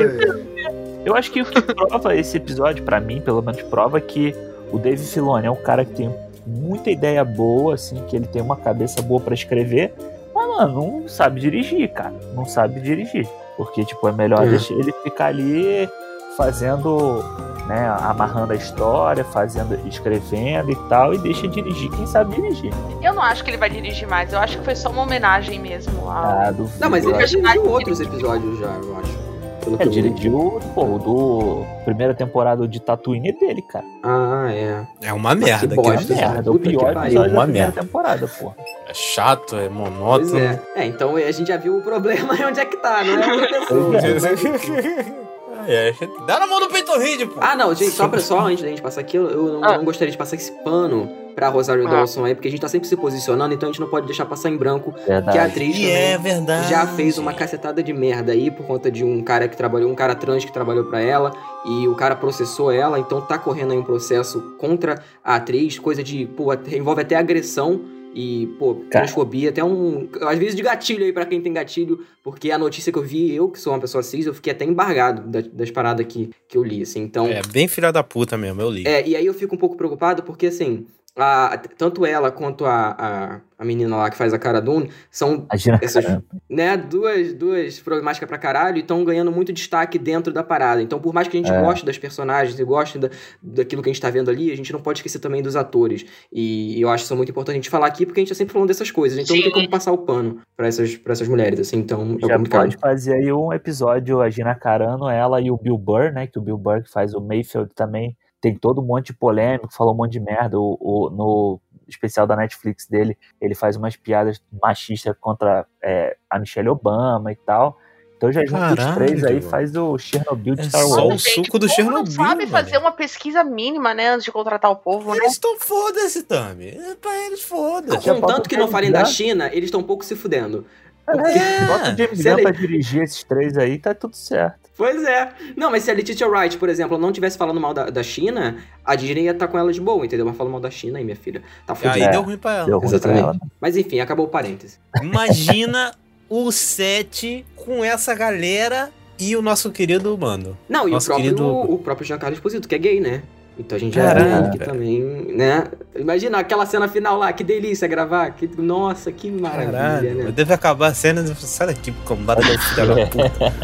[1.04, 4.32] Eu acho que o que prova esse episódio, pra mim, pelo menos, prova que
[4.72, 6.14] o Dave Filoni é um cara que tem
[6.46, 9.92] muita ideia boa, assim, que ele tem uma cabeça boa pra escrever,
[10.34, 12.14] mas, mano, não sabe dirigir, cara.
[12.34, 13.28] Não sabe dirigir.
[13.56, 14.50] Porque, tipo, é melhor É.
[14.50, 15.88] deixar ele ficar ali
[16.36, 17.22] fazendo,
[17.66, 22.72] né, amarrando a história, fazendo, escrevendo e tal, e deixa dirigir quem sabe dirigir.
[23.02, 25.58] Eu não acho que ele vai dirigir mais, eu acho que foi só uma homenagem
[25.58, 26.08] mesmo.
[26.08, 26.46] A...
[26.46, 29.27] Ah, duvido, Não, mas ele já dirigiu outros episódios já, eu acho.
[29.68, 33.84] Pelo É, que eu- dirigiu, pô, o do primeira temporada de Tatooine é dele, cara.
[34.02, 34.86] Ah, é.
[35.02, 35.66] É uma merda.
[35.66, 36.28] que aquele bosta, episódio.
[36.30, 37.80] Merda, o que pior episódio da uma primeira merda.
[37.82, 38.52] temporada, pô.
[38.88, 40.38] É chato, é Pois monótono.
[40.38, 40.60] é.
[40.76, 43.46] É, então a gente já viu o problema e onde é que tá, não é
[43.46, 45.18] pessoa.
[45.60, 45.92] Ah, é.
[46.26, 47.34] Dá na mão do Peyton Reed, pô.
[47.40, 49.76] Ah, não, gente, só, pra, só antes da gente passar aqui, eu, eu não, Ah.
[49.76, 51.90] não gostaria de passar esse pano pra Rosário Ah.
[51.90, 54.26] Dawson aí, porque a gente tá sempre se posicionando, então a gente não pode deixar
[54.26, 55.30] passar em branco Verdade.
[55.30, 56.68] que a atriz E também é verdade.
[56.68, 59.94] já fez uma cacetada de merda aí por conta de um cara que trabalhou, um
[59.94, 61.30] cara trans que trabalhou pra ela
[61.64, 66.02] e o cara processou ela, então tá correndo aí um processo contra a atriz, coisa
[66.02, 67.82] de, pô, envolve até agressão
[68.14, 69.04] e, pô, Cara.
[69.04, 72.90] transfobia, até um, às vezes de gatilho aí pra quem tem gatilho, porque a notícia
[72.90, 75.70] que eu vi, eu que sou uma pessoa cis, eu fiquei até embargado das, das
[75.70, 77.28] paradas que, que eu li, assim, então...
[77.28, 78.84] É bem filha da puta mesmo, eu li.
[78.88, 80.86] É, e aí eu fico um pouco preocupado porque, assim,
[81.24, 85.46] a- tanto ela quanto a, a, a menina lá que faz a cara Dune são,
[85.50, 86.04] Imagina, essas,
[86.48, 90.80] né, duas, duas problemáticas pra caralho e estão ganhando muito destaque dentro da parada.
[90.80, 91.60] Então, por mais que a gente É.
[91.60, 93.10] goste das personagens e goste da,
[93.42, 96.04] daquilo que a gente tá vendo ali, a gente não pode esquecer também dos atores.
[96.32, 98.52] E eu acho isso muito importante a gente falar aqui porque a gente tá sempre
[98.52, 99.18] falando dessas coisas.
[99.18, 99.56] Então não tem Sim.
[99.56, 101.78] como passar o pano pra essas, pra essas mulheres, assim.
[101.78, 102.62] Então, é Já complicado.
[102.62, 106.26] pode fazer aí um episódio, a Gina Carano, ela e o Bill Burr, né?
[106.26, 109.72] Que o Bill Burr que faz o Mayfield também tem todo um monte de polêmico,
[109.72, 110.58] falou um monte de merda.
[110.58, 116.38] O, o- no especial da Netflix dele, ele faz umas piadas machistas contra é, a
[116.38, 117.78] Michelle Obama e tal.
[118.16, 121.24] Então já junto os três aí faz o Chernobyl de É Star só Wars.
[121.24, 122.48] o suco do o povo não Chernobyl, sabe mano.
[122.50, 125.18] fazer uma pesquisa mínima, né, antes de contratar o povo, né?
[125.18, 126.66] Eles estão foda-se, Tami.
[126.70, 128.10] É pra eles foda-se.
[128.10, 129.04] Contanto que não falem da.
[129.04, 130.66] China, eles estão um pouco se fudendo.
[131.10, 131.66] É.
[131.66, 134.68] Bota o James Se Gunn pra dirigir esses três aí, tá tudo certo.
[134.76, 135.32] Pois é.
[135.56, 138.56] Não, mas se a Letitia Wright, por exemplo, não tivesse falando mal da, da China,
[138.84, 140.24] a Disney ia estar com ela de boa, entendeu?
[140.24, 141.42] Mas falando mal da China aí, minha filha.
[141.66, 142.04] Tá Aí fudida.
[142.04, 142.10] É.
[142.10, 142.66] deu ruim pra ela.
[142.66, 143.22] Deu ruim pra Exatamente.
[143.24, 143.36] ela.
[143.60, 144.78] Mas enfim, acabou o parêntese.
[145.02, 145.92] Imagina
[146.28, 150.56] o set com essa galera e o nosso querido mano.
[150.68, 153.22] Não, e o próprio, querido- o próprio Giancarlo Esposito, que é gay, né?
[153.58, 155.02] Então a gente já vê que também,
[155.34, 155.64] né?
[155.96, 158.30] Imagina aquela cena final lá, que delícia gravar.
[158.30, 160.30] Que, nossa, que maravilha, Caralho, né?
[160.30, 163.54] deve acabar a cena e sai daqui, combada da filha da puta.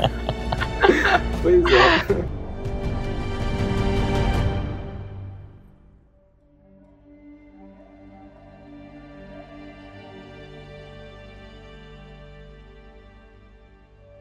[1.42, 2.43] Pois é.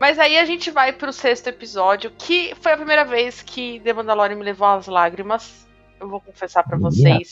[0.04, 3.94] Mas aí a gente vai pro sexto episódio, que foi a primeira vez que The
[3.94, 5.66] Mandalorian me levou às lágrimas.
[5.98, 7.32] Eu vou confessar pra vocês.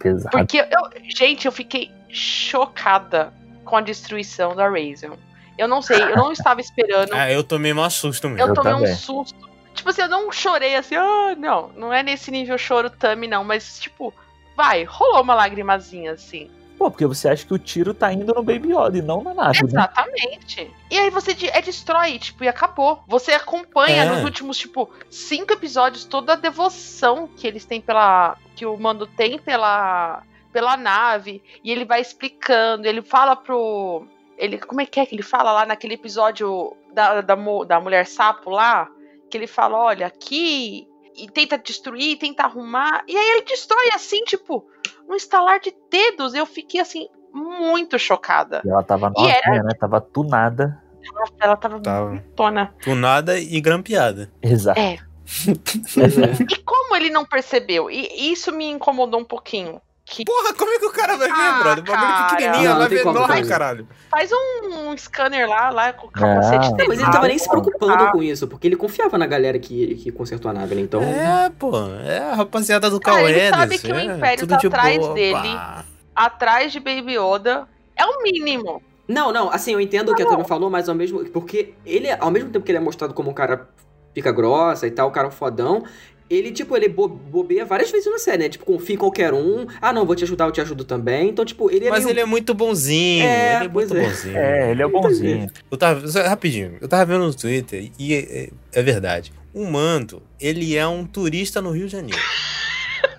[0.00, 0.30] Pesado.
[0.32, 3.32] Porque, eu, gente, eu fiquei chocada
[3.64, 5.16] com a destruição da Raison.
[5.56, 7.12] Eu não sei, eu não estava esperando.
[7.12, 8.42] Ah, eu tomei um susto mesmo.
[8.42, 9.38] Eu Eu tomei um susto.
[9.72, 13.44] Tipo assim, eu não chorei assim, ah, não, não é nesse nível choro Tami, não,
[13.44, 14.12] mas tipo,
[14.56, 16.50] vai, rolou uma lagrimazinha assim.
[16.78, 19.34] Pô, porque você acha que o tiro tá indo no Baby Yoda e não na
[19.34, 19.68] nave, né?
[19.68, 20.70] Exatamente.
[20.90, 23.02] E aí você de- é destrói, tipo, e acabou.
[23.08, 24.08] Você acompanha É.
[24.08, 28.36] nos últimos, tipo, cinco episódios toda a devoção que eles têm pela.
[28.54, 30.22] que o Mando tem pela.
[30.52, 31.42] pela nave.
[31.62, 34.06] E ele vai explicando, ele fala pro.
[34.36, 38.06] Ele, como é que é que ele fala lá naquele episódio da, da, da mulher
[38.06, 38.88] sapo lá?
[39.30, 40.86] Que ele fala, olha, aqui.
[41.18, 43.02] E tenta destruir, tenta arrumar.
[43.08, 44.64] E aí ele destrói assim, tipo,
[45.08, 46.34] um estalar de dedos.
[46.34, 48.62] Eu fiquei assim, muito chocada.
[48.64, 49.70] E ela tava E era- novinha, né?
[49.78, 50.82] Tava tunada.
[51.14, 52.06] Nossa, ela tava Tava.
[52.08, 52.74] bonitona.
[52.82, 54.30] Tunada e grampeada.
[54.42, 54.78] Exato.
[54.80, 54.98] É.
[56.50, 57.90] E como ele não percebeu?
[57.90, 59.80] E isso me incomodou um pouquinho.
[60.10, 61.84] Que Porra, como é que o cara vai ver, Ah, brother?
[61.84, 63.88] O bagulho pequenininho, Não, vai ver enorme, caralho.
[64.10, 66.82] faz um, um scanner lá, lá com o capacete dele.
[66.82, 69.58] Não, mas ele tava nem Ah, se preocupando com isso, porque ele confiava na galera
[69.58, 70.80] que, que consertou a nave, né?
[70.80, 71.02] Então.
[71.02, 71.72] É, pô.
[72.06, 74.66] É a rapaziada do Ah, Cal ele sabe que o é, Império tudo tá de
[74.66, 75.52] atrás boa, dele.
[75.54, 75.84] pá.
[76.16, 77.68] Atrás de Baby Yoda.
[77.94, 78.82] É o mínimo.
[79.06, 81.24] Não, não, assim, eu entendo o que a Tami falou, mas ao mesmo.
[81.26, 83.68] Porque ele, ao mesmo tempo que ele é mostrado como um cara
[84.14, 85.84] pica grossa e tal, um cara fodão.
[86.30, 88.48] Ele, tipo, ele bo bobeia várias vezes na série, né?
[88.50, 89.66] Tipo, confia em qualquer um.
[89.80, 91.30] Ah, não, vou te ajudar, eu te ajudo também.
[91.30, 93.24] Então, tipo, ele é Mas meio- ele é muito bonzinho.
[93.24, 94.00] É, ele é muito é.
[94.08, 94.36] bonzinho.
[94.36, 95.46] É, ele é bonzinho.
[95.70, 99.32] Eu tava, rapidinho, eu tava vendo no Twitter e é, é- é verdade.
[99.54, 102.20] O Mando, ele é um turista no Rio de Janeiro.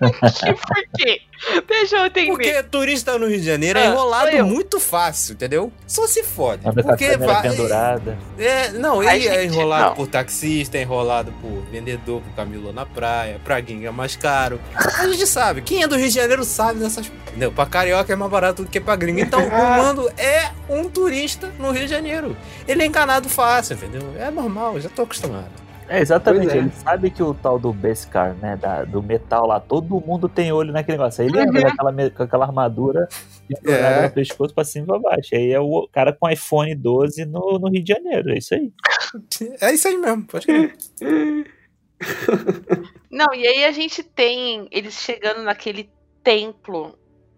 [0.00, 1.22] Por quê?
[1.66, 2.30] Deixa eu entender.
[2.30, 5.72] Porque turista no Rio de Janeiro é Ah, sou enrolado muito fácil, entendeu?
[5.86, 6.66] Só se fode.
[6.68, 7.42] A Porque vai.
[7.42, 8.18] pendurada.
[8.38, 9.94] É, não, ele é gente, enrolado não.
[9.94, 14.60] por taxista, é enrolado por vendedor, por camelô na praia, pra gringa é mais caro.
[14.74, 17.10] A gente sabe, quem é do Rio de Janeiro sabe dessas.
[17.28, 17.52] Entendeu?
[17.52, 19.22] Pra carioca é mais barato do que pra gringa.
[19.22, 22.36] Então, o Mando é um turista no Rio de Janeiro.
[22.68, 24.12] Ele é enganado fácil, entendeu?
[24.18, 25.48] É normal, já tô acostumado.
[25.90, 26.52] É, exatamente.
[26.52, 26.58] É.
[26.58, 28.56] Ele sabe que o tal do Beskar, né?
[28.56, 31.22] da- do metal lá, todo mundo tem olho naquele negócio.
[31.22, 33.08] Aí ele anda daquela me- com aquela armadura
[33.66, 34.02] É.
[34.02, 35.34] no pescoço pra cima e pra baixo.
[35.34, 38.30] Aí é o cara com iPhone 12 no, no Rio de Janeiro.
[38.30, 38.72] É isso aí.
[39.60, 40.76] É isso aí mesmo, pode crer.
[43.10, 45.90] Não, e aí a gente tem eles chegando naquele
[46.22, 46.96] templo.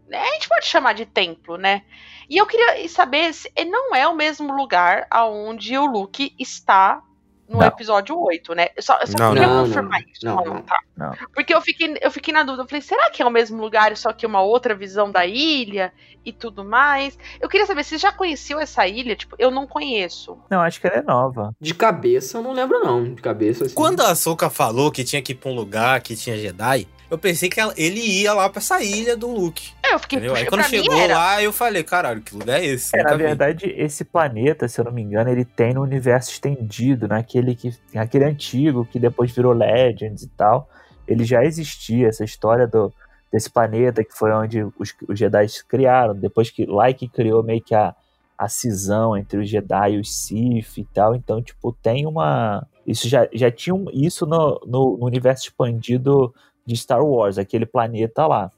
[0.08, 0.18] né?
[0.20, 1.82] A gente pode chamar de templo, né?
[2.28, 7.02] E eu queria saber se não é o mesmo lugar aonde o Luke está
[7.48, 7.66] no Não.
[7.66, 8.68] episódio 8, né?
[8.76, 10.24] Eu só, eu só Não, queria não, confirmar não, isso.
[10.26, 10.62] não, Não, não.
[10.62, 10.78] tá.
[10.96, 11.12] Não.
[11.34, 12.62] Porque eu fiquei, eu fiquei na dúvida.
[12.62, 15.92] Eu falei, será que é o mesmo lugar, só que uma outra visão da ilha
[16.24, 17.18] e tudo mais?
[17.40, 19.14] Eu queria saber, você já conheceu essa ilha?
[19.16, 20.38] Tipo, eu não conheço.
[20.50, 21.54] Não, acho que ela é nova.
[21.60, 23.12] De cabeça eu não lembro, não.
[23.14, 23.74] De cabeça, assim.
[23.74, 27.18] Quando a Ahsoka falou que tinha que ir pra um lugar que tinha Jedi, eu
[27.18, 29.70] pensei que ela- ele ia lá pra essa ilha do Luke.
[29.84, 30.34] É, Eu fiquei, Entendeu?
[30.34, 31.14] Aí quando chegou era.
[31.18, 32.96] lá, eu falei, caralho, que lugar é esse?
[32.96, 33.22] É, na Nunca vi.
[33.24, 37.70] verdade, esse planeta, se eu não me engano, ele tem no universo estendido, naquele que,
[37.94, 40.68] aquele antigo que depois virou Legends e tal.
[41.06, 42.90] Ele já existia, essa história do,
[43.30, 46.14] desse planeta que foi onde os, os Jedi se criaram.
[46.14, 47.94] Depois que lá é que criou meio que a,
[48.38, 51.14] a cisão entre os Jedi e os Sith e tal.
[51.14, 52.66] Então, tipo, tem uma.
[52.86, 56.34] Isso já, já tinha um- isso no, no, no universo expandido
[56.64, 58.50] de Star Wars, aquele planeta lá.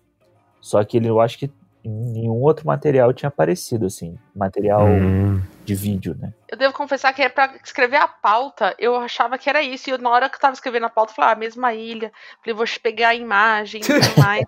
[0.60, 1.50] Só que ele, eu acho que
[1.84, 4.18] em nenhum outro material tinha aparecido, assim.
[4.34, 5.42] Material Hum.
[5.64, 6.32] de vídeo, né?
[6.48, 9.90] Eu devo confessar que é pra escrever a pauta, eu achava que era isso.
[9.90, 12.10] E eu, na hora que eu tava escrevendo a pauta, eu falei, ah, mesma ilha.
[12.40, 14.44] Falei, vou pegar a imagem e tudo mais.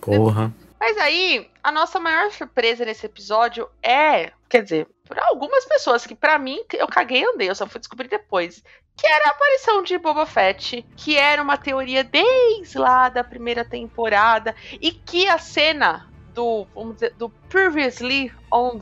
[0.00, 0.52] Porra.
[0.80, 6.14] Mas aí, a nossa maior surpresa nesse episódio é, quer dizer, para algumas pessoas que
[6.14, 8.62] pra mim eu caguei e andei, eu só fui descobrir depois,
[8.98, 13.64] que era a aparição de Boba Fett, que era uma teoria desde lá da primeira
[13.64, 18.80] temporada e que a cena do, vamos dizer, do previously on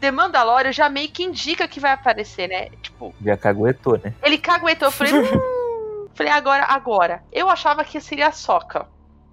[0.00, 2.68] The Mandalorian já meio que indica que vai aparecer, né?
[2.82, 4.12] Tipo, Já caguetou, né?
[4.22, 7.24] ele caguetou, eu falei, hum, falei agora, agora.
[7.32, 8.86] Eu achava que seria a Soca.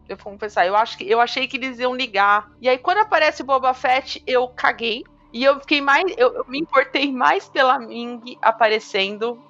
[0.08, 2.50] Eu vou confessar, eu, acho que, eu achei que eles iam ligar.
[2.62, 5.04] E aí, quando aparece o Boba Fett, eu caguei.
[5.32, 6.14] E eu fiquei mais.
[6.18, 9.42] Eu, eu me importei mais pela Ming aparecendo.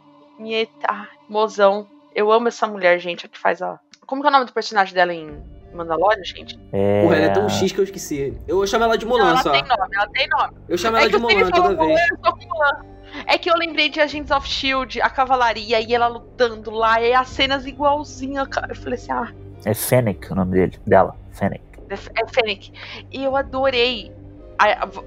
[0.44, 1.88] Mieta, mozão.
[2.14, 3.80] Eu amo essa mulher, gente, a que faz a.
[4.06, 5.42] Como que é o nome do personagem dela em
[5.74, 6.60] Mandalorian, gente?
[6.72, 7.02] É...
[7.04, 8.38] Porra, ela é tão X que eu esqueci.
[8.48, 9.52] Eu chamo ela de Não, Mulan ela só.
[9.52, 10.54] tem nome, ela tem nome.
[10.68, 12.00] Eu chamo É ela de Mulan toda vez.
[12.22, 12.86] Mulan.
[13.26, 17.14] É que eu lembrei de Agents of Shield, a cavalaria e ela lutando lá, e
[17.14, 18.72] as cenas igualzinha, cara.
[18.72, 19.32] Eu falei assim, ah,
[19.66, 21.16] É Fennec o nome dele, dela.
[21.32, 21.64] Fennec.
[21.90, 22.72] é é Fennec.
[23.12, 24.12] E eu adorei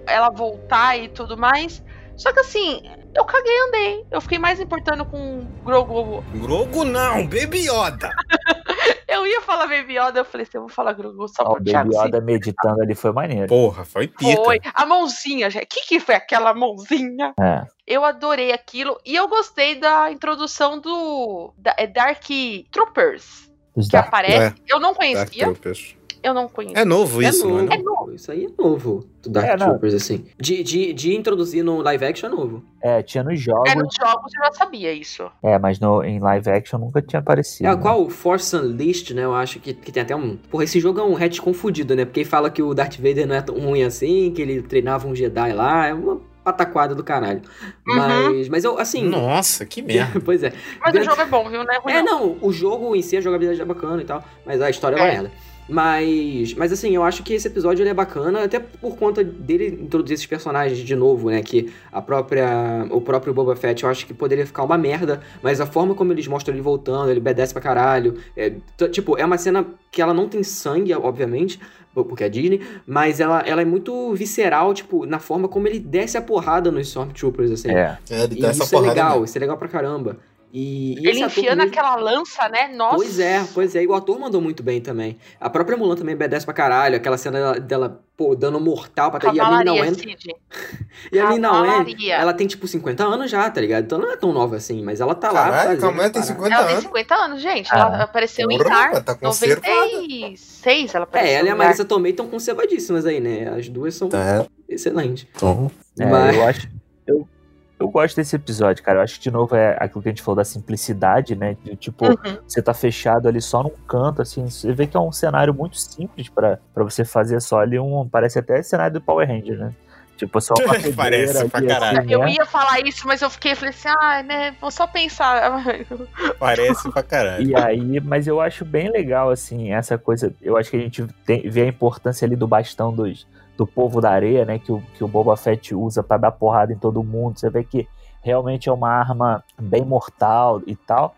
[0.06, 1.82] ela voltar e tudo mais.
[2.16, 2.82] Só que assim,
[3.16, 4.06] eu caguei e andei.
[4.10, 6.22] Eu fiquei mais importando com o Grogu.
[6.34, 8.10] Grogu não, Baby Yoda.
[9.08, 11.54] Eu ia falar Baby Yoda, eu falei assim, eu vou falar Grogu só Ó, o
[11.54, 11.90] pro Thiago.
[11.90, 12.08] Baby sim.
[12.08, 13.46] Yoda meditando ali foi maneiro.
[13.46, 14.42] Porra, foi pica.
[14.44, 14.60] Foi.
[14.74, 15.64] A mãozinha, gente.
[15.64, 17.32] O que, que foi aquela mãozinha?
[17.40, 17.62] É.
[17.86, 18.98] Eu adorei aquilo.
[19.06, 22.24] E eu gostei da introdução do da, é Dark
[22.70, 23.50] Troopers.
[23.74, 24.36] Os Que Dark- aparece.
[24.38, 25.44] É, Eu não Dark conhecia.
[25.44, 25.96] Troopers.
[26.22, 26.82] Eu não conhecia.
[26.82, 27.62] É novo É isso, não é?
[27.62, 27.66] novo.
[27.68, 27.72] não?
[27.74, 28.05] É novo.
[28.16, 29.06] Isso aí é novo.
[29.22, 29.68] Do Dark É, não.
[29.68, 30.24] Troopers, assim.
[30.38, 32.64] De, de, de introduzir no live action é novo.
[32.82, 33.70] É, tinha nos jogos.
[33.70, 35.30] É, nos jogos eu já sabia isso.
[35.42, 37.68] É, mas no, em live action nunca tinha aparecido.
[37.68, 37.80] É, né?
[37.80, 38.08] qual?
[38.08, 39.24] Force Unleashed, né?
[39.24, 40.36] Eu acho que, que tem até um.
[40.50, 42.04] Porra, esse jogo é um hatch confundido, né?
[42.04, 45.14] Porque fala que o Darth Vader não é tão ruim assim, que ele treinava um
[45.14, 45.86] Jedi lá.
[45.86, 47.42] É uma pataquada do caralho.
[47.88, 47.96] Uhum.
[47.96, 49.02] Mas, mas eu, assim.
[49.08, 50.20] Nossa, que merda.
[50.24, 50.52] pois é.
[50.80, 51.64] Mas Dentro- o jogo é bom, viu?
[51.64, 51.92] Não é ruim.
[51.92, 52.20] É, não.
[52.28, 55.00] não, o jogo em si, a jogabilidade é bacana e tal, mas a história é
[55.00, 55.12] uma É.
[55.12, 55.32] merda.
[55.68, 59.78] Mas, mas assim, eu acho que esse episódio ele é bacana, até por conta dele
[59.82, 61.42] introduzir esses personagens de novo, né?
[61.42, 62.86] Que a própria.
[62.90, 66.12] O próprio Boba Fett eu acho que poderia ficar uma merda, mas a forma como
[66.12, 68.16] eles mostram ele voltando, ele obedece pra caralho.
[68.36, 68.52] é,
[68.90, 71.58] tipo, é uma cena que ela não tem sangue, obviamente,
[71.94, 76.16] porque é Disney, mas ela, ela é muito visceral, tipo, na forma como ele desce
[76.18, 77.70] a porrada nos Stormtroopers, assim.
[77.70, 77.98] É.
[78.10, 79.24] É, ele E dá essa isso é porrada legal, mesmo.
[79.24, 80.18] isso é legal pra caramba.
[80.52, 82.68] E, e Ele enfiando mesmo- aquela lança, né?
[82.68, 82.96] Nossa.
[82.96, 83.82] Pois é, pois é.
[83.82, 85.18] E o ator mandou muito bem também.
[85.40, 86.96] A própria Mulan também obedece pra caralho.
[86.96, 89.92] Aquela cena dela, dela, pô, dando mortal pra E a Lin Cavalaria, Wen,
[91.12, 93.84] e a Lin Wen, ela tem tipo 50 anos já, tá ligado?
[93.84, 95.80] Então não é tão nova assim, mas ela tá lá Caralho, fazendo.
[95.82, 96.32] calma aí, tem parada.
[96.34, 96.84] 50 Ela tem anos.
[96.84, 97.68] 50 anos, gente.
[97.72, 97.78] Ah.
[97.78, 99.04] Ela apareceu em Porra, Nar.
[99.04, 99.68] tá conservada.
[99.68, 101.66] 96, ela apareceu É, ela e a em Nar.
[101.66, 103.48] Marissa Tomei estão conservadíssimas aí, né?
[103.56, 104.46] As duas são Tá.
[104.68, 105.26] excelentes.
[105.34, 106.68] Então, É, Mas- eu acho.
[107.06, 107.28] Eu,
[107.78, 108.98] eu gosto desse episódio, cara.
[108.98, 111.56] Eu acho que, de novo, é aquilo que a gente falou da simplicidade, né?
[111.62, 112.38] De, tipo, Uhum.
[112.46, 114.48] você tá fechado ali só num canto, assim.
[114.48, 118.08] Você vê que é um cenário muito simples pra, pra você fazer só ali um.
[118.08, 119.72] Parece até cenário do Power Ranger, né?
[120.16, 121.98] Tipo, só uma Parece pedreira pra ali, caralho.
[122.00, 122.30] assim, Eu né?
[122.32, 125.62] ia falar isso, mas eu fiquei, falei assim, ah, né, vou só pensar.
[126.40, 127.46] parece pra caralho.
[127.46, 130.34] E aí, mas eu acho bem legal, assim, essa coisa.
[130.40, 133.26] Eu acho que a gente tem- vê a importância ali do bastão dos,
[133.56, 134.58] do povo da areia, né?
[134.58, 137.38] Que o, que o Boba Fett usa pra dar porrada em todo mundo.
[137.38, 137.88] Você vê que
[138.22, 141.14] realmente é uma arma bem mortal e tal.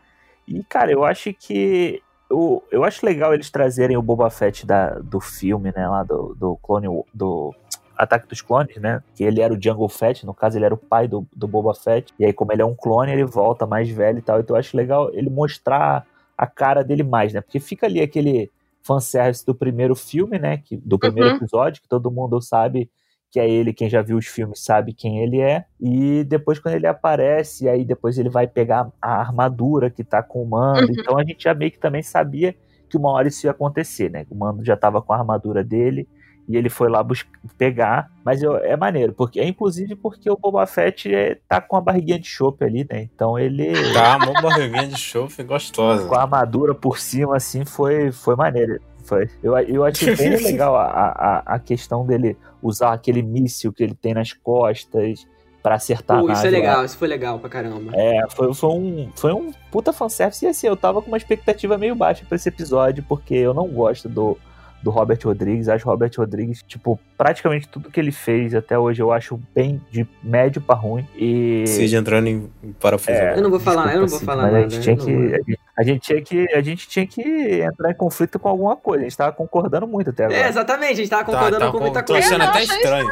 [0.46, 2.02] E, cara, eu acho que.
[2.30, 5.88] Eu, eu acho legal eles trazerem o Boba Fett da, do filme, né?
[5.88, 6.86] Lá do, do Clone.
[7.12, 7.54] Do,
[7.96, 9.02] Ataque dos Clones, né?
[9.12, 11.74] Que ele era o Jungle Fett, no caso ele era o pai do, do Boba
[11.74, 12.14] Fett.
[12.16, 14.38] E aí, como ele é um clone, ele volta mais velho e tal.
[14.38, 16.06] Então eu acho legal ele mostrar
[16.36, 17.40] a cara dele mais, né?
[17.40, 18.52] Porque fica ali aquele
[18.88, 20.58] fanservice do primeiro filme, né?
[20.58, 21.36] Que, do primeiro Uhum.
[21.36, 22.90] episódio, que todo mundo sabe
[23.30, 25.66] que é ele, quem já viu os filmes sabe quem ele é.
[25.78, 30.42] E depois, quando ele aparece, aí depois ele vai pegar a armadura que tá com
[30.42, 30.86] o Mando.
[30.86, 30.94] Uhum.
[30.98, 32.54] Então a gente já meio que também sabia
[32.88, 34.24] que uma hora isso ia acontecer, né?
[34.30, 36.08] O Mando já tava com a armadura dele
[36.48, 37.26] e ele foi lá bus-
[37.58, 38.10] pegar.
[38.24, 41.80] Mas eu- é maneiro, porque é inclusive porque o Boba Fett é, tá com a
[41.80, 43.02] barriguinha de chope ali, né?
[43.14, 43.72] Então ele.
[43.92, 46.06] Tá, uma barriguinha de chofe gostosa.
[46.08, 48.80] Com a armadura por cima, assim, foi, foi maneiro.
[49.04, 49.28] Foi.
[49.42, 53.94] Eu, eu achei bem legal a, a, a questão dele usar aquele míssil que ele
[53.94, 55.26] tem nas costas
[55.62, 56.68] pra acertar Pô, a isso é nave lá.
[56.70, 57.90] legal, isso foi legal pra caramba.
[57.94, 60.44] É, foi, foi, um, foi um puta fanservice.
[60.44, 63.66] E assim, eu tava com uma expectativa meio baixa pra esse episódio, porque eu não
[63.66, 64.36] gosto do,
[64.82, 65.68] do Robert Rodrigues.
[65.68, 69.80] Acho o Robert Rodrigues, tipo, praticamente tudo que ele fez até hoje eu acho bem
[69.90, 71.06] de médio pra ruim.
[71.16, 71.64] E.
[71.66, 72.50] Cid entrando em
[72.80, 73.10] parafuso.
[73.10, 74.66] Eu não vou falar, eu não vou Cid, falar mas nada.
[74.66, 76.54] A gente, tinha que, a, gente, a gente tinha que.
[76.54, 79.04] A gente tinha que entrar em conflito com alguma coisa.
[79.04, 80.40] A gente tava concordando muito até agora.
[80.40, 82.28] É, exatamente, a gente tava concordando tá, com muita tô coisa.
[82.28, 83.08] achando Eu até estranho.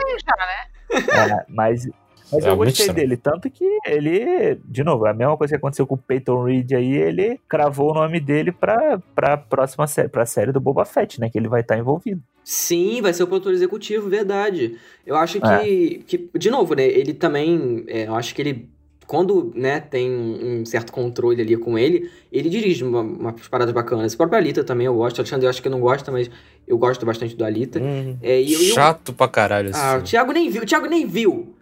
[0.92, 1.88] É, mas
[2.32, 2.94] mas É eu gostei estranho.
[2.94, 3.16] dele.
[3.16, 6.72] Tanto que ele, de novo, é a mesma coisa que aconteceu com o Peyton Reed
[6.72, 11.20] aí, ele cravou o nome dele pra, pra próxima série, pra série do Boba Fett,
[11.20, 11.28] né?
[11.30, 12.20] Que ele vai estar envolvido.
[12.44, 14.76] Sim, vai ser o produtor executivo, verdade.
[15.04, 15.98] Eu acho que, É.
[16.06, 18.68] que de novo, né, ele também, é, eu acho que ele,
[19.06, 24.14] quando, né, tem um certo controle ali com ele, ele dirige uma, umas paradas bacanas.
[24.14, 26.30] O próprio Alita também eu gosto, o Alexandre eu acho que não gosta, mas
[26.68, 27.80] eu gosto bastante do Alita.
[27.80, 30.04] Hum, É, e eu- e eu- chato pra caralho Ah, o filme.
[30.08, 31.52] Thiago nem viu, o Thiago nem viu.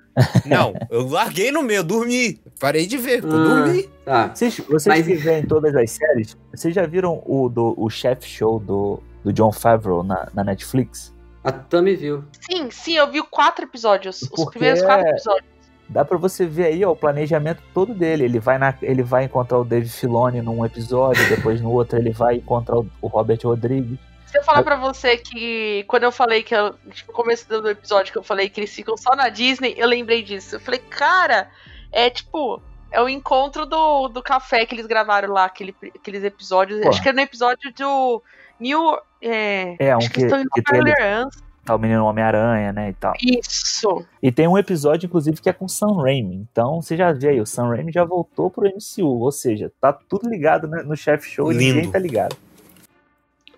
[0.47, 2.41] Não, eu larguei no meio, dormi.
[2.61, 3.45] Parei de ver, pô, Ah.
[3.45, 3.83] dormi.
[4.05, 4.29] Tá.
[4.35, 8.25] Vocês, vocês Mas- que veem todas as séries, vocês já viram o, do, o Chef
[8.27, 11.13] Show do, do John Favreau na, na Netflix?
[11.43, 12.25] A Tami viu.
[12.41, 14.23] Sim, sim, eu vi quatro episódios.
[14.23, 15.55] Os Porque primeiros quatro é- episódios.
[15.87, 18.25] Dá pra você ver aí ó, o planejamento todo dele.
[18.25, 22.11] Ele vai, na, ele vai encontrar o Dave Filoni num episódio, depois no outro ele
[22.11, 23.99] vai encontrar o, o Robert Rodrigues.
[24.35, 27.69] Se eu falar pra você que quando eu falei que eu, tipo, no começo do
[27.71, 30.57] episódio que eu falei que eles ficam só na Disney, eu lembrei disso.
[30.57, 31.49] Eu falei, cara,
[31.93, 36.81] é tipo, é o encontro do, do café que eles gravaram lá, aquele, aqueles episódios.
[36.81, 36.89] Pô.
[36.89, 38.21] Acho que é no episódio do
[38.59, 38.99] New.
[39.23, 41.29] É, É, um acho que, que- eles estão em que tem.
[41.65, 42.91] Tá o menino Homem-Aranha, né?
[42.91, 43.13] E tal.
[43.23, 44.05] Isso.
[44.21, 46.35] E tem um episódio, inclusive, que é com o Sam Raimi.
[46.51, 49.07] Então, você já vê aí, o Sam Raimi já voltou pro MCU.
[49.21, 51.77] Ou seja, tá tudo ligado né, no Chef Show e Lindo.
[51.77, 52.37] ninguém tá ligado.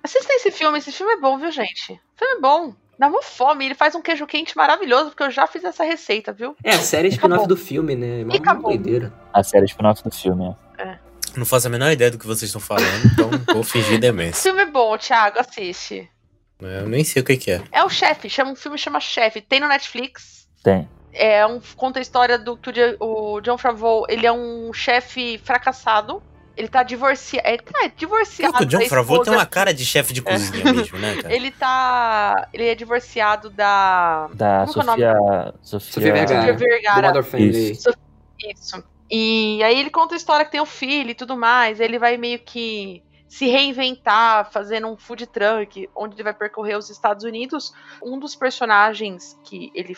[0.06, 1.94] Assistem esse filme, esse filme é bom, viu, gente?
[1.94, 2.72] O filme é bom.
[2.96, 6.32] Dá uma fome, ele faz um queijo quente maravilhoso, porque eu já fiz essa receita,
[6.32, 6.54] viu?
[6.62, 7.48] É, a série spin-off Acabou.
[7.48, 8.20] do filme, né?
[8.20, 9.12] É uma, E doideira.
[9.32, 10.96] A série spin-off do filme, é.
[11.36, 14.40] Não faço a menor ideia do que vocês estão falando, então vou fingir O demência.
[14.48, 16.08] filme é bom, Thiago, assiste.
[16.60, 17.62] Eu nem sei o que, que é.
[17.72, 19.40] É o chefe, chama, um filme chama Chefe.
[19.40, 20.48] Tem no Netflix.
[20.62, 20.88] Tem.
[21.12, 22.70] É um, conta a história do que
[23.00, 26.22] o, o John Favreau, ele é um chefe fracassado.
[26.56, 27.46] Ele tá divorciado.
[27.46, 28.56] É, tá, é divorciado.
[28.56, 31.32] Que o John Favreau tem uma cara de chefe de cozinha mesmo, né, cara?
[31.34, 32.48] Ele tá.
[32.52, 34.28] Ele é divorciado da.
[34.32, 35.02] Da Como é o nome?
[35.02, 35.54] Sofia.
[35.62, 36.52] Sofia, Sofia Vergara.
[36.52, 37.20] Sofia Vergara.
[37.38, 37.90] Isso.
[38.38, 38.84] Isso.
[39.10, 41.78] E aí ele conta a história que tem um filho e tudo mais.
[41.78, 46.90] Ele vai meio que se reinventar, fazendo um food truck, onde ele vai percorrer os
[46.90, 47.72] Estados Unidos.
[48.02, 49.96] Um dos personagens que ele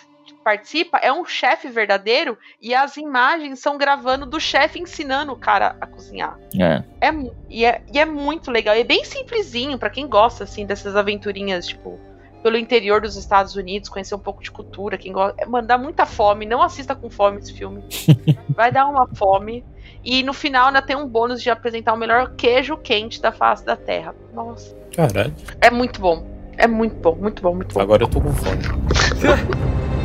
[0.48, 5.76] participa é um chefe verdadeiro e as imagens são gravando do chefe ensinando o cara
[5.78, 6.38] a cozinhar.
[6.58, 6.82] É.
[7.02, 7.10] É,
[7.50, 8.74] e, é, e é muito legal.
[8.74, 12.00] É bem simplesinho pra quem gosta assim dessas aventurinhas, tipo,
[12.42, 15.76] pelo interior dos Estados Unidos, conhecer um pouco de cultura, quem gosta, é, mano, dá
[15.76, 17.84] muita fome, não assista com fome esse filme.
[18.56, 19.62] Vai dar uma fome.
[20.02, 23.66] E no final ainda tem um bônus de apresentar o melhor queijo quente da face
[23.66, 24.14] da Terra.
[24.32, 25.34] Nossa, Caralho.
[25.60, 26.26] é muito bom.
[26.56, 27.80] É muito bom, muito bom, muito bom.
[27.82, 28.62] Agora eu tô com fome.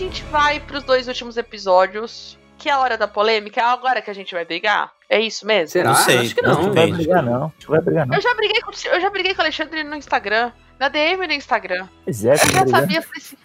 [0.00, 2.38] gente vai pros dois últimos episódios.
[2.56, 4.92] Que é a hora da polêmica, é agora que a gente vai brigar?
[5.08, 5.68] É isso mesmo?
[5.68, 5.88] Será?
[5.88, 6.62] Não sei, Acho que não não.
[6.64, 7.50] Não vai brigar, não.
[7.58, 8.14] Que vai brigar, não.
[8.14, 10.52] Eu já briguei com, eu já briguei com o Alexandre no Instagram.
[10.78, 11.88] Na DM no Instagram.
[12.04, 13.36] Pois é, Eu tá já brigando, sabia, falei assim,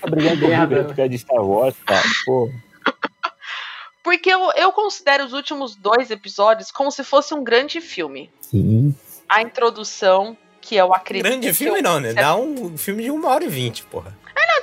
[0.00, 0.76] tá brigando comigo Merda.
[0.80, 2.02] aí por causa de Star Wars, cara.
[2.24, 2.50] Pô.
[4.02, 8.30] Porque eu, eu considero os últimos dois episódios como se fosse um grande filme.
[8.40, 8.94] Sim.
[9.28, 11.30] A introdução, que é o acredito.
[11.30, 12.14] Grande filme não, né?
[12.14, 14.16] Dá um filme de uma hora e vinte, porra.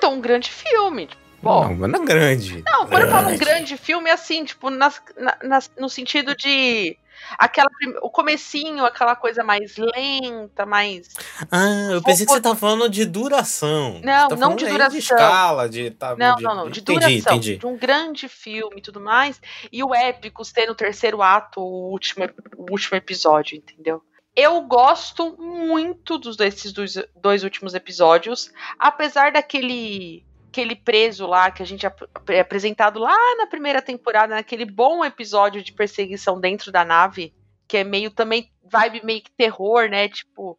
[0.08, 1.10] Não, então, um grande filme.
[1.42, 2.64] Bom, Não, mas não é grande.
[2.66, 3.46] Não, quando eu falo um Grande.
[3.46, 6.98] grande filme, é assim, tipo, nas- na- nas- no sentido de
[7.38, 7.68] Aquela,
[8.04, 11.10] o comecinho, aquela coisa mais lenta, mais.
[11.52, 14.00] Ah, eu pensei que você tava falando de duração.
[14.04, 14.92] Não, tá não de duração.
[14.92, 15.90] De escala, de.
[15.92, 17.58] Tá, Não, de, não, não, de entendi, duração, entendi.
[17.58, 19.42] de um grande filme e tudo mais.
[19.72, 24.02] E o Épicos ter no terceiro ato o último, o último episódio, entendeu?
[24.40, 31.64] Eu gosto muito dos desses dois, dois últimos episódios, apesar daquele aquele preso lá que
[31.64, 36.86] a gente é apresentado lá na primeira temporada, naquele bom episódio de perseguição dentro da
[36.86, 37.34] nave,
[37.68, 40.08] que é meio também vibe meio que terror, né?
[40.08, 40.58] Tipo,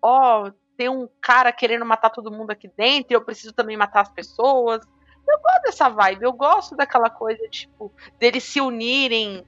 [0.00, 4.00] ó, tem um cara querendo matar todo mundo aqui dentro, e eu preciso também matar
[4.00, 4.80] as pessoas.
[5.28, 9.46] Eu gosto dessa vibe, eu gosto daquela coisa, tipo, deles se unirem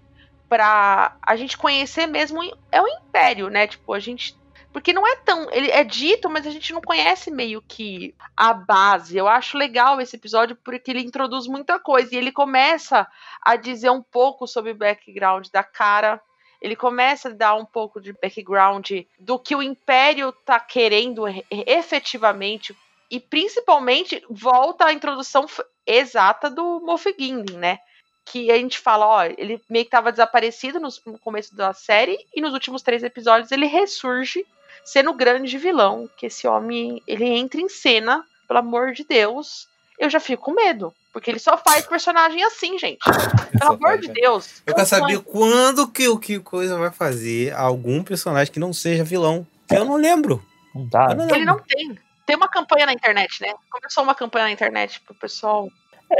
[0.51, 3.68] pra a gente conhecer mesmo é o Império, né?
[3.68, 4.36] Tipo, a gente.
[4.72, 5.48] Porque não é tão.
[5.52, 9.16] Ele é dito, mas a gente não conhece meio que a base.
[9.16, 12.14] Eu acho legal esse episódio porque ele introduz muita coisa.
[12.14, 13.06] E ele começa
[13.40, 16.20] a dizer um pouco sobre o background da cara.
[16.60, 22.77] Ele começa a dar um pouco de background do que o Império tá querendo efetivamente.
[23.10, 25.47] E principalmente volta à introdução
[25.86, 27.78] exata do Moff Gideon, né?
[28.31, 32.40] Que a gente fala, ó, ele meio que tava desaparecido no começo da série e
[32.40, 34.47] nos últimos três episódios ele ressurge
[34.85, 39.69] sendo o grande vilão, que esse homem, ele entra em cena, pelo amor de Deus,
[39.98, 42.98] eu já fico com medo, porque ele só faz personagem assim, gente.
[43.59, 44.62] Pelo amor de Deus.
[44.66, 49.05] Eu quero saber quando que o que coisa vai fazer algum personagem que não seja
[49.05, 49.47] vilão.
[49.69, 50.43] Que eu não lembro.
[50.74, 51.15] Não dá.
[51.15, 51.47] Não Ele lembro.
[51.47, 51.98] não tem.
[52.24, 53.52] Tem uma campanha na internet, né?
[53.69, 55.69] Começou uma campanha na internet pro pessoal.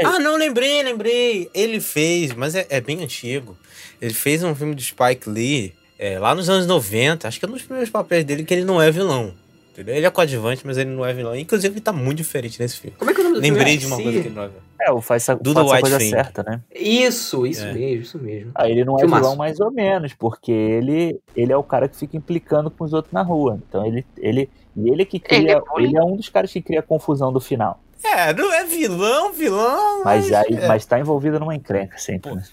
[0.03, 1.49] Ah, não, lembrei, lembrei.
[1.53, 3.57] Ele fez, mas é, é bem antigo.
[4.01, 7.27] Ele fez um filme de Spike Lee é, lá nos anos 90.
[7.27, 9.33] Acho que é um dos primeiros papéis dele que ele não é vilão.
[9.73, 9.95] Entendeu?
[9.95, 11.35] Ele é coadjuvante, mas ele não é vilão.
[11.35, 12.95] Inclusive, ele tá muito diferente nesse filme.
[12.97, 13.77] Como é que é o nome do Lembrei filme?
[13.79, 14.03] de uma Sim.
[14.03, 14.61] coisa que ele não é vilão.
[14.81, 16.09] É, o faz, Do faz coisa Thing.
[16.09, 16.59] certa, né?
[16.75, 17.71] Isso, isso É.
[17.73, 18.51] mesmo, isso mesmo.
[18.55, 19.21] Aí ele não é Filmaço.
[19.23, 22.91] vilão mais ou menos, porque ele, ele é o cara que fica implicando com os
[22.91, 23.59] outros na rua.
[23.69, 25.89] Então ele, ele, e ele que Ele cria, é bullying.
[25.89, 27.79] ele é um dos caras que cria a confusão do final.
[28.03, 30.03] É, não é vilão, vilão.
[30.03, 30.67] Mas aí, é.
[30.67, 32.33] mas tá envolvido numa encrenca sempre.
[32.35, 32.43] né?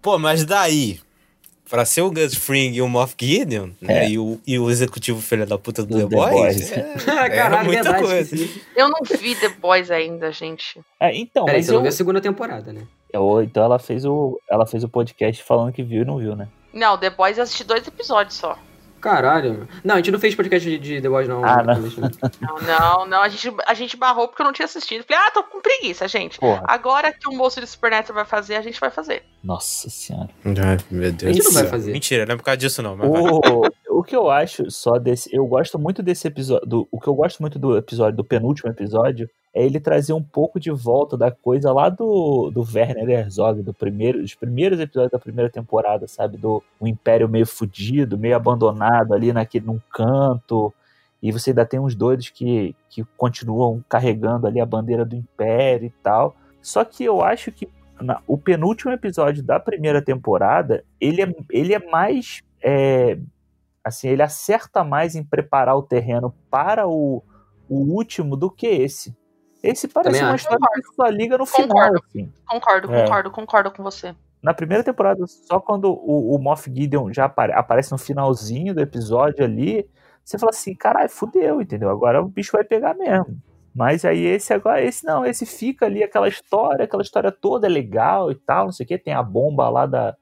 [0.00, 1.00] Pô, mas daí,
[1.68, 4.08] pra ser o Gus Fring e o Moff Gideon, né, É.
[4.10, 6.34] e, o, e o executivo filho da puta do, Do The The Boys,
[6.70, 6.72] Boys.
[6.72, 8.36] é, Caralho, é muita verdade, coisa.
[8.76, 10.80] Eu não vi The Boys ainda, gente.
[11.00, 12.82] É, então, Peraí, mas você não eu, viu a segunda temporada, né?
[13.12, 16.34] eu- então ela fez o ela fez o podcast falando que viu e não viu,
[16.34, 16.48] né?
[16.72, 18.58] Não, The Boys eu assisti dois episódios só.
[19.04, 19.68] Caralho.
[19.84, 21.44] Não, a gente não fez podcast de, de The Boys, não.
[21.44, 21.74] Ah, não.
[22.40, 23.22] Não, não, não.
[23.22, 25.04] A gente, a gente barrou porque eu não tinha assistido.
[25.04, 26.38] Falei, ah, tô com preguiça, gente.
[26.38, 26.62] Porra.
[26.66, 29.22] Agora que o moço de Supernatural vai fazer, a gente vai fazer.
[29.42, 30.30] Nossa senhora.
[30.44, 31.92] Ai, meu Deus A gente não vai fazer.
[31.92, 32.96] Mentira, não é por causa disso não.
[32.96, 33.08] Mas.
[33.10, 33.62] O,
[33.98, 35.34] o que eu acho só desse.
[35.34, 36.86] Eu gosto muito desse episódio.
[36.90, 40.58] o que eu gosto muito do episódio, do penúltimo episódio, é ele trazer um pouco
[40.58, 45.18] de volta da coisa lá do, do Werner Herzog, do primeiro, dos primeiros episódios da
[45.18, 46.36] primeira temporada, sabe?
[46.36, 50.72] Do um império meio fudido, meio abandonado ali naquele, num canto.
[51.22, 55.86] E você ainda tem uns doidos que, que continuam carregando ali a bandeira do império
[55.86, 56.34] e tal.
[56.60, 57.68] Só que eu acho que
[58.00, 62.42] na- o penúltimo episódio da primeira temporada, ele é, ele é mais.
[62.62, 63.16] é,
[63.84, 67.22] assim, ele acerta mais em preparar o terreno para o,
[67.68, 69.14] o último do que esse.
[69.62, 70.44] Esse parece Também uma acho.
[70.44, 72.02] história que só liga no final, Concordo.
[72.08, 72.32] assim.
[72.46, 73.02] Concordo, É.
[73.04, 74.14] concordo, concordo com você.
[74.42, 78.80] Na primeira temporada, só quando o, o Moff Gideon já apare- aparece no finalzinho do
[78.80, 79.88] episódio ali,
[80.22, 81.88] você fala assim, caralho, fudeu, entendeu?
[81.88, 83.38] Agora o bicho vai pegar mesmo.
[83.74, 87.70] Mas aí esse agora, esse não, esse fica ali, aquela história, aquela história toda é
[87.70, 90.14] legal e tal, não sei o que, tem a bomba lá da,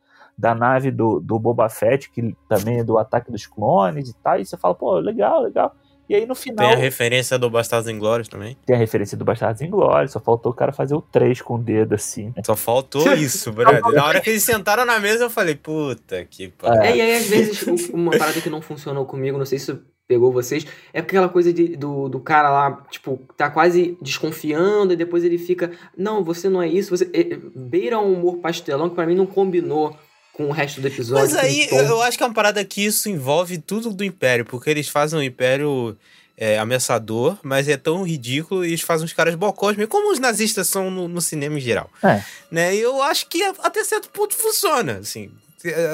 [0.42, 4.40] da nave do, do Boba Fett, que também é do ataque dos clones e tal,
[4.40, 5.72] e você fala, pô, legal, legal.
[6.08, 8.56] E aí no final Tem a referência do Bastardos Inglórios também.
[8.66, 11.58] tem a referência do Bastardos Inglórios, só faltou o cara fazer o 3 com o
[11.58, 12.42] dedo assim, né?
[12.44, 13.80] Só faltou isso, brother.
[13.92, 16.82] Na hora que eles sentaram na mesa, eu falei, puta que pariu.
[16.82, 19.78] É, e aí às vezes o- uma parada que não funcionou comigo, não sei se
[20.08, 24.96] pegou vocês, é aquela coisa de- do, do cara lá, tipo, tá quase desconfiando e
[24.96, 28.94] depois ele fica, não, você não é isso, você é, beira um humor pastelão que
[28.96, 29.96] pra mim não combinou
[30.32, 31.22] com o resto do episódio.
[31.24, 31.76] Mas aí tom.
[31.76, 35.18] eu acho que é uma parada que isso envolve tudo do Império, porque eles fazem
[35.18, 35.96] um Império
[36.36, 40.18] é, ameaçador, mas é tão ridículo e eles fazem uns caras bocós, meio como os
[40.18, 41.90] nazistas são no, no cinema em geral.
[42.02, 42.22] É.
[42.50, 42.74] Né?
[42.74, 45.30] E eu acho que até certo ponto funciona, assim.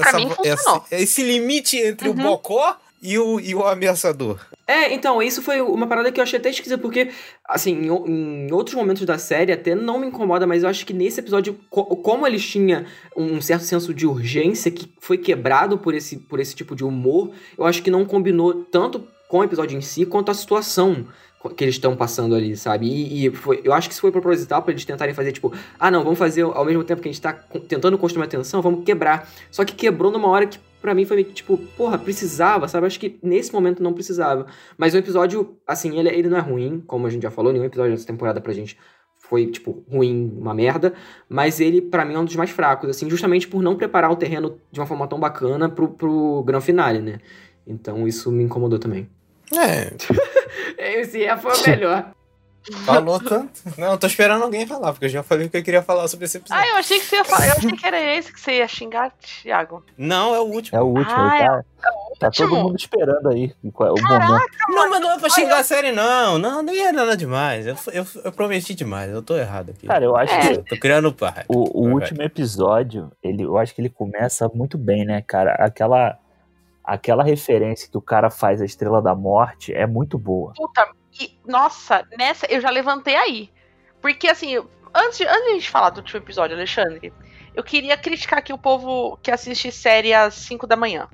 [0.01, 0.85] Pra mim, funcionou.
[0.91, 2.15] esse, esse limite entre Uhum.
[2.15, 4.41] o bocó e o, e o ameaçador.
[4.71, 7.09] É, então, isso foi uma parada que eu achei até esquisita, porque,
[7.49, 10.93] assim, em, em outros momentos da série até não me incomoda, mas eu acho que
[10.93, 12.85] nesse episódio, co- como eles tinham
[13.17, 17.31] um certo senso de urgência que foi quebrado por esse, por esse tipo de humor,
[17.57, 21.07] eu acho que não combinou tanto com o episódio em si, quanto a situação
[21.57, 22.87] que eles estão passando ali, sabe?
[22.89, 25.91] E, e foi, eu acho que isso foi proposital pra eles tentarem fazer, tipo, ah,
[25.91, 27.33] não, vamos fazer ao mesmo tempo que a gente tá
[27.67, 29.31] tentando construir uma tensão, vamos quebrar.
[29.51, 32.87] Só que quebrou numa hora que Pra mim foi tipo, porra, precisava, sabe?
[32.87, 34.47] Acho que nesse momento não precisava.
[34.77, 37.65] Mas o episódio, assim, ele, ele não é ruim, como a gente já falou, nenhum
[37.65, 38.79] episódio dessa temporada pra gente
[39.17, 40.95] foi, tipo, ruim, uma merda.
[41.29, 44.17] Mas ele, pra mim, é um dos mais fracos, assim, justamente por não preparar o
[44.17, 47.19] terreno de uma forma tão bacana pro, pro grande finale, né?
[47.67, 49.09] Então isso me incomodou também.
[49.53, 49.93] É.
[51.01, 52.13] Esse é foi o melhor.
[52.85, 53.61] Falou tanto.
[53.77, 56.27] Não, tô esperando alguém falar, porque eu já falei o que eu queria falar sobre
[56.27, 56.63] esse episódio.
[56.65, 57.47] Ah, eu achei que você ia falar.
[57.47, 59.13] Eu achei que era esse que você ia xingar,
[59.43, 59.85] Thiago.
[59.97, 60.79] Não, é o último.
[60.79, 61.63] É o último, Ah, é tá,
[62.21, 62.63] tá todo último?
[62.65, 64.47] mundo esperando aí o momento.
[64.69, 66.39] Não, mas não é pra xingar a série, não.
[66.39, 67.67] Não, nem é nada demais.
[67.67, 69.87] Eu, eu, eu prometi demais, eu tô errado aqui.
[69.87, 70.57] Cara, eu acho É.
[70.57, 71.45] que Tô criando pai.
[71.49, 75.53] o, o Vai, último episódio, ele, eu acho que ele começa muito bem, né, cara?
[75.55, 76.19] Aquela,
[76.85, 80.53] aquela referência que o cara faz à Estrela da Morte é muito boa.
[80.57, 80.87] Puta,
[81.21, 83.51] e, nossa, nessa eu já levantei aí.
[84.01, 84.57] Porque assim,
[84.95, 87.13] antes, de- antes de a gente falar do último episódio, Alexandre,
[87.55, 91.09] eu queria criticar aqui o povo que assiste série às 5 da manhã.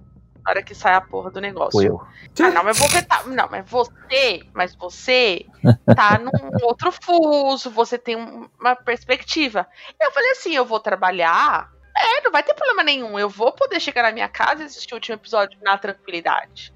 [0.44, 1.80] Na hora que sai a porra do negócio.
[1.80, 2.06] Foi eu.
[2.44, 3.22] Ah, não, mas você tá.
[3.24, 4.42] Não, mas você.
[4.52, 5.46] Mas você
[5.96, 6.30] tá num
[6.66, 9.66] outro fuso, você tem um- uma perspectiva.
[9.98, 11.70] Eu falei assim: eu vou trabalhar.
[11.96, 13.18] É, não vai ter problema nenhum.
[13.18, 16.74] Eu vou poder chegar na minha casa e assistir o último episódio na tranquilidade.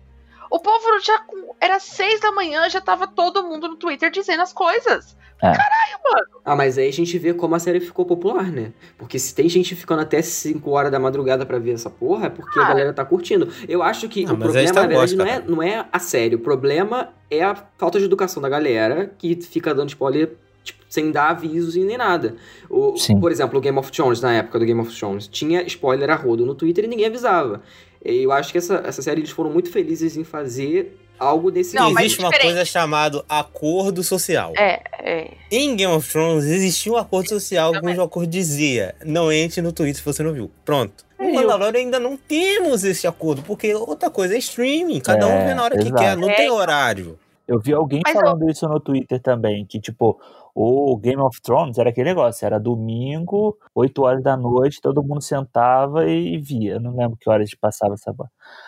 [0.51, 1.21] O povo já.
[1.61, 5.17] Era seis da manhã, já tava todo mundo no Twitter dizendo as coisas.
[5.41, 5.53] É.
[5.53, 6.27] Caralho, mano.
[6.45, 8.73] Ah, mas aí a gente vê como a série ficou popular, né?
[8.97, 12.29] Porque se tem gente ficando até 5 horas da madrugada pra ver essa porra, é
[12.31, 12.69] porque a Ah.
[12.69, 13.49] galera tá curtindo.
[13.69, 15.45] Eu acho que Não, o problema, na verdade, não é, cara.
[15.47, 16.35] não é a série.
[16.35, 20.35] O problema é a falta de educação da galera que fica dando spoiler
[20.65, 22.35] tipo, sem dar avisos e nem nada.
[22.69, 23.21] O, Sim.
[23.21, 26.17] por exemplo, o Game of Thrones, na época do Game of Thrones, tinha spoiler a
[26.17, 27.63] rodo no Twitter e ninguém avisava.
[28.05, 31.91] Eu acho que essa, essa série eles foram muito felizes em fazer algo desse Não,
[31.93, 34.53] mas Existe uma coisa chamada acordo social.
[34.57, 35.31] É, é.
[35.51, 39.97] Em Game of Thrones existia um acordo social cujo acordo dizia: não entre no Twitter
[39.97, 40.51] se você não viu.
[40.65, 41.05] Pronto.
[41.19, 45.01] No Eu- Mandalorian ainda não temos esse acordo, porque outra coisa é streaming.
[45.01, 45.97] Cada um É, vê na hora que exato.
[46.01, 46.35] quer, não É.
[46.35, 47.19] tem horário.
[47.49, 50.21] Eu vi alguém Mas falando isso no Twitter também, que tipo,
[50.61, 55.21] o Game of Thrones era aquele negócio, era domingo, 8 horas da noite, todo mundo
[55.23, 56.75] sentava e via.
[56.75, 58.13] Eu não lembro que horas passava essa.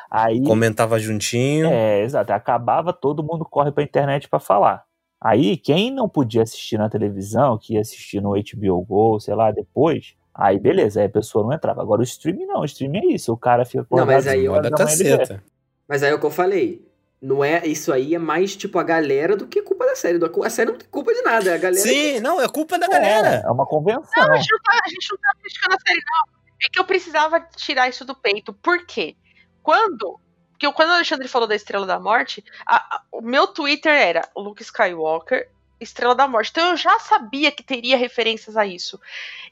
[0.09, 0.43] Aí.
[0.45, 1.67] Comentava juntinho.
[1.67, 2.33] É, exato.
[2.33, 4.85] Acabava, todo mundo corre pra internet pra falar.
[5.21, 9.51] Aí, quem não podia assistir na televisão, que ia assistir no HBO Go, sei lá,
[9.51, 11.83] depois, aí beleza, aí a pessoa não entrava.
[11.83, 14.63] Agora o streaming não, o streaming é isso, o cara fica Não, mas aí eu-
[14.63, 15.43] Da caceta.
[15.89, 16.89] Mas aí é o que eu falei.
[17.21, 20.19] Não é, isso aí é mais tipo a galera do que culpa da série.
[20.45, 21.83] A série não tem culpa de nada, é a galera.
[21.83, 23.43] Sim, não, é culpa da É, galera.
[23.45, 24.03] é uma convenção.
[24.17, 26.41] Não, a gente não, tá, a gente não tá criticando a série, não.
[26.65, 28.53] É que eu precisava tirar isso do peito.
[28.55, 29.17] Por quê?
[29.63, 30.19] Quando.
[30.53, 33.93] Porque eu- quando o Alexandre falou da Estrela da Morte, a- a- o meu Twitter
[33.95, 35.49] era Luke Skywalker,
[35.79, 36.51] Estrela da Morte.
[36.51, 39.01] Então eu já sabia que teria referências a isso.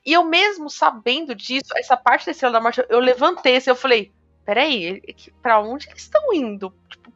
[0.05, 3.77] E eu mesmo sabendo disso, essa parte da Estrela da Morte, eu levantei assim, eu
[3.77, 4.13] falei,
[4.45, 6.75] peraí, que- pra onde eles estão indo?
[6.91, 7.11] Tipo,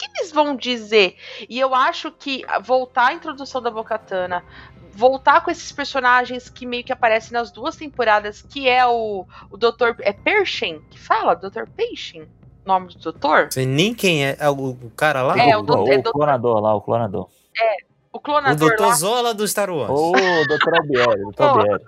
[0.00, 1.16] que, que eles vão dizer?
[1.48, 4.44] E eu acho que voltar à introdução da Bocatana,
[4.92, 9.56] voltar com esses personagens que meio que aparecem nas duas temporadas, que é o, o
[9.56, 9.94] Dr.
[10.00, 11.34] É Pershing que fala?
[11.34, 11.64] Dr.
[11.76, 12.26] Pershing?
[12.64, 13.48] Nome do doutor?
[13.52, 15.38] Sei nem quem é, é o, o cara lá.
[15.38, 17.28] É, o, o do- o é do- clonador lá, o clonador.
[18.12, 18.80] O o clonador Dr.
[18.82, 19.90] lá, Zola do Star Wars.
[19.90, 20.74] Ô, Dr.
[20.76, 21.42] Albieri, Dr.
[21.42, 21.84] Albieri.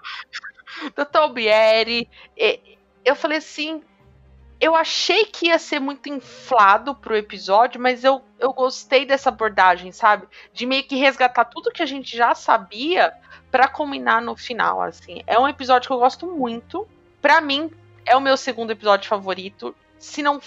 [0.96, 1.16] Dr.
[1.18, 2.08] Albieri.
[2.36, 2.60] E-
[3.04, 3.82] Eu falei assim.
[4.62, 9.90] Eu achei que ia ser muito inflado pro episódio, mas eu, eu gostei dessa abordagem,
[9.90, 10.28] sabe?
[10.52, 13.12] De meio que resgatar tudo que a gente já sabia
[13.50, 15.20] pra culminar no final, assim.
[15.26, 16.86] É um episódio que eu gosto muito.
[17.20, 17.72] Pra mim,
[18.06, 19.74] é o meu segundo episódio favorito.
[19.98, 20.40] Se não.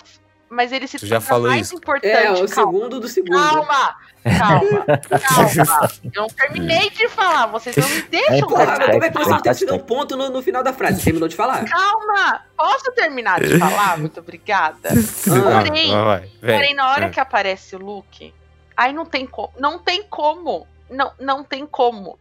[0.49, 1.75] Mas ele se Tu já falou mais isso.
[1.75, 2.07] importante.
[2.07, 2.47] É, o calma.
[2.47, 3.31] segundo do segundo.
[3.35, 3.95] Calma,
[4.37, 4.85] calma,
[5.19, 5.91] calma.
[6.13, 9.41] Eu não terminei de falar, vocês não me deixam Porra, como é que você não
[9.41, 11.03] Tem tem um ponto no, no final da frase?
[11.03, 11.65] Terminou de falar?
[11.65, 12.43] Calma!
[12.55, 13.97] Posso terminar de falar?
[13.97, 14.89] Muito obrigada.
[14.89, 16.55] Ah, Porém, vai, vai, vem.
[16.59, 17.09] porém, na hora É.
[17.09, 18.33] que aparece o Luke,
[18.77, 19.51] aí não tem como.
[19.59, 20.67] Não tem como.
[20.89, 22.19] Não, não tem como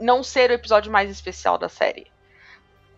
[0.00, 2.06] não ser o episódio mais especial da série.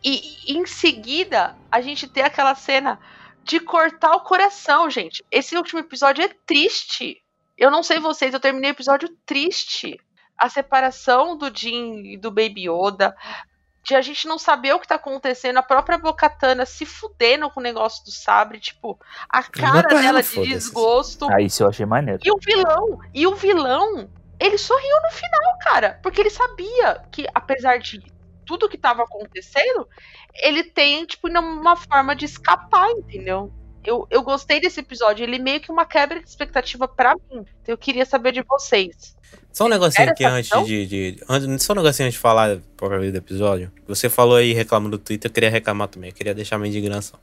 [0.02, 2.98] E em seguida, a gente tem aquela cena
[3.44, 5.24] de cortar o coração, gente.
[5.30, 7.22] Esse último episódio é triste.
[7.56, 10.00] Eu não sei vocês, eu terminei o episódio triste.
[10.38, 13.14] A separação do Jim e do Baby Yoda,
[13.82, 17.60] de a gente não saber o que tá acontecendo, a própria Bocatana se fudendo com
[17.60, 18.98] o negócio do sabre, tipo,
[19.28, 21.30] a cara pra ela, dela de desgosto.
[21.30, 22.20] Aí isso eu achei maneiro.
[22.24, 24.08] E o vilão, e o vilão,
[24.38, 28.02] ele sorriu no final, cara, porque ele sabia que apesar de
[28.59, 29.86] tudo que tava acontecendo,
[30.43, 33.52] ele tem, tipo, uma forma de escapar, entendeu?
[33.85, 37.44] Eu, eu gostei desse episódio, ele meio que uma quebra de expectativa pra mim.
[37.62, 39.16] Então eu queria saber de vocês.
[39.52, 42.59] Só um negocinho Era aqui antes de, de- antes- Só um negocinho antes de falar
[42.77, 43.72] propriamente do episódio.
[43.89, 46.10] Você falou aí, reclama do Twitter, eu queria reclamar também.
[46.10, 47.18] Eu queria deixar minha indignação.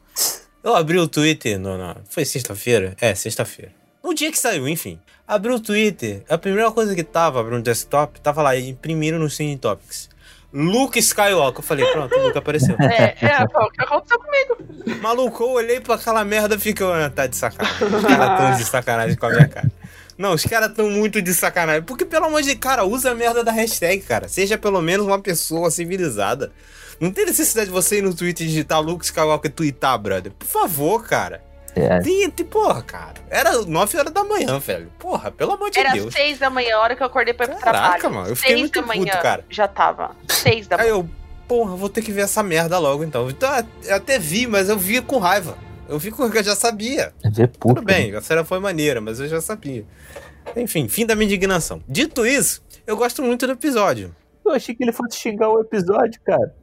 [0.64, 2.96] Eu abri o Twitter, no, no- foi sexta-feira?
[3.00, 3.72] É, sexta-feira.
[4.04, 5.00] No dia que saiu, enfim.
[5.28, 9.58] Abri o Twitter, a primeira coisa que tava no desktop, tava lá, imprimiram no Cine
[9.58, 10.10] Topics.
[10.54, 11.60] Luke Skywalker.
[11.60, 12.76] Eu falei, pronto, o Luke apareceu.
[12.80, 15.02] É, é, o que aconteceu comigo.
[15.02, 17.88] Maluco, eu olhei pra aquela merda e fiquei, ah, tá de sacanagem.
[17.88, 19.72] Os caras tão de sacanagem com a minha cara.
[20.18, 21.84] Não, os caras tão muito de sacanagem.
[21.84, 24.28] Porque, pelo amor de cara, usa a merda da hashtag, cara.
[24.28, 26.52] Seja pelo menos uma pessoa civilizada.
[27.00, 30.32] Não tem necessidade de você ir no Twitter e digitar Luke Skywalker e twittar, brother.
[30.32, 31.47] Por favor, cara.
[31.78, 32.00] É.
[32.00, 33.16] Tem, tem, porra, cara.
[33.30, 34.92] Era 9 horas da manhã, velho.
[35.00, 36.14] Porra, pelo amor de Era Deus.
[36.14, 38.16] seis da manhã, a hora que eu acordei pra ir pro Caraca, trabalho.
[38.16, 39.46] mano, eu fiquei muito da manhã puto, cara.
[39.50, 40.16] já tava.
[40.30, 40.92] Seis da Aí manhã.
[41.00, 41.10] eu,
[41.48, 43.30] porra, vou ter que ver essa merda logo então.
[43.30, 43.50] Então,
[43.84, 45.58] eu até vi, mas eu vi com raiva.
[45.90, 47.14] Eu vi com eu já sabia.
[47.24, 47.76] É ver puto.
[47.76, 49.86] Tudo bem, a cena foi maneira, mas eu já sabia.
[50.56, 51.82] Enfim, fim da minha indignação.
[51.88, 54.14] Dito isso, eu gosto muito do episódio.
[54.46, 56.54] Eu achei que ele fosse xingar o episódio, cara.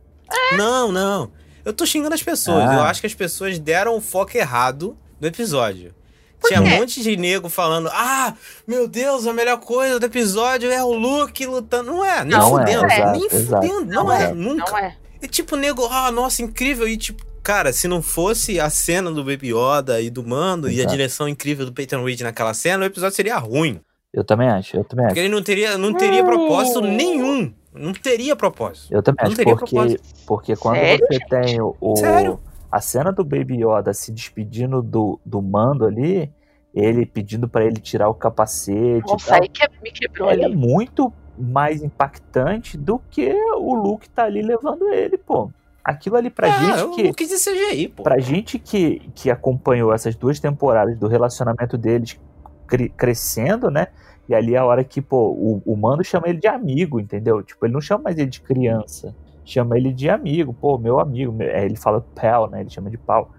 [0.56, 1.30] Não, não.
[1.64, 2.64] Eu tô xingando as pessoas.
[2.68, 2.74] Ah.
[2.74, 5.94] Eu acho que as pessoas deram o foco errado no episódio.
[6.40, 6.68] Por Tinha quê?
[6.68, 8.34] um monte de nego falando: Ah,
[8.66, 11.90] meu Deus, a melhor coisa do episódio é o Luke lutando.
[11.90, 12.84] Não é, nem Não é, fudendo.
[12.92, 13.66] exato, nem exato.
[13.66, 13.86] fudendo.
[13.92, 14.70] Não, Não é, é, nunca.
[14.70, 14.96] Não é.
[15.22, 16.86] E tipo, nego, ah, nossa, incrível.
[16.86, 20.72] E tipo, cara, se não fosse a cena do Baby Yoda e do Mando e
[20.72, 20.90] a Exato.
[20.90, 23.80] direção incrível do Peyton Reed naquela cena, o episódio seria ruim.
[24.12, 25.26] Eu também acho, eu também Porque acho.
[25.26, 27.52] ele não teria, não teria propósito nenhum.
[27.72, 28.92] Não teria propósito.
[28.94, 30.02] Eu também Não acho, teria porque, propósito.
[30.26, 31.28] porque quando Sério, você gente?
[31.28, 32.38] tem o, o- Sério?
[32.74, 36.28] A cena do Baby Yoda se despedindo do, do mando ali,
[36.74, 40.46] ele pedindo pra ele tirar o capacete Nossa, tal, aí que me quebrou ele é
[40.46, 40.56] ali.
[40.56, 45.52] muito mais impactante do que o Luke tá ali levando ele, pô.
[45.84, 48.02] Aquilo ali pra ah, gente eu que não quis dizer CGI, pô.
[48.02, 52.18] Pra gente que, que acompanhou essas duas temporadas do relacionamento deles
[52.66, 53.86] cre- crescendo, né?
[54.28, 57.40] E ali é a hora que, pô, o, o Mando chama ele de amigo, entendeu?
[57.40, 59.14] Tipo, ele não chama mais ele de criança.
[59.44, 61.32] Chama ele de amigo, pô, meu amigo.
[61.32, 62.60] meu- é, ele fala pal, né?
[62.60, 63.30] Ele chama de pau.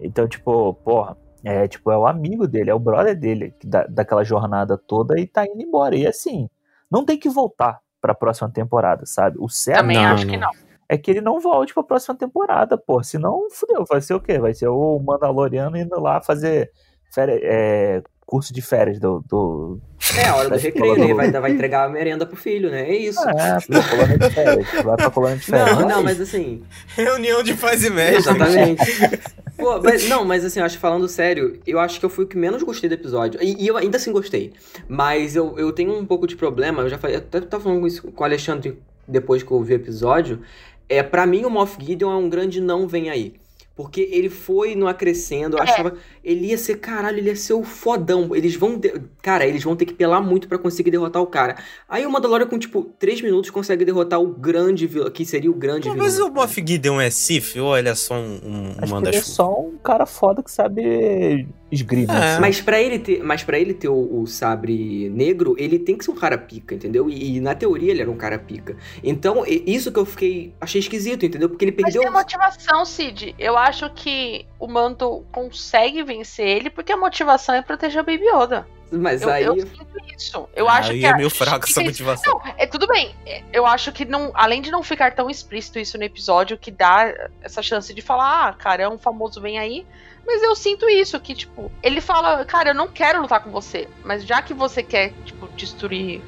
[0.00, 3.84] Então, tipo, porra, é, tipo, é o amigo dele, é o brother dele que da,
[3.86, 5.96] daquela jornada toda e tá indo embora.
[5.96, 6.48] E assim,
[6.90, 9.36] não tem que voltar pra próxima temporada, sabe?
[9.40, 10.48] O certo Também Não, acho que não.
[10.48, 10.64] não.
[10.88, 13.02] é que ele não volte pra próxima temporada, pô.
[13.02, 13.84] Senão, fudeu.
[13.88, 14.38] Vai ser o quê?
[14.38, 16.70] Vai ser o Mandaloriano indo lá fazer
[17.14, 19.24] férias- é, curso de férias do.
[19.26, 19.80] do...
[20.16, 21.14] É a hora do Da recreio, né?
[21.14, 22.88] Vai, vai entregar a merenda pro filho, né?
[22.88, 23.20] É isso.
[23.28, 24.84] É, pô, colônia de férias.
[24.84, 25.78] Vai pra colônia de férias.
[25.78, 26.62] Não, não, mas assim.
[26.96, 27.88] Reunião de paz e.
[27.88, 28.82] Exatamente.
[29.56, 32.24] Pô, mas, não, mas assim, eu acho que falando sério, eu acho que eu fui
[32.24, 33.40] o que menos gostei do episódio.
[33.40, 34.52] E, e eu ainda assim gostei.
[34.88, 37.86] Mas eu, eu tenho um pouco de problema, eu já falei, eu até tava falando
[37.86, 38.76] isso com o Alexandre
[39.06, 40.40] depois que eu ouvi o episódio.
[40.88, 43.34] É, para mim, o Moff Gideon é um grande não vem aí.
[43.76, 45.62] Porque ele foi no acrescendo, eu É.
[45.64, 45.94] achava.
[46.22, 48.34] Ele ia ser, caralho, ele ia ser o fodão.
[48.34, 48.78] Eles vão.
[48.78, 51.56] de- Cara, eles vão ter que pelar muito pra conseguir derrotar o cara.
[51.88, 55.54] Aí o Mandalorian, com tipo 3 minutos, consegue derrotar o grande vilão, que seria o
[55.54, 55.96] grande vilão.
[55.96, 59.16] Mas o Moff Gideon é Sif ou ele é só um, um Acho que ele
[59.16, 62.14] é só um cara foda que sabe esgrima.
[62.14, 62.32] É.
[62.32, 62.40] assim.
[62.40, 66.04] Mas pra ele ter, mas para ele ter o, o sabre negro, ele tem que
[66.04, 67.08] ser um cara pica, entendeu?
[67.10, 68.76] E, e na teoria ele era um cara pica.
[69.02, 71.48] Então, isso que eu fiquei achei esquisito, entendeu?
[71.48, 73.34] Porque ele Mas perdeu tem motivação, Cid.
[73.38, 78.24] Eu acho que o Mando consegue vencer ele porque a motivação é proteger o Baby
[78.26, 78.66] Yoda.
[78.92, 79.86] Mas Eu, aí eu sinto
[80.16, 80.48] isso.
[80.54, 82.40] Eu Ah, acho aí que é a- meio fraco essa motivação.
[82.44, 83.12] Não, é tudo bem.
[83.26, 86.70] É, Eu acho que não, além de não ficar tão explícito isso no episódio, que
[86.70, 89.84] dá essa chance de falar, ah, cara, é um famoso vem aí.
[90.26, 93.88] Mas eu sinto isso, que, tipo, ele fala, cara, eu não quero lutar com você.
[94.04, 96.22] Mas já que você quer, tipo, destruir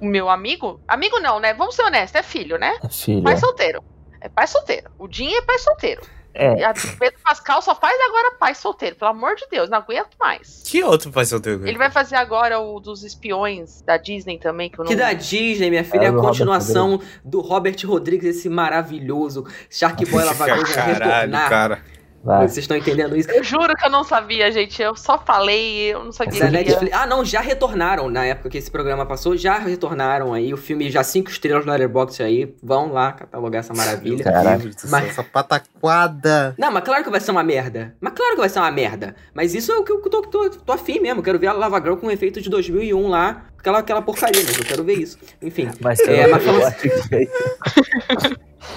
[0.00, 0.80] o meu amigo.
[0.86, 1.54] Amigo não, né?
[1.54, 2.76] Vamos ser honestos, é filho, né?
[2.82, 3.22] É filho.
[3.22, 3.82] Pai solteiro.
[4.20, 4.90] É pai solteiro.
[4.98, 6.02] O Dinho é pai solteiro.
[6.34, 8.96] É, E a Pedro Pascal só faz agora pai solteiro.
[8.96, 10.62] Pelo amor de Deus, não aguento mais.
[10.66, 11.66] Que outro pai solteiro?
[11.66, 15.12] Ele vai fazer agora o dos espiões da Disney também, que eu não que da
[15.12, 20.04] Disney, minha filha, é É, a do Robert continuação do Robert Rodrigues, esse maravilhoso Shark
[20.06, 21.48] Boy Caralho, retornar.
[21.50, 21.84] cara.
[22.22, 22.46] Vai.
[22.48, 23.30] Vocês estão entendendo isso?
[23.30, 24.80] Eu juro que eu não sabia, gente.
[24.82, 26.48] Eu só falei, eu não sabia.
[26.50, 26.94] Netflix.
[26.96, 30.52] Ah, não, já retornaram na época que esse programa passou, já retornaram aí.
[30.52, 32.54] O filme já cinco estrelas no Letterboxd aí.
[32.62, 34.24] Vão lá catalogar essa maravilha.
[34.24, 34.70] Caralho.
[34.88, 36.54] Mas- Essa pataquada.
[36.58, 37.94] Não, mas claro que vai ser uma merda.
[38.00, 39.14] Mas claro que vai ser uma merda.
[39.34, 41.22] Mas isso é o que eu tô, tô, tô afim mesmo.
[41.22, 43.44] Quero ver a Lava Girl com o efeito de 2001 lá.
[43.62, 45.16] Aquela, aquela porcaria, mas eu quero ver isso.
[45.40, 45.68] Enfim.
[45.80, 47.28] Mas, É, eu, mas eu falando- acho que.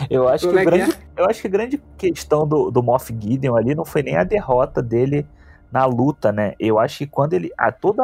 [0.09, 2.83] eu acho que, Como é que grande, eu acho que a grande questão do, do
[2.83, 5.25] Moff Gideon ali não foi nem a derrota dele
[5.71, 6.53] na luta, né?
[6.59, 7.51] Eu acho que quando ele.
[7.57, 8.01] A, todo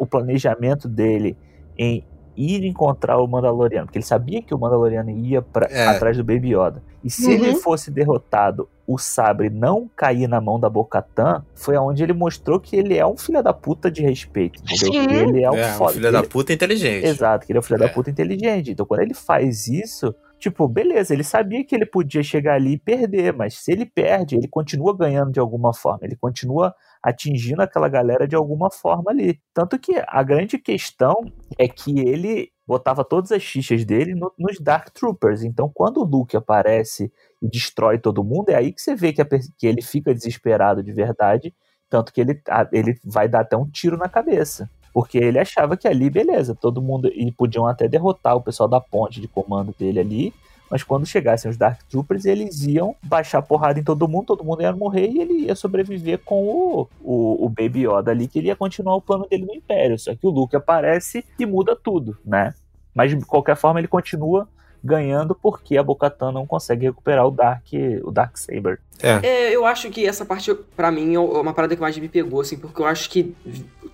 [0.00, 1.36] o planejamento dele
[1.78, 2.04] em
[2.36, 5.86] ir encontrar o Mandaloriano, porque ele sabia que o Mandaloriano ia pra, É.
[5.86, 6.82] atrás do Baby Yoda.
[7.02, 7.32] E se Uhum.
[7.32, 12.60] ele fosse derrotado, o sabre não cair na mão da Bocatan, foi aonde ele mostrou
[12.60, 14.90] que ele é um filho da puta de respeito, entendeu?
[14.90, 15.92] Que Ele é um É, um foda.
[15.94, 17.06] filho ele- da puta inteligente.
[17.06, 17.86] Exato, que ele é um filho É.
[17.86, 18.70] da puta inteligente.
[18.70, 22.78] Então quando ele faz isso, Tipo, beleza, ele sabia que ele podia chegar ali e
[22.78, 26.74] perder, mas se ele perde, ele continua ganhando de alguma forma, ele continua
[27.06, 29.40] atingindo aquela galera de alguma forma ali.
[29.54, 31.14] Tanto que a grande questão
[31.56, 35.44] é que ele botava todas as fichas dele no, nos Dark Troopers.
[35.44, 39.22] Então, quando o Luke aparece e destrói todo mundo, é aí que você vê que,
[39.22, 41.54] a, que ele fica desesperado de verdade.
[41.88, 44.68] Tanto que ele, a, ele vai dar até um tiro na cabeça.
[44.92, 47.06] Porque ele achava que ali, beleza, todo mundo.
[47.06, 50.34] E podiam até derrotar o pessoal da ponte de comando dele ali.
[50.70, 54.62] Mas quando chegassem os Dark Troopers, eles iam baixar porrada em todo mundo, todo mundo
[54.62, 58.48] ia morrer e ele ia sobreviver com o, o, o Baby Yoda ali, que ele
[58.48, 59.98] ia continuar o plano dele no Império.
[59.98, 62.54] Só que o Luke aparece e muda tudo, né?
[62.94, 64.48] Mas de qualquer forma ele continua
[64.82, 67.64] ganhando porque a Bocatan não consegue recuperar o Dark,
[68.02, 68.80] o Dark Saber.
[69.02, 69.26] É.
[69.26, 69.54] é.
[69.54, 72.56] eu acho que essa parte, para mim, é uma parada que mais me pegou, assim,
[72.56, 73.34] porque eu acho que,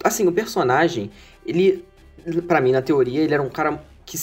[0.04, 1.10] assim, o personagem,
[1.46, 1.84] ele,
[2.46, 4.16] para mim, na teoria, ele era um cara que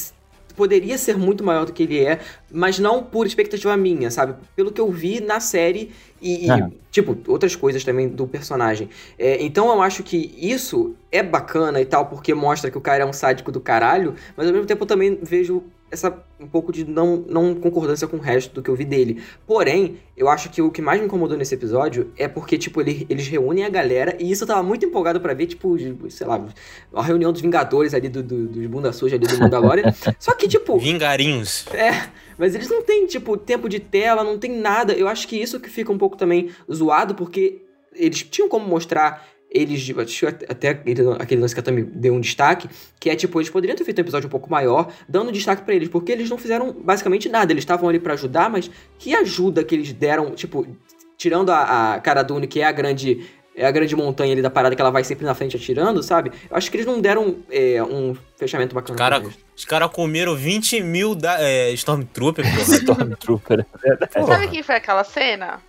[0.60, 2.20] poderia ser muito maior do que ele é,
[2.52, 4.36] mas não por expectativa minha, sabe?
[4.58, 5.90] Pelo que eu vi na série
[6.22, 6.50] e, e
[6.92, 8.90] tipo, outras coisas também do personagem.
[9.18, 13.04] É, então eu acho que isso é bacana e tal, porque mostra que o cara
[13.04, 16.72] é um sádico do caralho, mas ao mesmo tempo eu também vejo essa um pouco
[16.72, 19.22] de não, não concordância com o resto do que eu vi dele.
[19.46, 23.06] Porém, eu acho que o que mais me incomodou nesse episódio é porque, tipo, ele,
[23.10, 25.78] eles reúnem a galera, e isso eu tava muito empolgado para ver, tipo,
[26.10, 26.46] sei lá,
[26.94, 29.94] a reunião dos Vingadores ali, do, do, dos bunda suja ali do Mandalorian.
[30.20, 30.78] Só que, tipo.
[30.78, 31.66] Vingarinhos.
[31.74, 32.10] É.
[32.38, 34.94] Mas eles não têm, tipo, tempo de tela, não tem nada.
[34.94, 37.62] Eu acho que isso que fica um pouco também zoado, porque
[37.94, 39.90] eles tinham como mostrar eles,
[40.48, 42.70] até aquele lance que a Tami deu um destaque,
[43.00, 45.74] que é tipo, eles poderiam ter feito um episódio um pouco maior, dando destaque para
[45.74, 48.70] eles, porque eles não fizeram basicamente nada, eles estavam ali para ajudar, mas
[49.00, 50.68] que ajuda que eles deram, tipo,
[51.18, 54.50] tirando a, a Cara Dune, que é a grande é a grande montanha ali da
[54.50, 56.32] parada que ela vai sempre na frente atirando, sabe?
[56.50, 58.98] Eu acho que eles não deram é, um fechamento bacana.
[58.98, 59.22] Cara,
[59.54, 62.78] os caras comeram 20 mil da, é, Stormtrooper, porra.
[62.78, 63.66] Stormtrooper.
[63.84, 65.60] É sabe quem foi aquela cena?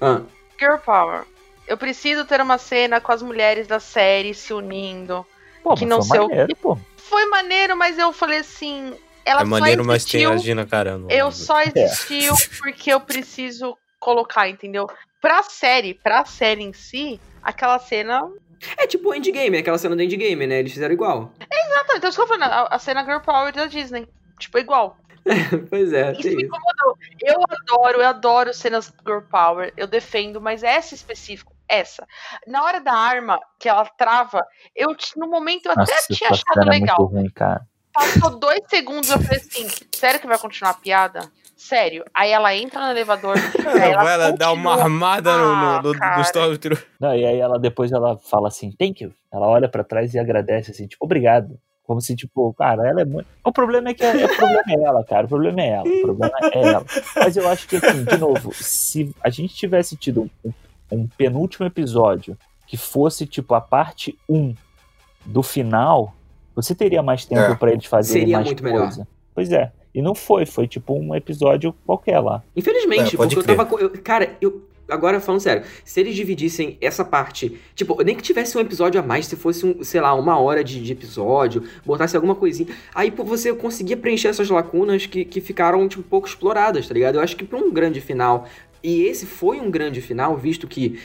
[0.00, 0.20] Ah.
[0.60, 1.24] Girl Power.
[1.70, 5.24] Eu preciso ter uma cena com as mulheres da série se unindo.
[5.62, 6.78] Pô, que não sei maneiro, o pô.
[6.96, 8.92] Foi maneiro, mas eu falei assim.
[9.24, 11.06] Ela é maneiro, mas tem a Gina Carano.
[11.08, 12.58] Eu só existiu é.
[12.58, 14.88] porque eu preciso colocar, entendeu?
[15.20, 18.28] Pra série, pra série em si, aquela cena.
[18.76, 20.58] É tipo o Endgame, aquela cena do Endgame, né?
[20.58, 21.30] Eles fizeram igual.
[21.38, 24.08] É, exato, então isso que eu falando, a, a cena Girl Power da Disney.
[24.40, 24.96] Tipo, igual.
[25.70, 26.10] pois é.
[26.12, 26.98] Isso me incomodou.
[27.20, 32.06] Eu adoro, eu adoro cenas Girl Power, eu defendo, mas essa específico, essa.
[32.46, 34.44] Na hora da arma que ela trava,
[34.74, 37.04] eu no momento eu até Nossa, tinha achado legal.
[37.04, 37.30] Ruim,
[37.92, 41.30] Passou dois segundos, eu falei assim: sério que vai continuar a piada?
[41.56, 42.04] Sério.
[42.14, 43.36] Aí ela entra no elevador.
[43.80, 46.86] aí ela, ela dá uma armada no, no, no, no Stormtrooper.
[46.98, 49.12] Não, e aí ela depois ela fala assim, thank you.
[49.32, 51.58] Ela olha para trás e agradece assim, tipo, obrigado.
[51.84, 53.26] Como se, tipo, cara, ela é muito.
[53.44, 55.26] O problema é que é, o problema é ela, cara.
[55.26, 55.88] O problema é ela.
[55.88, 56.86] O problema é ela.
[57.16, 60.52] Mas eu acho que, assim, de novo, se a gente tivesse tido um,
[60.90, 62.36] um penúltimo episódio
[62.66, 64.54] que fosse, tipo, a parte 1
[65.24, 66.14] do final,
[66.54, 67.54] você teria mais tempo é.
[67.54, 68.78] para eles fazerem Seria mais muito coisa.
[68.78, 69.06] Melhor.
[69.34, 69.72] Pois é.
[69.94, 72.42] E não foi, foi tipo um episódio qualquer lá.
[72.54, 73.48] Infelizmente, é, porque crer.
[73.50, 73.82] eu tava.
[73.82, 74.66] Eu, cara, eu.
[74.88, 79.04] Agora falando sério, se eles dividissem essa parte, tipo, nem que tivesse um episódio a
[79.04, 83.08] mais, se fosse, um, sei lá, uma hora de, de episódio, botasse alguma coisinha, aí
[83.08, 87.14] pô, você conseguia preencher essas lacunas que, que ficaram, tipo, pouco exploradas, tá ligado?
[87.14, 88.48] Eu acho que pra um grande final,
[88.82, 90.98] e esse foi um grande final, visto que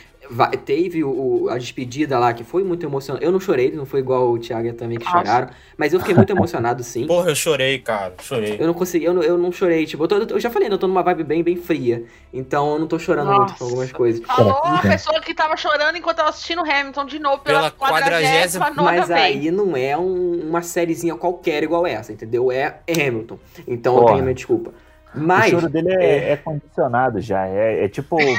[0.65, 3.23] teve o, a despedida lá, que foi muito emocionante.
[3.23, 5.18] Eu não chorei, não foi igual o Thiago também que Nossa.
[5.18, 5.49] choraram.
[5.77, 7.06] Mas eu fiquei muito emocionado, sim.
[7.07, 8.14] Porra, eu chorei, cara.
[8.22, 8.57] Chorei.
[8.60, 9.85] Eu não consegui, eu não, eu não chorei.
[9.85, 12.03] Tipo, eu, tô, eu já falei, né, eu tô numa vibe bem, bem fria.
[12.34, 13.39] Então eu não tô chorando Nossa.
[13.39, 14.26] muito com algumas coisas.
[14.26, 18.72] Falou a pessoa que tava chorando enquanto tava assistindo Hamilton de novo pela, pela quadragésima
[18.76, 22.52] Mas aí não é um, uma sériezinha qualquer igual essa, entendeu?
[22.52, 23.38] É Hamilton.
[23.68, 24.06] Então Porra.
[24.06, 24.73] eu tenho minha desculpa.
[25.16, 26.32] Mas, o choro dele é, é...
[26.32, 27.46] é condicionado já.
[27.48, 28.20] É, é tipo.
[28.20, 28.34] É,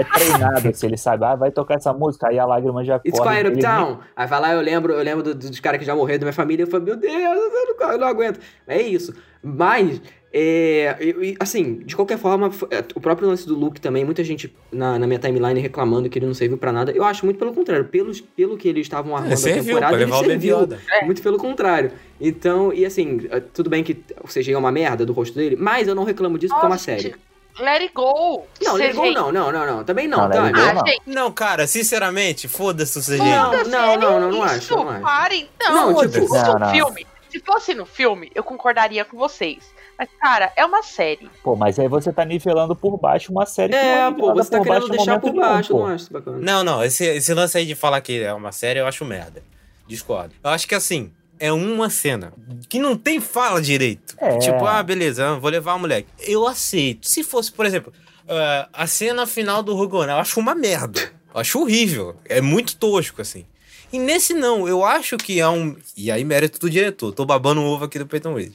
[0.00, 3.18] é, treinado, assim, ele sabe, ah, vai tocar essa música, aí a lágrima já It's
[3.18, 3.40] corre.
[3.40, 3.98] It's Quiet Uptown.
[4.16, 6.62] Aí vai lá, eu lembro, eu lembro dos caras que já morreram da minha família,
[6.64, 8.40] eu falo, meu Deus, eu não, eu não aguento.
[8.66, 9.14] É isso.
[9.42, 10.00] Mas
[10.34, 10.96] é,
[11.38, 15.06] assim, de qualquer forma, é, o próprio lance do Luke também, muita gente na, na
[15.06, 16.90] minha timeline reclamando que ele não serviu para nada.
[16.90, 17.84] Eu acho muito pelo contrário.
[17.84, 20.68] Pelos, pelo que eles estavam armando é, serviu, a temporada, ele serviu.
[20.90, 21.04] É.
[21.04, 21.92] Muito pelo contrário.
[22.18, 25.56] Então, e assim, é, tudo bem que o CGI é uma merda do rosto dele,
[25.56, 27.14] mas eu não reclamo disso porque é uma série.
[27.60, 28.46] Let it go.
[28.62, 29.84] Não, let it go não, não, não, não.
[29.84, 30.46] Também não, não tá?
[30.46, 31.30] Ah, não.
[31.30, 33.18] cara, sinceramente, foda-se o CGI.
[33.18, 34.74] Não, não, não, não, não acho.
[34.74, 35.02] Não acho.
[35.02, 35.48] Parem.
[35.60, 36.70] Não, não tipo, não, não.
[36.70, 37.06] filme.
[37.28, 39.72] Se fosse no filme, eu concordaria com vocês.
[40.02, 41.30] Mas, cara, é uma série.
[41.44, 44.34] Pô, mas aí você tá nivelando por baixo uma série é, que não é pô,
[44.34, 46.38] você tá querendo deixar por baixo, nenhum, não acho bacana.
[46.38, 49.44] Não, não, esse, esse lance aí de falar que é uma série eu acho merda.
[49.86, 50.34] Discordo.
[50.42, 52.32] Eu acho que assim, é uma cena
[52.68, 54.16] que não tem fala direito.
[54.18, 54.38] É.
[54.38, 56.08] Tipo, ah, beleza, vou levar o moleque.
[56.18, 57.08] Eu aceito.
[57.08, 57.92] Se fosse, por exemplo,
[58.28, 61.12] ah, a cena final do Rugona, eu acho uma merda.
[61.32, 62.16] Eu acho horrível.
[62.24, 63.46] É muito tosco, assim.
[63.92, 65.76] E nesse não, eu acho que é um.
[65.96, 67.12] E aí, mérito do diretor.
[67.12, 68.52] Tô babando o ovo aqui do Peyton Reed.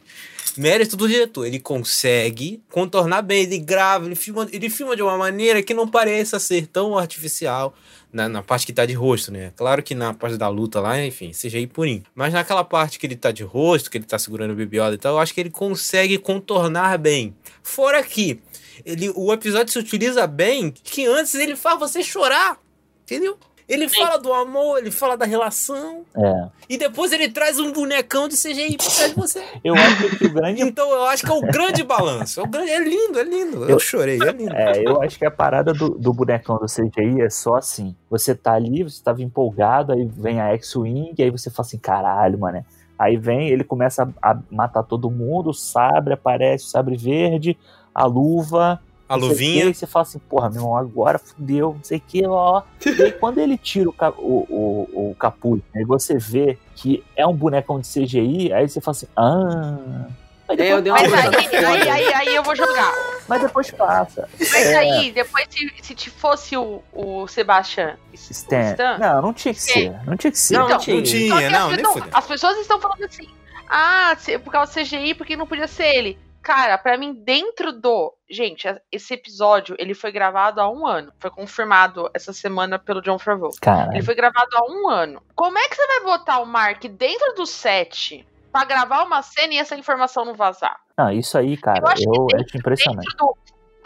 [0.58, 1.46] Mérito do diretor.
[1.46, 5.88] Ele consegue contornar bem, ele grava, ele filma, ele filma de uma maneira que não
[5.88, 7.74] pareça ser tão artificial
[8.12, 9.52] na, na parte que tá de rosto, né?
[9.56, 12.04] Claro que na parte da luta lá, enfim, CGI purinho.
[12.16, 14.96] Mas naquela parte que ele tá de rosto, que ele tá segurando o Baby Yoda
[14.96, 17.36] e tal, eu acho que ele consegue contornar bem.
[17.62, 18.40] Fora que
[18.86, 22.60] ele, o episódio se utiliza bem que antes ele faz você chorar,
[23.04, 23.38] entendeu?
[23.68, 26.06] Ele fala do amor, ele fala da relação.
[26.16, 26.48] É.
[26.70, 29.44] E depois ele traz um bonecão de CGI pra trás de você.
[29.62, 30.62] Eu acho que o grande.
[30.62, 32.40] Então eu acho que é o grande balanço.
[32.40, 33.64] É, o grande, é lindo, é lindo.
[33.66, 34.54] Eu, Eu- chorei, é lindo.
[34.56, 37.94] É, eu acho que a parada do, do bonecão do CGI é só assim.
[38.10, 42.40] Você tá ali, você tava empolgado, aí vem a X-Wing, aí você fala assim, caralho,
[42.40, 42.66] mano.
[42.98, 47.58] Aí vem, ele começa a, a matar todo mundo, o sabre aparece, o sabre verde,
[47.94, 48.82] a luva.
[49.10, 49.64] A não luvinha.
[49.66, 52.62] quê, E você fala assim, porra, meu irmão, agora fudeu, não sei o que, ó.
[52.86, 57.04] E aí quando ele tira o, ca- o, o, o capuz, aí você vê que
[57.16, 60.08] é um bonecão de CGI, aí você fala assim, ah.
[60.50, 62.94] Aí É, eu depois, dei uma Mas aí, aí, aí, aí eu vou jogar.
[63.28, 64.30] mas depois passa.
[64.40, 64.78] Mas É.
[64.78, 68.72] aí, depois, se, se te fosse o, o Sebastian Stan.
[68.72, 69.92] Stan, Não, não tinha que ser.
[70.06, 70.58] Não tinha que ser.
[70.58, 70.96] Não, Então, tinha.
[70.96, 72.10] Não tinha, não, as, nem não, fudeu.
[72.14, 73.28] as pessoas estão falando assim,
[73.70, 76.18] ah, por causa do CGI, porque não podia ser ele.
[76.48, 78.14] Cara, pra mim, dentro do.
[78.30, 81.12] Gente, esse episódio ele foi gravado há um ano.
[81.20, 83.52] Foi confirmado essa semana pelo John Favreau.
[83.62, 85.22] Cara, Ele foi gravado há um ano.
[85.36, 89.56] Como é que você vai botar o Mark dentro do set pra gravar uma cena
[89.56, 90.80] e essa informação não vazar?
[90.98, 93.06] não, isso aí, cara, Eu acho que eu dentro- impressionante.
[93.06, 93.38] Dentro do,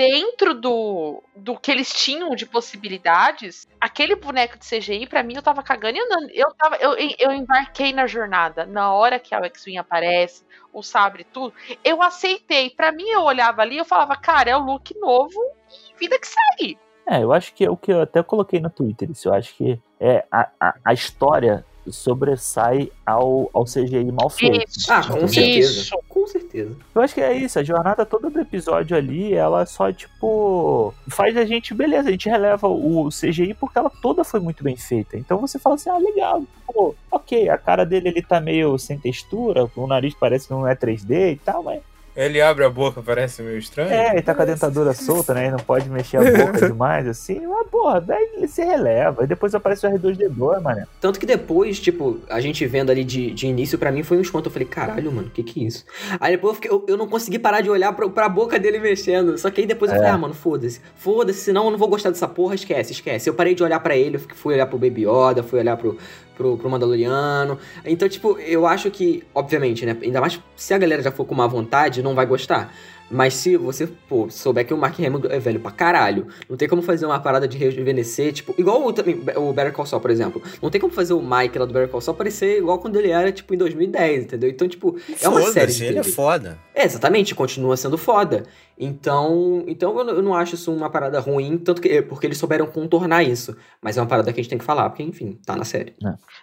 [0.01, 5.43] dentro do, do que eles tinham de possibilidades, aquele boneco de CGI, pra mim, eu
[5.43, 6.27] tava cagando e andando.
[6.31, 8.65] Eu, tava, eu, eu embarquei na jornada.
[8.65, 11.53] Na hora que a X-Wing aparece, o sabre, tudo,
[11.83, 12.71] eu aceitei.
[12.71, 16.17] Pra mim, eu olhava ali e eu falava, cara, é o look novo e vida
[16.17, 16.79] que segue.
[17.07, 19.11] É, eu acho que é o que eu até coloquei no Twitter.
[19.11, 24.67] Isso, eu acho que é a, a, a história sobressai ao, ao CGI mal feito.
[24.67, 24.91] Isso.
[24.91, 25.81] Ah, com certeza.
[25.81, 25.95] Isso.
[26.21, 26.77] Com certeza.
[26.93, 31.35] Eu acho que é isso, a jornada toda do episódio ali, ela só, tipo, faz
[31.35, 35.17] a gente, beleza, a gente releva o CGI porque ela toda foi muito bem feita.
[35.17, 38.99] Então você fala assim, ah, legal, pô, ok, a cara dele ele tá meio sem
[38.99, 41.81] textura, o nariz parece que não é 3D e tal, mas
[42.15, 43.89] Ele abre a boca, parece meio estranho.
[43.89, 45.47] É, ele tá com a dentadura solta, né?
[45.47, 47.39] E não pode mexer a boca demais, assim.
[47.47, 49.23] Mas, porra, daí ele se releva.
[49.23, 50.85] E depois aparece o R2D2, mano.
[50.99, 54.21] Tanto que depois, tipo, a gente vendo ali de, de início, pra mim foi um
[54.21, 54.49] espanto.
[54.49, 55.85] Eu falei, caralho, mano, que que é isso?
[56.19, 58.79] Aí depois eu, fiquei- eu, eu não consegui parar de olhar pra, pra boca dele
[58.79, 59.37] mexendo.
[59.37, 60.13] Só que aí depois eu falei, É.
[60.13, 60.81] ah, mano, foda-se.
[60.97, 63.29] Foda-se, senão eu não vou gostar dessa porra, esquece, esquece.
[63.29, 65.97] Eu parei de olhar pra ele, eu fui olhar pro Baby Yoda, fui olhar pro,
[66.41, 67.59] pro, pro Mandaloriano.
[67.85, 69.95] Então, tipo, eu acho que, obviamente, né?
[70.01, 72.73] Ainda mais se a galera já for com má vontade, não vai gostar.
[73.11, 76.67] Mas se você, pô, souber que o Mark Hamill é velho pra caralho, não tem
[76.67, 80.09] como fazer uma parada de rejuvenescer, tipo, igual o, também, o Better Call Saul, por
[80.09, 80.41] exemplo.
[80.61, 83.09] Não tem como fazer o Mike lá do Better Call Saul parecer igual quando ele
[83.09, 84.49] era, tipo, em 2010, entendeu?
[84.49, 86.57] Então, tipo, é uma série ele é foda.
[86.73, 88.43] É, exatamente, continua sendo foda.
[88.83, 93.21] Então, então eu, não- acho isso uma parada ruim, tanto que porque eles souberam contornar
[93.21, 93.55] isso.
[93.79, 95.95] Mas é uma parada que a gente tem que falar, porque, enfim, tá na série.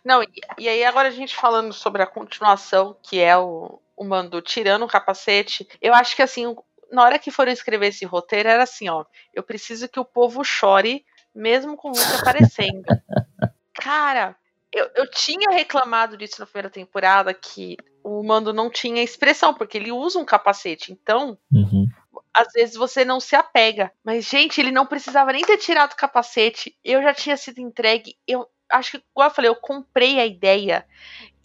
[0.05, 4.05] Não, e, e aí agora a gente falando sobre a continuação, que é o, o
[4.05, 6.55] Mando tirando o capacete, eu acho que assim,
[6.93, 9.05] na hora que foram escrever esse roteiro, era assim, ó,
[9.35, 11.05] eu preciso que o povo chore,
[11.35, 12.82] mesmo com o Luke aparecendo.
[13.74, 14.36] Cara,
[14.73, 19.77] eu, eu tinha reclamado disso na primeira temporada, que o Mando não tinha expressão, porque
[19.77, 21.86] ele usa um capacete, então Uhum.
[22.35, 23.93] Às vezes você não se apega.
[24.05, 26.77] Mas, gente, ele não precisava nem ter tirado o capacete.
[26.85, 28.16] Eu já tinha sido entregue.
[28.27, 30.86] Eu acho que, igual eu falei, eu comprei a ideia.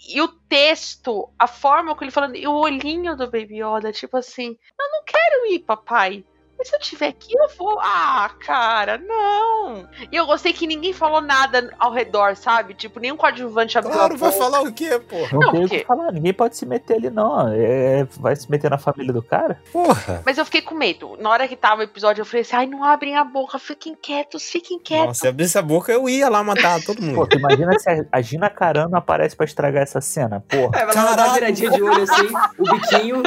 [0.08, 4.18] E o texto, a forma como ele falando, e o olhinho do Baby Yoda, tipo
[4.18, 6.26] assim, eu não quero ir, papai.
[6.64, 7.78] Mas se eu tiver aqui, eu vou.
[7.82, 9.86] Ah, cara, não.
[10.10, 12.74] E eu gostei que ninguém falou nada ao redor, sabe?
[12.74, 14.42] Tipo, nenhum coadjuvante abriu Claro, a vai boca.
[14.42, 15.30] falar o quê, porra?
[15.34, 17.50] Não, Não, tem o porque- que falar, ninguém pode se meter ali, não.
[17.54, 19.60] É, vai se meter na família do cara?
[19.74, 20.22] Porra.
[20.26, 21.18] Mas eu fiquei com medo.
[21.20, 23.94] Na hora que tava o episódio, eu falei assim: ai, não abrem a boca, fiquem
[23.94, 25.08] quietos, fiquem quietos.
[25.08, 27.28] Nossa, se abrisse a boca, eu ia lá matar todo Pô, mundo.
[27.28, 30.42] tu imagina se a- a Gina Carano aparece pra estragar essa cena.
[30.48, 32.28] Porra, É, vai lá dar uma viradinha de olho assim,
[32.58, 33.24] o biquinho.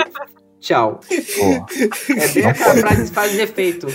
[0.67, 1.01] Tchau.
[1.37, 1.67] porra.
[2.21, 3.87] É bem aquela frase, frase de efeito.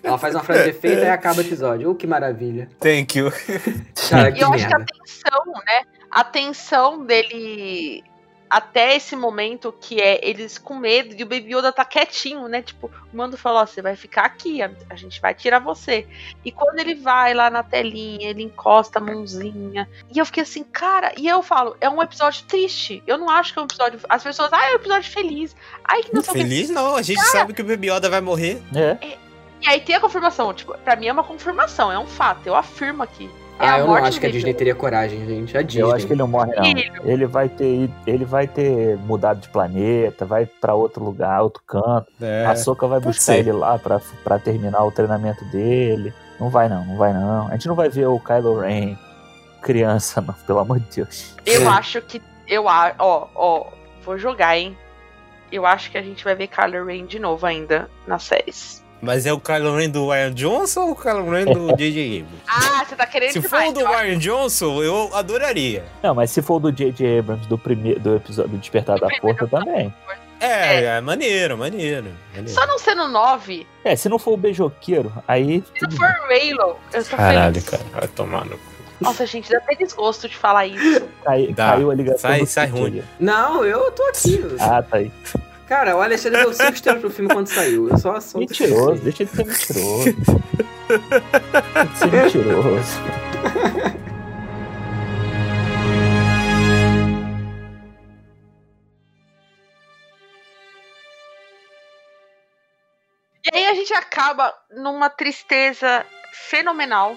[0.00, 1.90] Ela faz uma frase de efeito e aí acaba o episódio.
[1.90, 2.68] Oh, que maravilha.
[2.78, 3.32] Thank you.
[4.08, 4.92] Cara, E que eu acho que a merda.
[5.04, 5.82] tensão, né?
[6.08, 8.04] A tensão dele
[8.50, 12.60] até esse momento que é eles com medo e o Baby Yoda tá quietinho, né?
[12.60, 16.04] Tipo, o Mando falou: ó, você vai ficar aqui, a, a gente vai tirar você.
[16.44, 19.88] E quando ele vai lá na telinha, ele encosta a mãozinha.
[20.12, 23.02] E eu fiquei assim, cara, e eu falo, é um episódio triste.
[23.06, 24.00] Eu não acho que é um episódio.
[24.08, 25.54] As pessoas, ah, é um episódio feliz.
[25.84, 26.42] Ai, que não sei o que.
[26.42, 28.60] Feliz não, a gente sabe que o Baby Yoda vai morrer.
[28.74, 29.16] É.
[29.62, 32.46] E aí tem a confirmação, tipo, pra mim é uma confirmação, é um fato.
[32.46, 33.30] Eu afirmo aqui.
[33.60, 35.56] É Ah, eu não acho que a Disney teria coragem, gente.
[35.56, 35.82] A Disney.
[35.82, 36.64] Eu acho que ele não morre, não.
[37.04, 42.06] Ele vai ter, ele vai ter mudado de planeta, vai pra outro lugar, outro canto.
[42.20, 42.46] É.
[42.46, 43.38] A Soca vai pode buscar ser.
[43.40, 46.12] ele lá pra, pra terminar o treinamento dele.
[46.40, 47.48] Não vai não, não vai não.
[47.48, 48.96] A gente não vai ver o Kylo Ren
[49.60, 51.34] criança, não, pelo amor de Deus.
[51.44, 52.22] Eu acho que.
[52.48, 53.66] Eu a- Ó, ó,
[54.02, 54.76] vou jogar, hein?
[55.52, 58.79] Eu acho que a gente vai ver Kylo Ren de novo ainda nas séries.
[59.02, 62.20] Mas é o Kylo Ren do Ryan Johnson ou o Kylo Ren do J.J.
[62.20, 62.42] Abrams?
[62.46, 63.84] Ah, você tá querendo Se for o do.
[63.84, 65.84] Ryan Johnson, eu adoraria.
[66.02, 67.20] Não, mas se for do J.J.
[67.20, 69.92] Abrams do primeiro do episódio do Despertar Do da Força também.
[70.38, 72.10] É, é, maneiro, maneiro.
[72.34, 72.48] maneiro.
[72.48, 75.62] Só não sendo 9, É, se não for o beijoqueiro, aí.
[75.78, 77.68] se não for Raylo, eu tô Caralho, feliz.
[77.68, 78.70] cara, vai tomar no cu.
[79.02, 81.00] Nossa, gente, dá até desgosto de falar isso.
[81.24, 82.30] Cai- caiu a ligação.
[82.30, 83.02] Sai- do sai ruim.
[83.18, 84.42] Não, eu tô aqui.
[84.60, 85.10] Ah, tá aí.
[85.70, 87.88] Cara, o Alexandre deu 5 estrelas pro filme quando saiu.
[87.88, 90.04] Eu só sou Mentiroso, deixa de ser mentiroso.
[90.88, 92.98] deixa de ser mentiroso.
[103.44, 107.16] E aí a gente acaba numa tristeza fenomenal.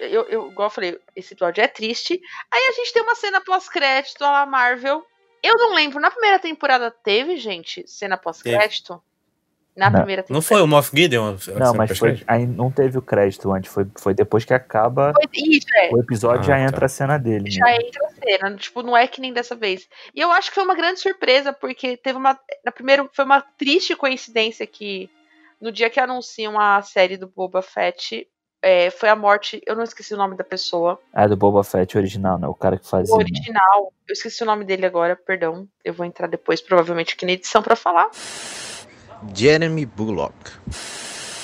[0.00, 2.18] Eu, eu, igual eu falei, esse episódio é triste.
[2.50, 5.04] Aí a gente tem uma cena pós-crédito lá Marvel.
[5.46, 9.00] Eu não lembro, na primeira temporada teve, gente, cena pós-crédito?
[9.76, 9.98] Na Não.
[9.98, 10.34] primeira temporada.
[10.34, 11.36] Não foi o Moff Gideon?
[11.58, 13.72] Não, mas foi, aí não teve o crédito antes.
[13.72, 15.90] Foi, foi depois que acaba Foi- Isso, é.
[15.92, 16.60] o episódio, Ah, já tá.
[16.62, 17.50] entra a cena dele.
[17.50, 17.82] Já mesmo.
[17.88, 19.88] entra a cena, tipo, não é que nem dessa vez.
[20.14, 22.38] E eu acho que foi uma grande surpresa, porque teve uma.
[22.64, 25.10] Na primeira, foi uma triste coincidência que
[25.60, 28.28] no dia que anunciam a série do Boba Fett,
[28.64, 29.60] é, foi a morte.
[29.66, 30.98] Eu não esqueci o nome da pessoa.
[31.12, 32.48] Ah, do Boba Fett original, né?
[32.48, 33.14] O cara que fazia.
[33.14, 33.92] O original.
[34.08, 35.68] Eu esqueci o nome dele agora, perdão.
[35.84, 38.10] Eu vou entrar depois, provavelmente, aqui na edição pra falar.
[39.34, 40.34] Jeremy Bullock.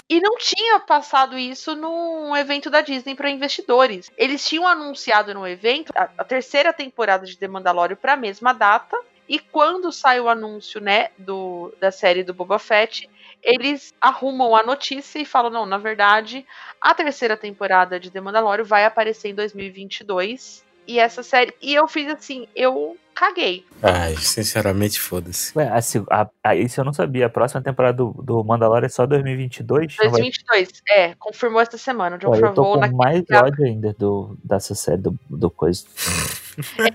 [0.09, 4.11] E não tinha passado isso num evento da Disney para investidores.
[4.17, 8.55] Eles tinham anunciado no evento a, a terceira temporada de The Mandalorian para a mesma
[8.55, 8.97] data.
[9.29, 13.09] E quando sai o anúncio, né, do, da série do Boba Fett,
[13.43, 16.47] eles arrumam a notícia e falam: não, na verdade,
[16.81, 20.65] a terceira temporada de The Mandalorian vai aparecer em 2022.
[20.87, 21.55] E essa série.
[21.63, 23.65] E eu fiz assim, eu caguei.
[23.81, 25.57] Ai, sinceramente, foda-se.
[25.57, 27.27] Ué, a, se- a, a, isso eu não sabia.
[27.27, 29.97] A próxima temporada do, do Mandalorian é só 2022?
[29.99, 32.17] Não vai- 2022, é, confirmou essa semana.
[32.17, 35.49] O John Pô, eu tô com na mais ódio ainda do, dessa série do, do
[35.49, 35.85] coisa.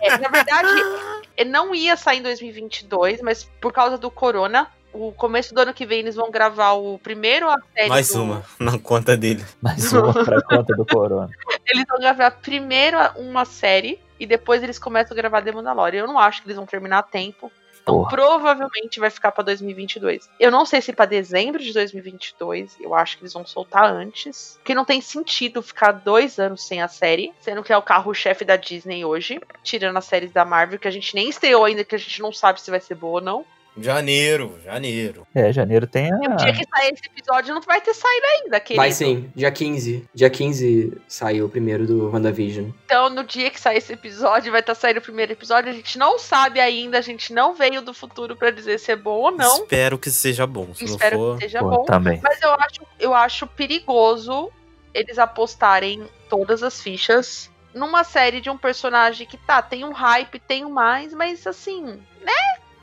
[0.01, 5.53] É, na verdade, não ia sair em 2022, mas por causa do corona, o começo
[5.53, 8.79] do ano que vem eles vão gravar o primeiro a série Mais do- uma na
[8.79, 9.43] conta dele.
[9.61, 11.29] Mais uma pra conta do Corona.
[11.67, 16.01] Eles vão gravar primeiro uma série e depois eles começam a gravar The Mandalorian.
[16.01, 17.51] Eu não acho que eles vão terminar a tempo.
[17.81, 18.09] Então Porra.
[18.09, 20.27] provavelmente vai ficar pra 2022.
[20.39, 22.77] Eu não sei se pra dezembro de 2022.
[22.81, 24.55] Eu acho que eles vão soltar antes.
[24.57, 27.31] Porque não tem sentido ficar dois anos sem a série.
[27.41, 29.39] Sendo que é o carro-chefe da Disney hoje.
[29.63, 32.31] Tirando as séries da Marvel, que a gente nem estreou ainda, que a gente não
[32.33, 33.45] sabe se vai ser boa ou não.
[33.77, 35.27] Janeiro, janeiro.
[35.35, 36.35] É, janeiro tem E o a.
[36.35, 38.81] dia que sair esse episódio não vai ter saído ainda, querido.
[38.81, 40.07] Vai sim, dia 15.
[40.13, 42.69] Dia 15 saiu o primeiro do WandaVision.
[42.85, 45.69] Então, no dia que sair esse episódio, vai estar saindo o primeiro episódio.
[45.69, 48.95] A gente não sabe ainda, a gente não veio do futuro pra dizer se é
[48.95, 49.63] bom ou não.
[49.63, 50.73] Espero que seja bom.
[50.73, 51.37] Se Espero não for.
[51.37, 51.83] que seja Pô, bom.
[51.83, 52.19] também.
[52.23, 54.49] Mas eu acho, eu acho perigoso
[54.93, 60.39] eles apostarem todas as fichas numa série de um personagem que tá, tem um hype,
[60.39, 61.99] tem um mais, mas assim,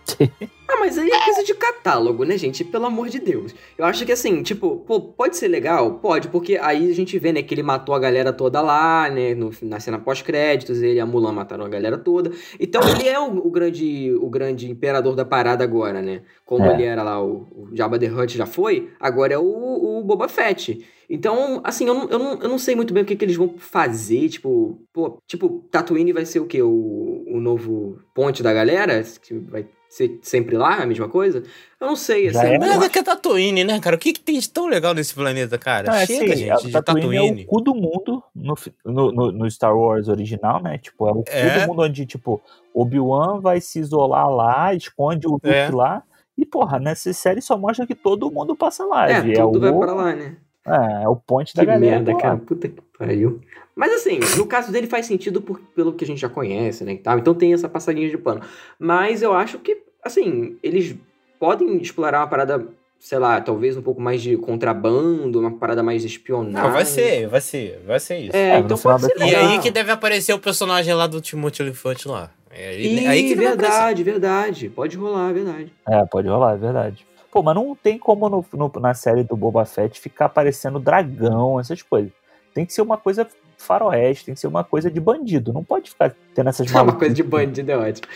[0.74, 2.64] Ah, mas aí é coisa de catálogo, né, gente?
[2.64, 3.54] Pelo amor de Deus.
[3.76, 5.98] Eu acho que assim, tipo, pô, pode ser legal?
[5.98, 9.34] Pode, porque aí a gente vê, né, que ele matou a galera toda lá, né,
[9.34, 12.30] no, na cena pós-créditos, ele e a Mulan mataram a galera toda.
[12.58, 16.22] Então ele é o, o grande o grande imperador da parada agora, né?
[16.46, 16.72] Como É.
[16.72, 20.26] ele era lá, o, o Jabba the Hutt já foi, agora é o, o Boba
[20.26, 20.82] Fett.
[21.10, 23.36] Então, assim, eu não, eu, não, eu não sei muito bem o que, que eles
[23.36, 26.62] vão fazer, tipo, pô, tipo, Tatooine vai ser o quê?
[26.62, 29.02] O, o novo ponte da galera?
[29.20, 31.42] Que vai ser sempre lá, a mesma coisa?
[31.78, 32.38] Eu não sei, assim.
[32.46, 32.58] é.
[32.58, 33.96] Nada acho- que é Tatooine, né, cara?
[33.96, 35.90] O que, que tem de tão legal nesse planeta, cara?
[35.92, 38.54] Não, é Chega, assim, gente, a de Tatooine, é o cu do mundo no,
[38.84, 40.78] no, no- no Star Wars original, né?
[40.78, 41.60] Tipo, é o cu É.
[41.60, 42.40] do mundo onde, tipo,
[42.74, 45.68] Obi-Wan vai se isolar lá, esconde o Luke É.
[45.70, 46.02] lá.
[46.38, 49.10] E, porra, nessa série só mostra que todo mundo passa lá.
[49.10, 50.36] É, é tudo vai o, pra lá, né?
[50.66, 51.96] É, é o ponte da Que galera.
[51.96, 52.36] merda, cara.
[52.36, 53.40] Puta que pariu.
[53.74, 56.92] Mas assim, no caso dele faz sentido por- pelo que a gente já conhece, né?
[56.92, 57.18] e tal.
[57.18, 58.42] Então tem essa passadinha de pano.
[58.78, 60.94] Mas eu acho que, assim, eles
[61.40, 62.66] podem explorar uma parada,
[63.00, 66.52] sei lá, talvez um pouco mais de contrabando, uma parada mais de espionagem.
[66.62, 68.36] Não, vai ser, vai ser, vai ser isso.
[68.36, 71.62] É, É, então pode ser E aí que deve aparecer o personagem lá do Timothy
[71.62, 72.30] Olyphant lá.
[72.50, 74.68] É aí, Ih, aí que verdade, verdade.
[74.68, 75.72] Pode rolar, é verdade.
[75.88, 77.06] É, pode rolar, é verdade.
[77.32, 81.58] Pô, mas não tem como no- no- na série do Boba Fett ficar aparecendo dragão,
[81.58, 82.12] essas coisas.
[82.54, 83.26] Tem que ser uma coisa
[83.56, 85.52] faroeste, tem que ser uma coisa de bandido.
[85.52, 88.06] Não pode ficar tendo essas É uma coisa de bandido, é ótimo.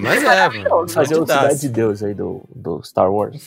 [0.00, 0.88] Mas é, mano.
[0.88, 1.20] Fazer o.
[1.26, 3.44] Cidade de Deus aí do, do Star Wars.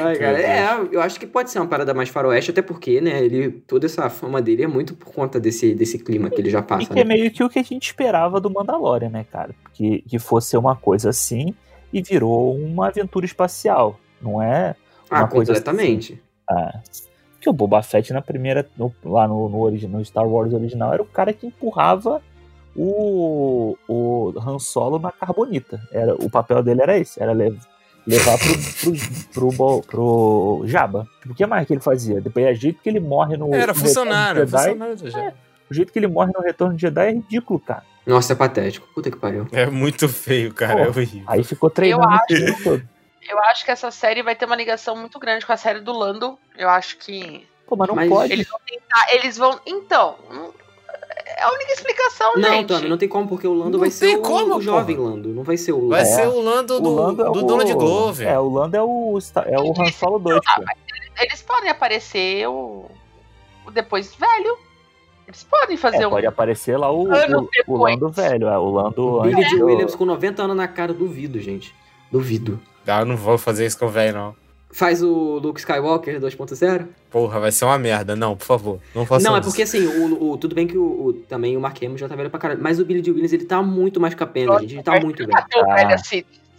[0.00, 3.22] Ai, cara, é, eu acho que pode ser uma parada mais faroeste, até porque, né,
[3.24, 6.60] ele, toda essa fama dele é muito por conta desse, desse clima que ele já
[6.60, 7.14] E passa, que é né?
[7.14, 9.54] meio que o que a gente esperava do Mandalorian, né, cara?
[9.72, 11.54] Que, que fosse uma coisa assim
[11.94, 13.98] e virou uma aventura espacial.
[14.20, 14.74] Não é
[15.08, 16.20] Ah, uma coisa completamente.
[16.50, 16.80] Ah,
[17.40, 20.92] que o Boba Fett na primeira, no- lá no, no, origi- no Star Wars original,
[20.92, 22.20] era o cara que empurrava
[22.76, 25.80] o, o Han Solo na carbonita.
[25.92, 27.58] Era, o papel dele era esse, era lev-
[28.06, 28.52] levar pro,
[29.32, 31.06] pro, pro, pro Jabba.
[31.28, 32.20] O que mais que ele fazia?
[32.20, 33.54] Depois, o jeito que ele morre no.
[33.54, 35.34] Era funcionário, Jedi, funcionário do Jedi.
[35.70, 37.84] O jeito que ele morre no Retorno de Jedi é ridículo, cara.
[38.06, 38.86] Nossa, é patético.
[38.94, 39.46] Puta que pariu.
[39.52, 40.80] É muito feio, cara.
[40.80, 41.22] É Pô, horrível.
[41.26, 42.10] Aí ficou treinando Eu
[42.54, 42.82] acho-.
[43.26, 45.92] Eu acho que essa série vai ter uma ligação muito grande com a série do
[45.92, 46.38] Lando.
[46.56, 48.32] Eu acho que Pô, mas não Mas pode.
[48.32, 49.14] eles vão tentar.
[49.14, 49.60] Eles vão.
[49.66, 50.16] Então.
[50.30, 50.52] não-
[51.26, 52.68] É a única explicação, Não, gente.
[52.68, 54.96] Tommy, não tem como, porque o Lando Não vai ser o, como, o jovem.
[54.96, 56.04] Lando, não vai ser o Vai É.
[56.04, 58.28] ser o Lando do, o Lando é do o, Donald Glover.
[58.28, 60.64] É, o Lando é o, é o Han Solo 2, pô.
[61.18, 62.90] Eles podem aparecer o.
[63.66, 64.58] o depois velho.
[65.26, 66.10] Eles podem fazer É, um.
[66.10, 67.76] pode aparecer lá o, o, o.
[67.76, 71.74] Lando velho, é, o Lando Billy do- Williams com 90 anos na cara, duvido, gente.
[72.12, 72.60] Duvido.
[72.86, 74.36] Ah, eu não vou fazer isso com o velho, não.
[74.70, 76.88] Faz o Luke Skywalker 2.0?
[77.08, 78.16] Porra, vai ser uma merda.
[78.16, 78.80] Não, por favor.
[78.94, 81.60] Não faça Não, é porque assim, o, o- tudo bem que o, o- também o
[81.60, 84.00] Mark Hamill já tá velho pra caralho, mas o Billy de Williams, ele tá muito
[84.00, 84.74] mais capenda, gente.
[84.74, 85.32] Ele tá muito velho.
[85.64, 85.96] Ah.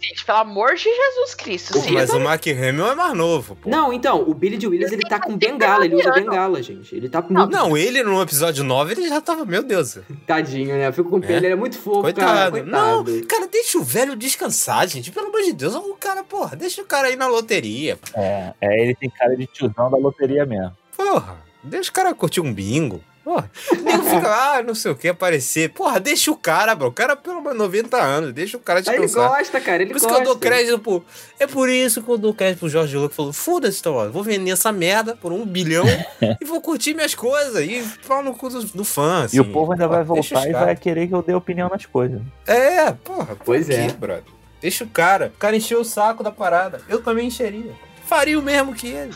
[0.00, 1.72] Gente, pelo amor de Jesus Cristo.
[1.72, 3.68] Pô, mas o Mark Hamill é mais novo, pô.
[3.70, 6.94] Não, então, o Billy de Williams, ele tá com bengala, ele usa bengala, gente.
[6.94, 9.98] Ele tá muito Não, ele no episódio 9, ele já tava, meu Deus.
[10.26, 10.86] tadinho, né?
[10.88, 11.36] Eu fico com pena, É.
[11.38, 12.26] ele é muito fofo, Coitado.
[12.26, 12.50] cara.
[12.50, 12.70] Coitado.
[12.70, 15.10] Não, cara, deixa o velho descansar, gente.
[15.10, 15.74] Pelo amor de Deus.
[15.74, 17.98] O cara, porra, deixa o cara ir na loteria.
[18.14, 20.76] É, é, ele tem cara de tiozão da loteria mesmo.
[20.96, 23.02] Porra, deixa o cara curtir um bingo.
[23.26, 23.50] Porra,
[23.82, 25.70] nego fica, ah, não sei o que, aparecer.
[25.70, 26.86] Porra, deixa o cara, bro.
[26.86, 29.36] O cara, pelo menos 90 anos, deixa o cara Aí ele descansar.
[29.36, 30.22] gosta, cara, ele Por isso gosta.
[30.22, 31.04] que eu dou crédito pro.
[31.40, 33.16] É por isso que eu dou crédito pro Jorge Lucas.
[33.16, 35.84] Falou: foda-se, Star Wars, vou vender essa merda por um bilhão
[36.40, 37.56] e vou curtir minhas coisas.
[37.68, 39.24] E falar no cu do, do fã.
[39.24, 39.38] Assim.
[39.38, 41.68] e o povo ainda vai Deixa os voltar e vai querer que eu dê opinião
[41.68, 42.22] nas coisas.
[42.46, 43.34] É, porra.
[43.34, 43.88] por Pois quê, é.
[43.92, 44.22] brother?
[44.60, 45.32] Deixa o cara.
[45.34, 46.80] O cara encheu o saco da parada.
[46.88, 47.72] Eu também encheria.
[48.06, 49.12] Faria o mesmo que ele.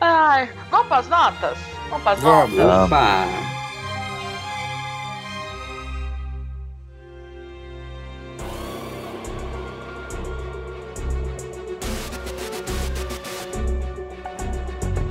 [0.00, 1.58] Ai, vamos pras notas?
[1.90, 2.58] Vamos pras Vamos.
[2.58, 3.26] Opa!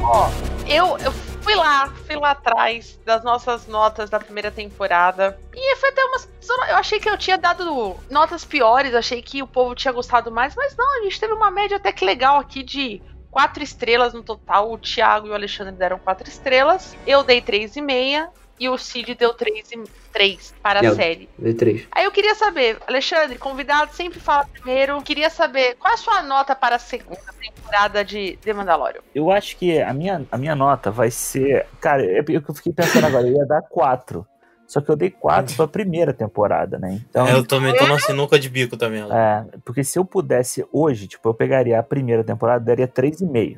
[0.02, 0.30] Ó,
[0.68, 1.12] eu, eu
[1.42, 5.38] fui lá, fui lá atrás das nossas notas da primeira temporada.
[5.54, 6.30] E foi até umas.
[6.70, 10.56] Eu achei que eu tinha dado notas piores, achei que o povo tinha gostado mais,
[10.56, 13.02] mas não, a gente teve uma média até que legal aqui de
[13.40, 14.70] quatro estrelas no total.
[14.70, 16.94] O Thiago e o Alexandre deram quatro estrelas.
[17.08, 18.30] Eu dei três e meia.
[18.60, 21.30] E o Cid deu três, e, três para a Eu- série.
[21.38, 21.88] Dei três.
[21.94, 25.02] Aí eu queria saber, Alexandre, convidado sempre fala primeiro.
[25.02, 29.00] Queria saber qual é a sua nota para a segunda temporada de The Mandalorian.
[29.16, 31.68] Eu acho que a minha, a minha nota vai ser.
[31.80, 34.28] Cara, é o que eu fiquei pensando agora, eu ia dar 4.
[34.70, 37.02] Só que eu dei 4 pra primeira temporada, né?
[37.10, 37.28] Então.
[37.28, 39.00] É, eu também tô na sinuca de bico também.
[39.02, 39.18] Ela.
[39.20, 43.58] É, porque se eu pudesse hoje, tipo, eu pegaria a primeira temporada, daria 3,5,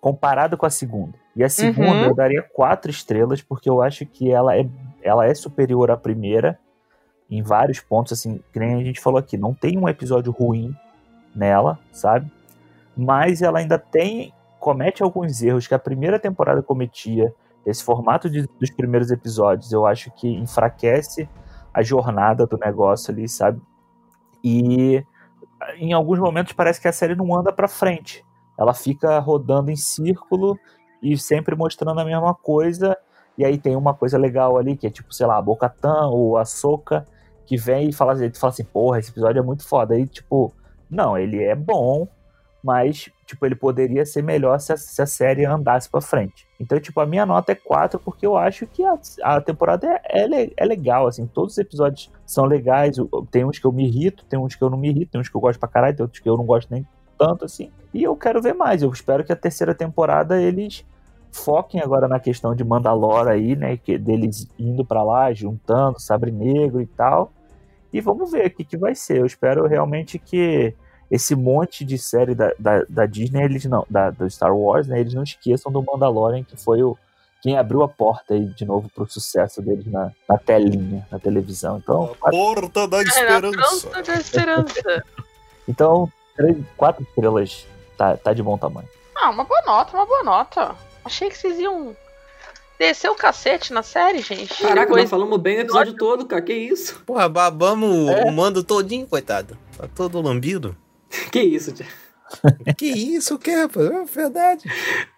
[0.00, 1.18] comparado com a segunda.
[1.34, 2.04] E a segunda Uhum.
[2.04, 4.64] eu daria 4 estrelas, porque eu acho que ela é,
[5.02, 6.56] ela é superior à primeira
[7.28, 9.36] em vários pontos, assim, que nem a gente falou aqui.
[9.36, 10.72] Não tem um episódio ruim
[11.34, 12.30] nela, sabe?
[12.96, 17.34] Mas ela ainda tem, comete alguns erros que a primeira temporada cometia.
[17.64, 21.28] Esse formato de- dos primeiros episódios, eu acho que enfraquece
[21.72, 23.60] a jornada do negócio ali, sabe?
[24.44, 25.04] E
[25.76, 28.24] em alguns momentos parece que a série não anda pra frente.
[28.58, 30.58] Ela fica rodando em círculo
[31.02, 32.96] e sempre mostrando a mesma coisa.
[33.38, 36.36] E aí tem uma coisa legal ali, que é tipo, sei lá, a Bocatan ou
[36.36, 37.06] a Soca,
[37.46, 39.94] que vem e fala, fala assim, porra, esse episódio é muito foda.
[39.94, 40.52] Aí, tipo,
[40.90, 42.06] não, ele é bom,
[42.62, 46.46] mas, tipo, ele poderia ser melhor se a, se a série andasse pra frente.
[46.60, 50.22] Então, tipo, a minha nota é 4, porque eu acho que a, a temporada é,
[50.22, 52.96] é, é legal, assim, todos os episódios são legais,
[53.30, 55.28] tem uns que eu me irrito, tem uns que eu não me irrito, tem uns
[55.28, 56.86] que eu gosto pra caralho, tem outros que eu não gosto nem
[57.18, 57.70] tanto assim.
[57.94, 58.82] E eu quero ver mais.
[58.82, 60.84] Eu espero que a terceira temporada eles
[61.30, 63.76] foquem agora na questão de Mandalore aí, né?
[63.76, 67.32] Que, deles indo para lá, juntando Sabre Negro e tal.
[67.92, 69.18] E vamos ver o que, que vai ser.
[69.18, 70.74] Eu espero realmente que
[71.12, 74.98] esse monte de série da, da, da Disney, eles não, da, do Star Wars, né?
[74.98, 76.96] Eles não esqueçam do Mandalorian, que foi o
[77.42, 81.76] quem abriu a porta aí de novo pro sucesso deles na, na telinha, na televisão.
[81.76, 83.90] Então, a porta da esperança.
[83.94, 85.04] É, da esperança.
[85.68, 87.66] então, três, quatro estrelas
[87.98, 88.88] tá, tá de bom tamanho.
[89.14, 90.74] Ah, uma boa nota, uma boa nota.
[91.04, 91.94] Achei que vocês iam
[92.78, 94.62] descer o cacete na série, gente.
[94.62, 95.02] Caraca, Depois...
[95.02, 96.40] nós falamos bem o episódio todo, cara.
[96.40, 97.02] Que isso?
[97.04, 98.24] Porra, babamos é.
[98.24, 99.58] o mando todinho, coitado.
[99.76, 100.74] Tá todo lambido.
[101.30, 101.86] Que isso, tia.
[102.76, 104.64] que isso, que é, é verdade.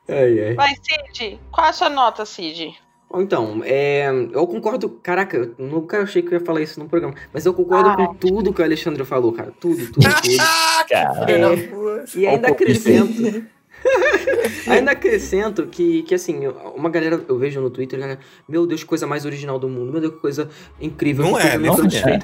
[0.08, 0.54] Ai, ai.
[0.54, 1.40] Vai, Cid.
[1.50, 2.76] Qual a sua nota, Cid?
[3.16, 4.88] Então, é, eu concordo.
[4.88, 7.14] Caraca, eu nunca achei que eu ia falar isso no programa.
[7.32, 9.52] Mas eu concordo ah, com tudo que o Alexandre falou, cara.
[9.60, 10.06] Tudo, tudo, tudo.
[11.30, 13.44] é, e ainda acrescento.
[14.66, 18.18] ainda acrescento que, que, assim, uma galera, eu vejo no Twitter, galera,
[18.48, 20.48] meu Deus, que coisa mais original do mundo, meu Deus, que coisa
[20.80, 21.24] incrível.
[21.24, 22.18] Não é, não é.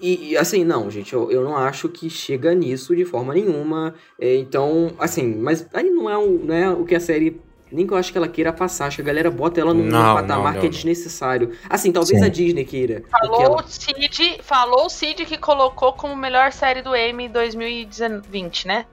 [0.00, 3.94] E, assim, não, gente, eu, eu não acho que chega nisso de forma nenhuma.
[4.18, 7.40] É, então, assim, mas aí não é, o, não é o que a série.
[7.70, 8.86] Nem que eu acho que ela queira passar.
[8.86, 11.52] Acho que a galera bota ela num não, patamar não, que é desnecessário.
[11.68, 12.24] Assim, talvez Sim.
[12.24, 13.04] a Disney queira.
[13.10, 13.56] Falou ela...
[13.56, 18.86] o Cid, falou o Cid que colocou como melhor série do M 2020, né?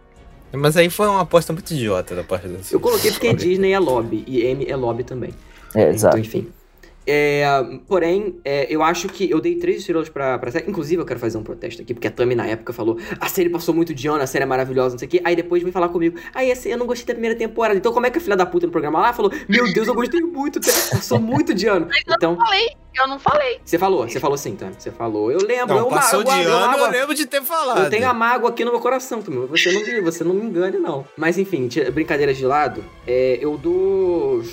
[0.53, 3.79] Mas aí foi uma aposta muito idiota da parte da Eu coloquei porque Disney é
[3.79, 5.34] lobby e M é lobby também.
[5.73, 6.17] É, exato.
[6.17, 6.51] Então, enfim.
[7.09, 7.45] É,
[7.88, 10.69] porém, é, eu acho que eu dei três estrelas pra, pra série.
[10.69, 13.49] Inclusive, eu quero fazer um protesto aqui, porque a Tami na época falou: a série
[13.49, 15.21] passou muito de ano, a série é maravilhosa, não sei o quê.
[15.23, 17.77] Aí depois vem falar comigo: aí ah, eu não gostei da primeira temporada.
[17.77, 19.95] Então, como é que a filha da puta no programa lá falou: meu Deus, eu
[19.95, 21.88] gostei muito, passou muito de ano.
[21.89, 22.67] Mas então, eu não falei,
[22.99, 23.61] eu não falei.
[23.63, 24.69] Você falou, você falou sim, tá?
[24.77, 25.31] Você falou.
[25.31, 25.75] Eu lembro.
[25.75, 27.85] Não, eu, passou de ano, mágoa, eu lembro de ter falado.
[27.85, 29.45] Eu tenho a mágoa aqui no meu coração também.
[29.47, 31.05] Você não, você não me engane, não.
[31.15, 34.43] Mas enfim, brincadeiras de lado, é, eu dou.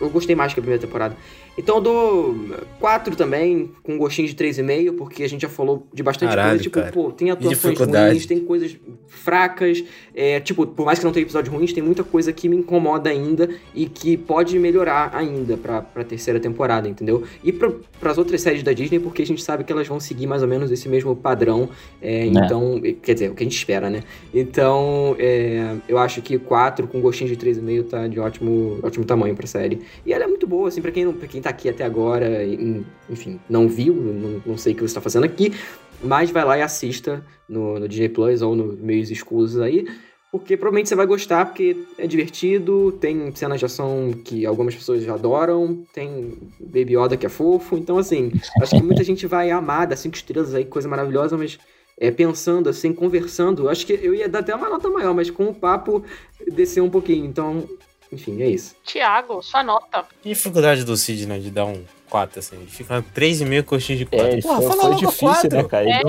[0.00, 1.16] Eu gostei mais que a primeira temporada.
[1.58, 2.36] Então eu dou
[2.78, 6.50] 4 também, com um gostinho de 3,5, porque a gente já falou de bastante Caralho,
[6.50, 6.62] coisa.
[6.62, 6.92] Tipo, cara.
[6.92, 8.76] pô, tem atuações ruins, tem coisas
[9.08, 9.84] fracas.
[10.14, 13.10] É, tipo, por mais que não tenha episódios ruins, tem muita coisa que me incomoda
[13.10, 17.22] ainda e que pode melhorar ainda pra, pra terceira temporada, entendeu?
[17.44, 17.70] E pra,
[18.00, 20.48] pras outras séries da Disney, porque a gente sabe que elas vão seguir mais ou
[20.48, 21.68] menos esse mesmo padrão.
[22.00, 24.02] É, então, quer dizer, o que a gente espera, né?
[24.32, 29.34] Então, é, eu acho que 4 com gostinho de 3,5 tá de ótimo, ótimo tamanho
[29.34, 29.80] pra série.
[30.06, 32.44] E ela é muito boa, assim, pra quem, não, pra quem tá aqui até agora,
[33.08, 35.52] enfim, não viu, não, não sei o que você está fazendo aqui,
[36.02, 39.86] mas vai lá e assista no, no Disney Plus ou no meios escusos aí,
[40.30, 45.02] porque provavelmente você vai gostar, porque é divertido, tem cenas de ação que algumas pessoas
[45.02, 48.30] já adoram, tem Baby Yoda que é fofo, então assim,
[48.62, 51.58] acho que muita gente vai amar, dá cinco estrelas aí, coisa maravilhosa, mas
[51.98, 55.48] é, pensando assim, conversando, acho que eu ia dar até uma nota maior, mas com
[55.48, 56.04] o papo
[56.52, 57.68] descer um pouquinho, então
[58.12, 58.74] enfim, é isso.
[58.84, 60.04] Tiago, sua nota.
[60.22, 62.56] Que dificuldade do Cid, né, de dar um 4, assim.
[62.56, 64.26] Ele fica 3,5 coxinhas de 4.
[64.26, 65.56] É, Porra, fala logo difícil, 4.
[65.56, 65.88] Né, cara?
[65.88, 66.02] É.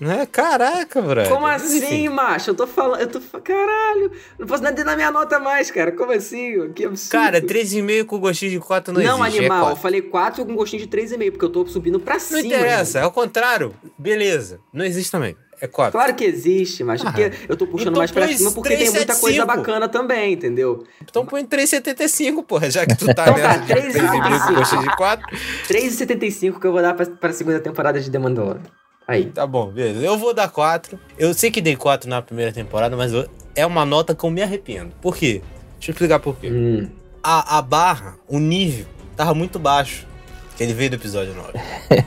[0.00, 0.12] Não...
[0.12, 0.26] é?
[0.26, 1.28] Caraca, bro.
[1.28, 2.50] Como assim, macho?
[2.50, 3.00] Eu tô falando.
[3.00, 3.20] Eu tô.
[3.40, 4.12] Caralho.
[4.38, 5.90] Não posso nem na minha nota mais, cara.
[5.90, 6.72] Como assim?
[6.72, 7.10] Que absurdo.
[7.10, 9.40] Cara, 3,5 com gostinho de 4 não, não existe.
[9.40, 9.68] Não, animal.
[9.70, 12.40] É eu falei 4 com gostinho de 3,5, porque eu tô subindo pra não cima.
[12.40, 13.74] Não interessa, é o contrário.
[13.98, 14.60] Beleza.
[14.72, 15.36] Não existe também.
[15.62, 15.92] É 4.
[15.92, 18.80] Claro que existe, mas ah, porque eu tô puxando então mais pra cima porque 3,
[18.80, 20.84] tem muita 7, coisa bacana também, entendeu?
[21.00, 25.36] Então põe 3,75, porra, já que tu tá então, tá, 3,5 de 4.
[25.68, 28.60] 3,75 que eu vou dar pra, pra segunda temporada de The Mandalorian.
[29.06, 29.26] Aí.
[29.26, 30.04] Tá bom, beleza.
[30.04, 30.98] Eu vou dar 4.
[31.16, 34.30] Eu sei que dei 4 na primeira temporada, mas eu, é uma nota que eu
[34.30, 34.92] me arrependo.
[35.00, 35.42] Por quê?
[35.74, 36.50] Deixa eu explicar por quê.
[36.50, 36.88] Hum.
[37.22, 38.86] A, a barra, o nível,
[39.16, 40.08] tava muito baixo.
[40.56, 41.52] Que ele veio do episódio 9.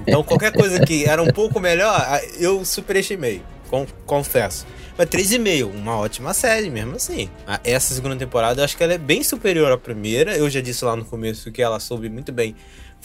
[0.08, 2.00] Então qualquer coisa que era um pouco melhor,
[2.40, 3.42] eu superestimei.
[3.70, 4.66] Com, confesso.
[4.98, 7.30] Mas 3,5, uma ótima série mesmo assim.
[7.64, 10.38] Essa segunda temporada eu acho que ela é bem superior à primeira.
[10.38, 12.56] Eu já disse lá no começo que ela soube muito bem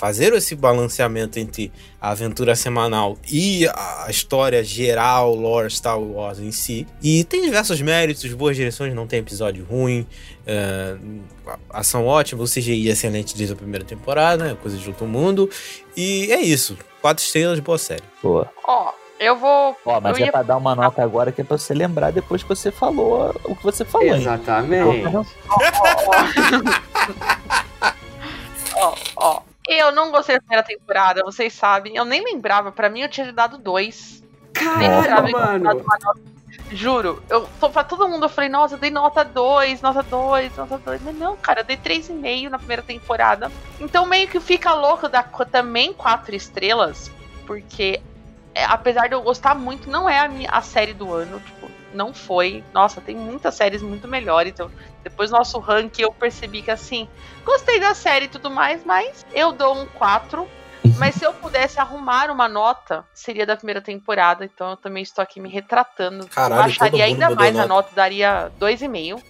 [0.00, 1.70] fazer esse balanceamento entre
[2.00, 6.86] a aventura semanal e a história geral, lore Star Wars em si.
[7.02, 10.06] E tem diversos méritos, boas direções, não tem episódio ruim,
[10.46, 11.20] uh,
[11.68, 14.56] ação ótima, o CGI é excelente desde a primeira temporada, né?
[14.62, 15.50] coisa de outro mundo.
[15.94, 16.78] E é isso.
[17.02, 18.02] Quatro estrelas, boa série.
[18.22, 18.50] Boa.
[18.64, 19.76] Ó, oh, eu vou.
[19.84, 20.32] Ó, mas é ia...
[20.32, 23.54] pra dar uma nota agora que é pra você lembrar depois que você falou o
[23.54, 24.16] que você falou.
[24.16, 25.04] Exatamente.
[28.76, 29.42] Ó, ó.
[29.72, 31.94] Eu não gostei da primeira temporada, vocês sabem.
[31.94, 32.72] Eu nem lembrava.
[32.72, 34.20] Pra mim, eu tinha dado dois.
[34.52, 35.84] Caralho, mano.
[36.72, 40.76] Juro, eu pra todo mundo, eu falei, nossa, eu dei nota 2, nota 2, nota
[40.78, 41.02] 2.
[41.02, 43.50] Mas não, cara, eu dei 3,5 na primeira temporada.
[43.78, 47.10] Então meio que fica louco dar também quatro estrelas,
[47.46, 48.00] porque
[48.54, 51.38] é, apesar de eu gostar muito, não é a, minha, a série do ano.
[51.40, 52.64] Tipo, não foi.
[52.72, 54.52] Nossa, tem muitas séries muito melhores.
[54.52, 54.70] Então,
[55.02, 57.08] depois do nosso ranking, eu percebi que assim,
[57.44, 60.46] gostei da série e tudo mais, mas eu dou um 4.
[60.96, 64.46] Mas se eu pudesse arrumar uma nota, seria da primeira temporada.
[64.46, 66.26] Então eu também estou aqui me retratando.
[66.28, 67.68] Caralho, Baixaria ainda mais a nota.
[67.68, 69.22] nota, daria 2,5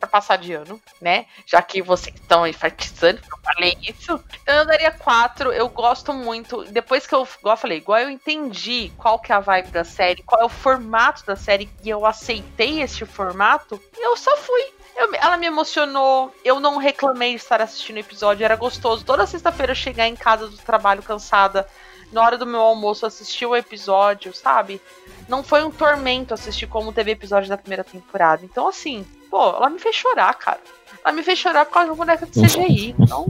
[0.00, 1.26] pra passar de ano, né?
[1.46, 4.18] Já que vocês estão enfatizando eu falei isso.
[4.42, 5.52] Então eu daria 4.
[5.52, 6.64] Eu gosto muito.
[6.64, 9.84] Depois que eu, igual eu falei, igual eu entendi qual que é a vibe da
[9.84, 14.62] série, qual é o formato da série, e eu aceitei este formato, eu só fui.
[14.96, 19.04] Eu- ela me emocionou, eu não reclamei de estar assistindo o episódio, era gostoso.
[19.04, 21.66] Toda sexta-feira eu chegar em casa do trabalho cansada,
[22.12, 24.80] na hora do meu almoço assistir o episódio, sabe?
[25.28, 28.44] Não foi um tormento assistir como teve episódio da primeira temporada.
[28.44, 30.58] Então, assim, pô, ela me fez chorar, cara.
[31.04, 32.94] Ela me fez chorar por causa de uma boneca de CGI.
[32.98, 33.26] Então,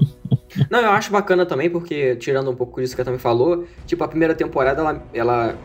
[0.70, 4.02] Não, eu acho bacana também, porque, tirando um pouco disso que a Tami falou, tipo,
[4.02, 5.58] a primeira temporada, ela, ela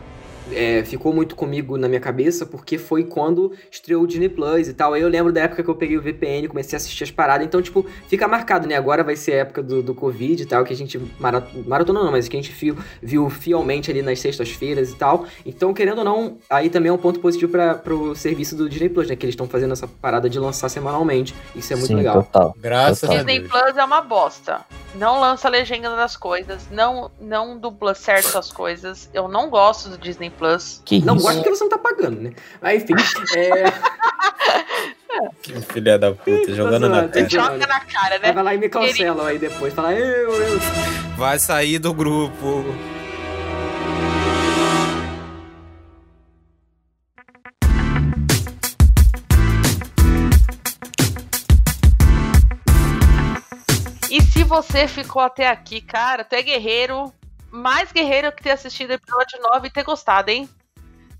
[0.52, 4.74] é, ficou muito comigo na minha cabeça, porque foi quando estreou o Disney Plus e
[4.74, 4.92] tal.
[4.92, 7.46] Aí eu lembro da época que eu peguei o VPN, comecei a assistir as paradas,
[7.46, 8.76] então, tipo, fica marcado, né?
[8.76, 12.02] Agora vai ser a época do, do Covid e tal, que a gente mara- maratona
[12.02, 15.26] não, mas que a gente viu, viu fielmente ali nas sextas-feiras e tal.
[15.44, 18.88] Então, querendo ou não, aí também é um ponto positivo para pro serviço do Disney
[18.88, 19.16] Plus, né?
[19.16, 21.34] Que eles estão fazendo essa parada de lançar semanalmente.
[21.54, 22.22] Isso é muito Sim, legal.
[22.22, 22.54] total.
[22.58, 23.16] Graças Total.
[23.16, 23.50] a Disney Deus.
[23.50, 24.60] Plus é uma bosta.
[24.94, 29.10] Não lança legenda das coisas, não, não dubla certo as coisas.
[29.12, 30.82] Eu não gosto do Disney Plus.
[30.84, 31.24] Que Não isso?
[31.24, 32.32] gosto porque você não tá pagando, né?
[32.60, 32.94] Mas enfim,
[33.36, 33.64] é...
[35.42, 37.30] Que filha da puta, jogando na zoando.
[37.30, 38.32] Joga na cara, Aí né?
[38.32, 39.72] vai lá e me cancelam aí depois.
[39.72, 40.58] Fala, eu, eu.
[41.16, 42.64] Vai sair do grupo.
[54.10, 57.12] E se você ficou até aqui, cara, tu é guerreiro,
[57.56, 60.48] mais guerreiro que ter assistido o episódio 9 e ter gostado, hein?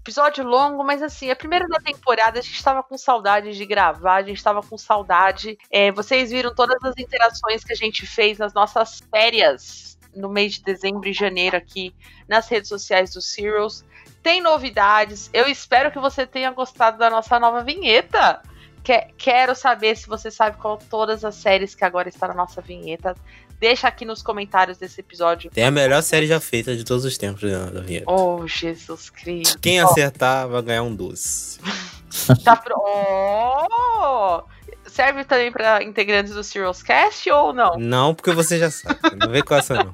[0.01, 4.17] Episódio longo, mas assim, a primeira da temporada a gente tava com saudade de gravar,
[4.17, 5.59] a gente tava com saudade.
[5.69, 10.55] É, vocês viram todas as interações que a gente fez nas nossas férias no mês
[10.55, 11.93] de dezembro e janeiro aqui
[12.29, 13.85] nas redes sociais do Serials.
[14.23, 18.41] Tem novidades, eu espero que você tenha gostado da nossa nova vinheta.
[18.85, 22.61] Que- Quero saber se você sabe qual todas as séries que agora estão na nossa
[22.63, 23.17] vinheta.
[23.59, 25.51] Deixa aqui nos comentários desse episódio.
[25.51, 28.11] Tem a melhor série já feita de todos os tempos da, da vinheta.
[28.11, 29.59] Oh, Jesus Cristo.
[29.61, 31.59] Quem acertar vai ganhar um doce.
[32.43, 32.75] Tá pro...
[32.79, 34.43] Oh!
[34.87, 37.77] Serve também para integrantes do Serials Cast ou não?
[37.77, 38.99] Não, porque você já sabe.
[39.21, 39.93] Não vem com essa, não.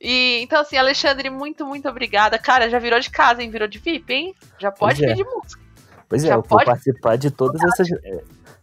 [0.00, 2.38] E então, assim, Alexandre, muito, muito obrigada.
[2.38, 3.50] Cara, já virou de casa, hein?
[3.50, 4.34] Virou de VIP, hein?
[4.58, 5.14] Já pode Pois é.
[5.14, 5.62] pedir música.
[6.08, 6.64] Pois é, Já eu vou pode?
[6.64, 7.88] participar de todas essas.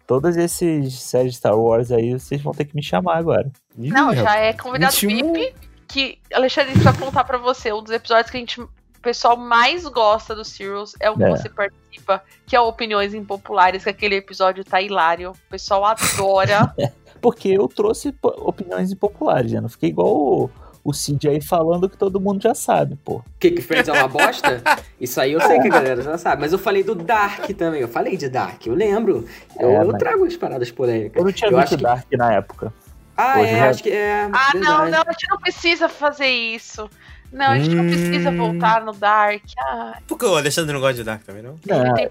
[0.05, 3.49] Todas esses séries Star Wars aí, vocês vão ter que me chamar agora.
[3.75, 5.34] Não, já é convidado 21.
[5.34, 5.55] VIP.
[5.88, 7.71] Que, Alexandre, deixa eu contar pra você.
[7.71, 8.69] Um dos episódios que a gente, o
[9.01, 11.30] pessoal mais gosta do Serials é o que É.
[11.30, 15.31] você participa, que é o Opiniões Impopulares, que aquele episódio tá hilário.
[15.31, 16.73] O pessoal adora.
[17.21, 19.61] Porque eu trouxe opiniões impopulares, né?
[19.61, 20.49] Não fiquei igual o,
[20.84, 23.23] o Cid aí falando que todo mundo já sabe, pô.
[23.39, 24.61] Que que Friends é uma bosta?
[24.99, 26.41] Isso aí eu sei que a galera já sabe.
[26.41, 27.81] Mas eu falei do Dark também.
[27.81, 29.26] Eu falei de Dark, eu lembro.
[29.60, 31.15] Eu, É, eu mas- trago as paradas polêmicas.
[31.18, 32.73] Eu não tinha Eu visto acho que- Dark na época.
[33.15, 34.23] Ah, Hoje é, já- acho que é.
[34.34, 34.91] ah, não, verdade.
[34.91, 36.89] não, a gente não precisa fazer isso.
[37.31, 38.38] Não, a gente não precisa Hum.
[38.38, 39.41] voltar no Dark.
[39.60, 41.55] Ah, Por que o Alexandre não gosta de Dark também, não?
[41.68, 42.10] É, tem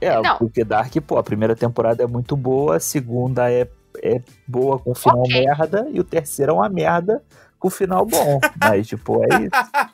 [0.00, 0.36] é, Não.
[0.38, 3.68] porque Dark, pô, a primeira temporada é muito boa, a segunda é,
[4.02, 5.44] é boa com final Ok.
[5.44, 7.20] merda, e o terceiro é uma merda
[7.58, 8.40] com final bom.
[8.60, 9.50] Mas, tipo, é isso.
[9.52, 9.90] Ah,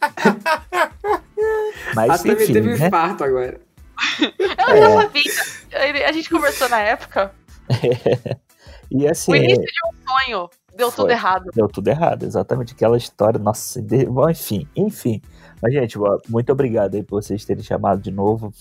[1.95, 2.87] Mas, também enfim, teve um né?
[2.87, 3.61] infarto agora.
[4.77, 5.89] Eu É.
[5.89, 7.33] Ele- A gente conversou na época.
[8.91, 11.05] E assim, O início de um sonho deu Foi.
[11.05, 11.51] tudo errado.
[11.55, 15.23] Deu tudo errado, exatamente aquela história, nossa, de- bom, enfim, enfim.
[15.61, 18.53] Mas, gente, muito obrigado aí por vocês terem chamado de novo.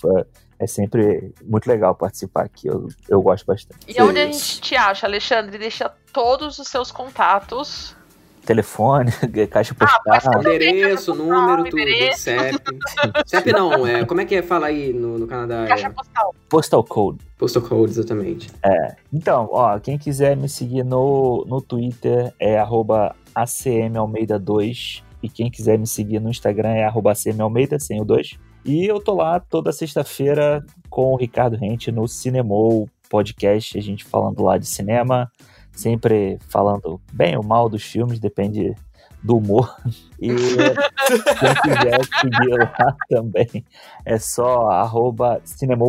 [0.58, 3.78] É sempre muito legal participar aqui, eu, eu gosto bastante.
[3.86, 5.58] E onde a gente te acha, Alexandre?
[5.58, 7.94] Deixa todos os seus contatos.
[8.46, 9.10] Telefone,
[9.50, 10.42] caixa Ah, postal.
[10.42, 10.62] ser.
[10.62, 11.78] Endereço, número, tudo.
[11.78, 12.20] endereço.
[12.22, 12.58] CEP.
[13.26, 14.42] CEP não, é, como é que é?
[14.42, 15.66] Fala aí no, no Canadá.
[15.66, 16.34] Caixa É, postal.
[16.48, 17.18] Postal Code.
[17.38, 18.50] postal code, exatamente.
[19.12, 25.78] Então, ó, quem quiser me seguir no, no Twitter é arroba acmalmeida2 e quem quiser
[25.78, 28.38] me seguir no Instagram é arroba acmalmeida, sem o 2.
[28.64, 34.04] E eu tô lá toda sexta-feira com o Ricardo Rente no Cinemou podcast, a gente
[34.04, 35.30] falando lá de cinema,
[35.74, 38.74] sempre falando bem ou mal dos filmes, depende
[39.22, 39.74] do humor.
[40.24, 43.64] E quem quiser seguir lá também
[44.06, 45.42] é só arroba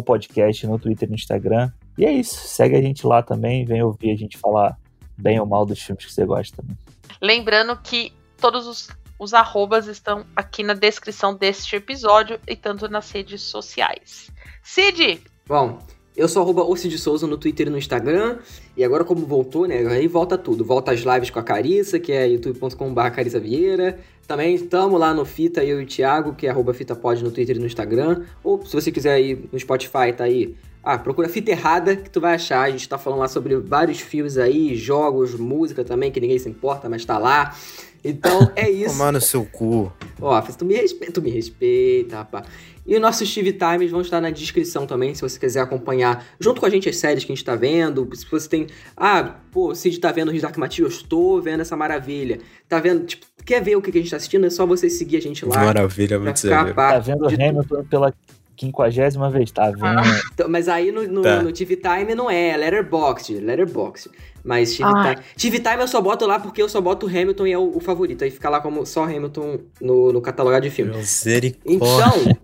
[0.05, 1.71] Podcast no Twitter e no Instagram.
[1.97, 4.77] E é isso, segue a gente lá também, vem ouvir a gente falar
[5.17, 6.77] bem ou mal dos filmes que você gosta também.
[7.21, 13.09] Lembrando que todos os Os arrobas estão aqui na descrição deste episódio e tanto nas
[13.09, 14.29] redes sociais.
[14.61, 15.23] Cid!
[15.47, 15.79] Bom,
[16.15, 18.37] eu sou arroba de Souza no Twitter e no Instagram.
[18.77, 19.85] E agora, como voltou, né?
[19.87, 20.63] Aí volta tudo.
[20.63, 23.99] Volta as lives com a Carissa, que é youtube.com.br Carissa Vieira.
[24.25, 27.57] Também estamos lá no Fita, eu e o Thiago, que é arroba FitaPod no Twitter
[27.57, 28.23] e no Instagram.
[28.43, 30.55] Ou se você quiser ir no Spotify, tá aí.
[30.81, 32.61] Ah, procura Fita Errada que tu vai achar.
[32.61, 36.47] A gente tá falando lá sobre vários filmes aí, jogos, música também, que ninguém se
[36.47, 37.55] importa, mas tá lá.
[38.03, 38.97] Então é isso.
[38.97, 39.91] Tomar no seu cu.
[40.21, 42.45] Ó, tu me respeita, tu me respeita, rapaz.
[42.85, 46.59] E os nossos TV Times vão estar na descrição também, se você quiser acompanhar junto
[46.59, 48.07] com a gente as séries que a gente tá vendo.
[48.13, 48.67] Se você tem.
[48.95, 52.39] Ah, pô, o Cid tá vendo o Dark Material, eu estou vendo essa maravilha.
[52.69, 53.05] Tá vendo?
[53.05, 54.45] Tipo, quer ver o que a gente tá assistindo?
[54.45, 55.65] É só você seguir a gente lá.
[55.65, 58.13] Maravilha, muito ficar Tá vendo Hamilton pela
[58.55, 60.01] quinquagésima vez, tá vendo?
[60.33, 61.41] Então, mas aí no, no, Tá.
[61.41, 64.09] no TV Time não é, Letterboxd, Letterboxd.
[64.43, 65.15] Mas TV Ai.
[65.15, 67.57] Time, TV Time eu só boto lá porque eu só boto o Hamilton e é
[67.57, 68.23] o, o favorito.
[68.23, 70.95] Aí fica lá como só Hamilton no, no catalogado de filme.
[70.95, 71.59] Misericórdia.
[71.65, 72.37] Então,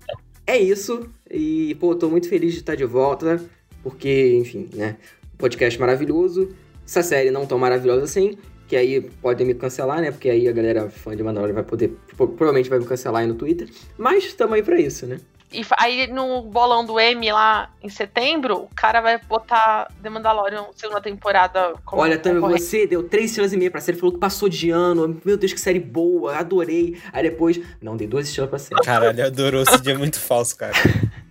[0.45, 1.07] é isso.
[1.29, 3.43] E, pô, tô muito feliz de estar de volta.
[3.83, 4.97] Porque, enfim, né?
[5.37, 6.49] Podcast maravilhoso.
[6.85, 8.37] Essa série não tão maravilhosa assim.
[8.67, 10.11] Que aí podem me cancelar, né?
[10.11, 11.89] Porque aí a galera fã de Mandalorian vai poder.
[12.15, 13.67] pro- Provavelmente vai me cancelar aí no Twitter.
[13.97, 15.19] Mas estamos aí pra isso, né?
[15.51, 20.65] E aí no bolão do M lá em setembro, o cara vai botar The Mandalorian
[20.75, 24.19] segunda temporada como Olha, Tami, você deu três estrelas e meia pra série, falou que
[24.19, 25.19] passou de ano.
[25.25, 26.97] Meu Deus, que série boa, adorei.
[27.11, 28.81] Aí depois, não, dei duas estrelas pra série.
[28.81, 29.63] Caralho, adorou.
[29.63, 30.73] Esse dia é muito falso, cara.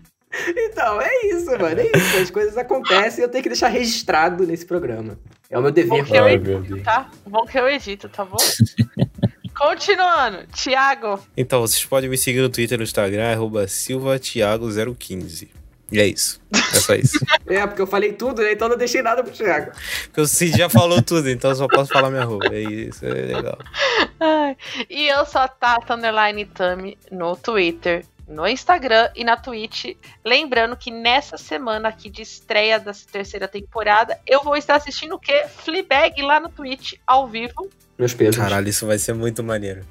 [0.57, 1.81] Então, é isso, mano.
[1.81, 2.17] É isso.
[2.23, 5.19] As coisas acontecem e eu tenho que deixar registrado nesse programa.
[5.51, 5.99] É o meu dever.
[5.99, 7.11] Bom que eu edito, tá?
[7.27, 8.37] Bom que eu edito, tá bom?
[9.61, 11.21] Continuando, Thiago.
[11.37, 15.49] Então, vocês podem me seguir no Twitter e no Instagram, arroba silvatiago015.
[15.93, 16.41] E é isso.
[16.53, 17.19] É só isso.
[17.47, 18.53] É, porque eu falei tudo, né?
[18.53, 19.73] Então não deixei nada pro Thiago.
[20.05, 22.47] Porque o Cid já falou tudo, então eu só posso falar minha roupa.
[22.55, 23.59] É isso, é legal.
[24.21, 24.57] Ai,
[24.89, 29.97] E eu sou a Tata Underline Tami no Twitter, no Instagram e na Twitch.
[30.25, 35.19] Lembrando que nessa semana aqui de estreia da terceira temporada, eu vou estar assistindo o
[35.19, 35.45] quê?
[35.49, 37.69] Fleabag lá no Twitch, ao vivo.
[37.99, 38.37] Meus pesos.
[38.37, 39.85] Caralho, isso vai ser muito maneiro.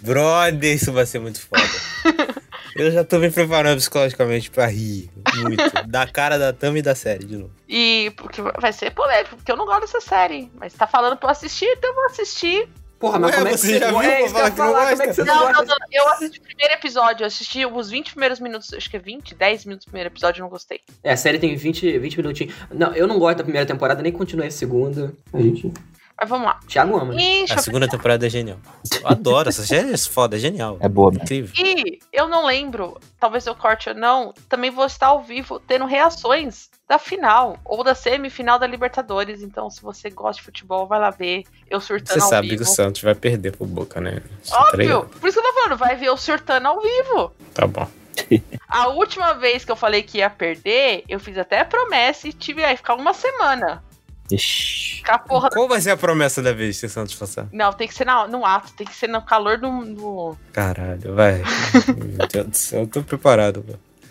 [0.00, 1.62] Brother, isso vai ser muito foda.
[2.74, 5.86] Eu já tô me preparando psicologicamente pra rir muito.
[5.86, 7.52] Da cara da Tami e da série, de novo.
[7.68, 10.50] E porque vai ser polêmico, porque eu não gosto dessa série.
[10.54, 12.68] Mas tá falando pra eu assistir, então eu vou assistir.
[13.02, 14.90] Porra, mas Ué, como é que você já viu É isso que eu ia falar
[14.90, 15.76] como é que você não, Não, não.
[15.90, 19.34] Eu assisti o primeiro episódio, eu assisti os 20 primeiros minutos, acho que é 20,
[19.34, 20.82] 10 minutos do primeiro episódio, eu não gostei.
[21.02, 22.54] É, a série tem 20, 20 minutinhos.
[22.70, 25.12] Não, eu não gosto da primeira temporada, nem continuei a segunda.
[25.32, 25.72] A gente...
[26.16, 26.60] Mas vamos lá.
[26.68, 27.12] Thiago ama.
[27.12, 27.20] né?
[27.20, 28.58] E, A segunda temporada é genial.
[29.00, 30.76] Eu adoro, essa série é foda, é genial.
[30.78, 31.24] É boa mesmo.
[31.24, 31.52] Incrível.
[31.56, 35.86] E eu não lembro, talvez eu corte ou não, também vou estar ao vivo tendo
[35.86, 39.42] reações da final ou da semifinal da Libertadores.
[39.42, 42.62] Então, se você gosta de futebol, vai lá ver eu surtando Você ao sabe vivo.
[42.64, 44.20] que o Santos vai perder pro Boca, né?
[44.42, 45.10] Você tá Óbvio!
[45.18, 47.32] Por isso que eu tô falando, vai ver eu surtando ao vivo.
[47.54, 47.88] Tá bom.
[48.68, 52.62] A última vez que eu falei que ia perder, eu fiz até promessa e tive
[52.62, 53.82] aí ficar uma semana.
[54.30, 55.02] Ixi.
[55.26, 55.48] Porra.
[55.50, 57.48] Qual vai ser a promessa da vez se o Santos passar?
[57.52, 59.84] Não, tem que ser na- no ato, tem que ser no calor do.
[59.94, 61.42] do- Caralho, vai.
[61.96, 63.64] Meu Deus do céu, eu tô preparado.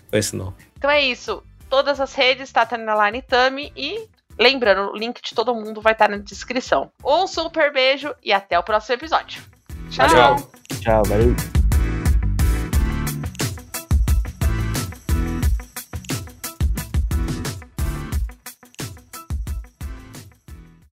[0.10, 0.54] Foi isso não.
[0.78, 1.44] Então é isso.
[1.72, 4.10] Todas as redes, Tata Line Tami e.
[4.38, 6.92] Lembrando, o link de todo mundo vai estar na descrição.
[7.04, 9.42] Um super beijo e até o próximo episódio.
[9.90, 10.08] Tchau.
[10.10, 10.52] Tchau.
[10.82, 11.61] Tchau, valeu.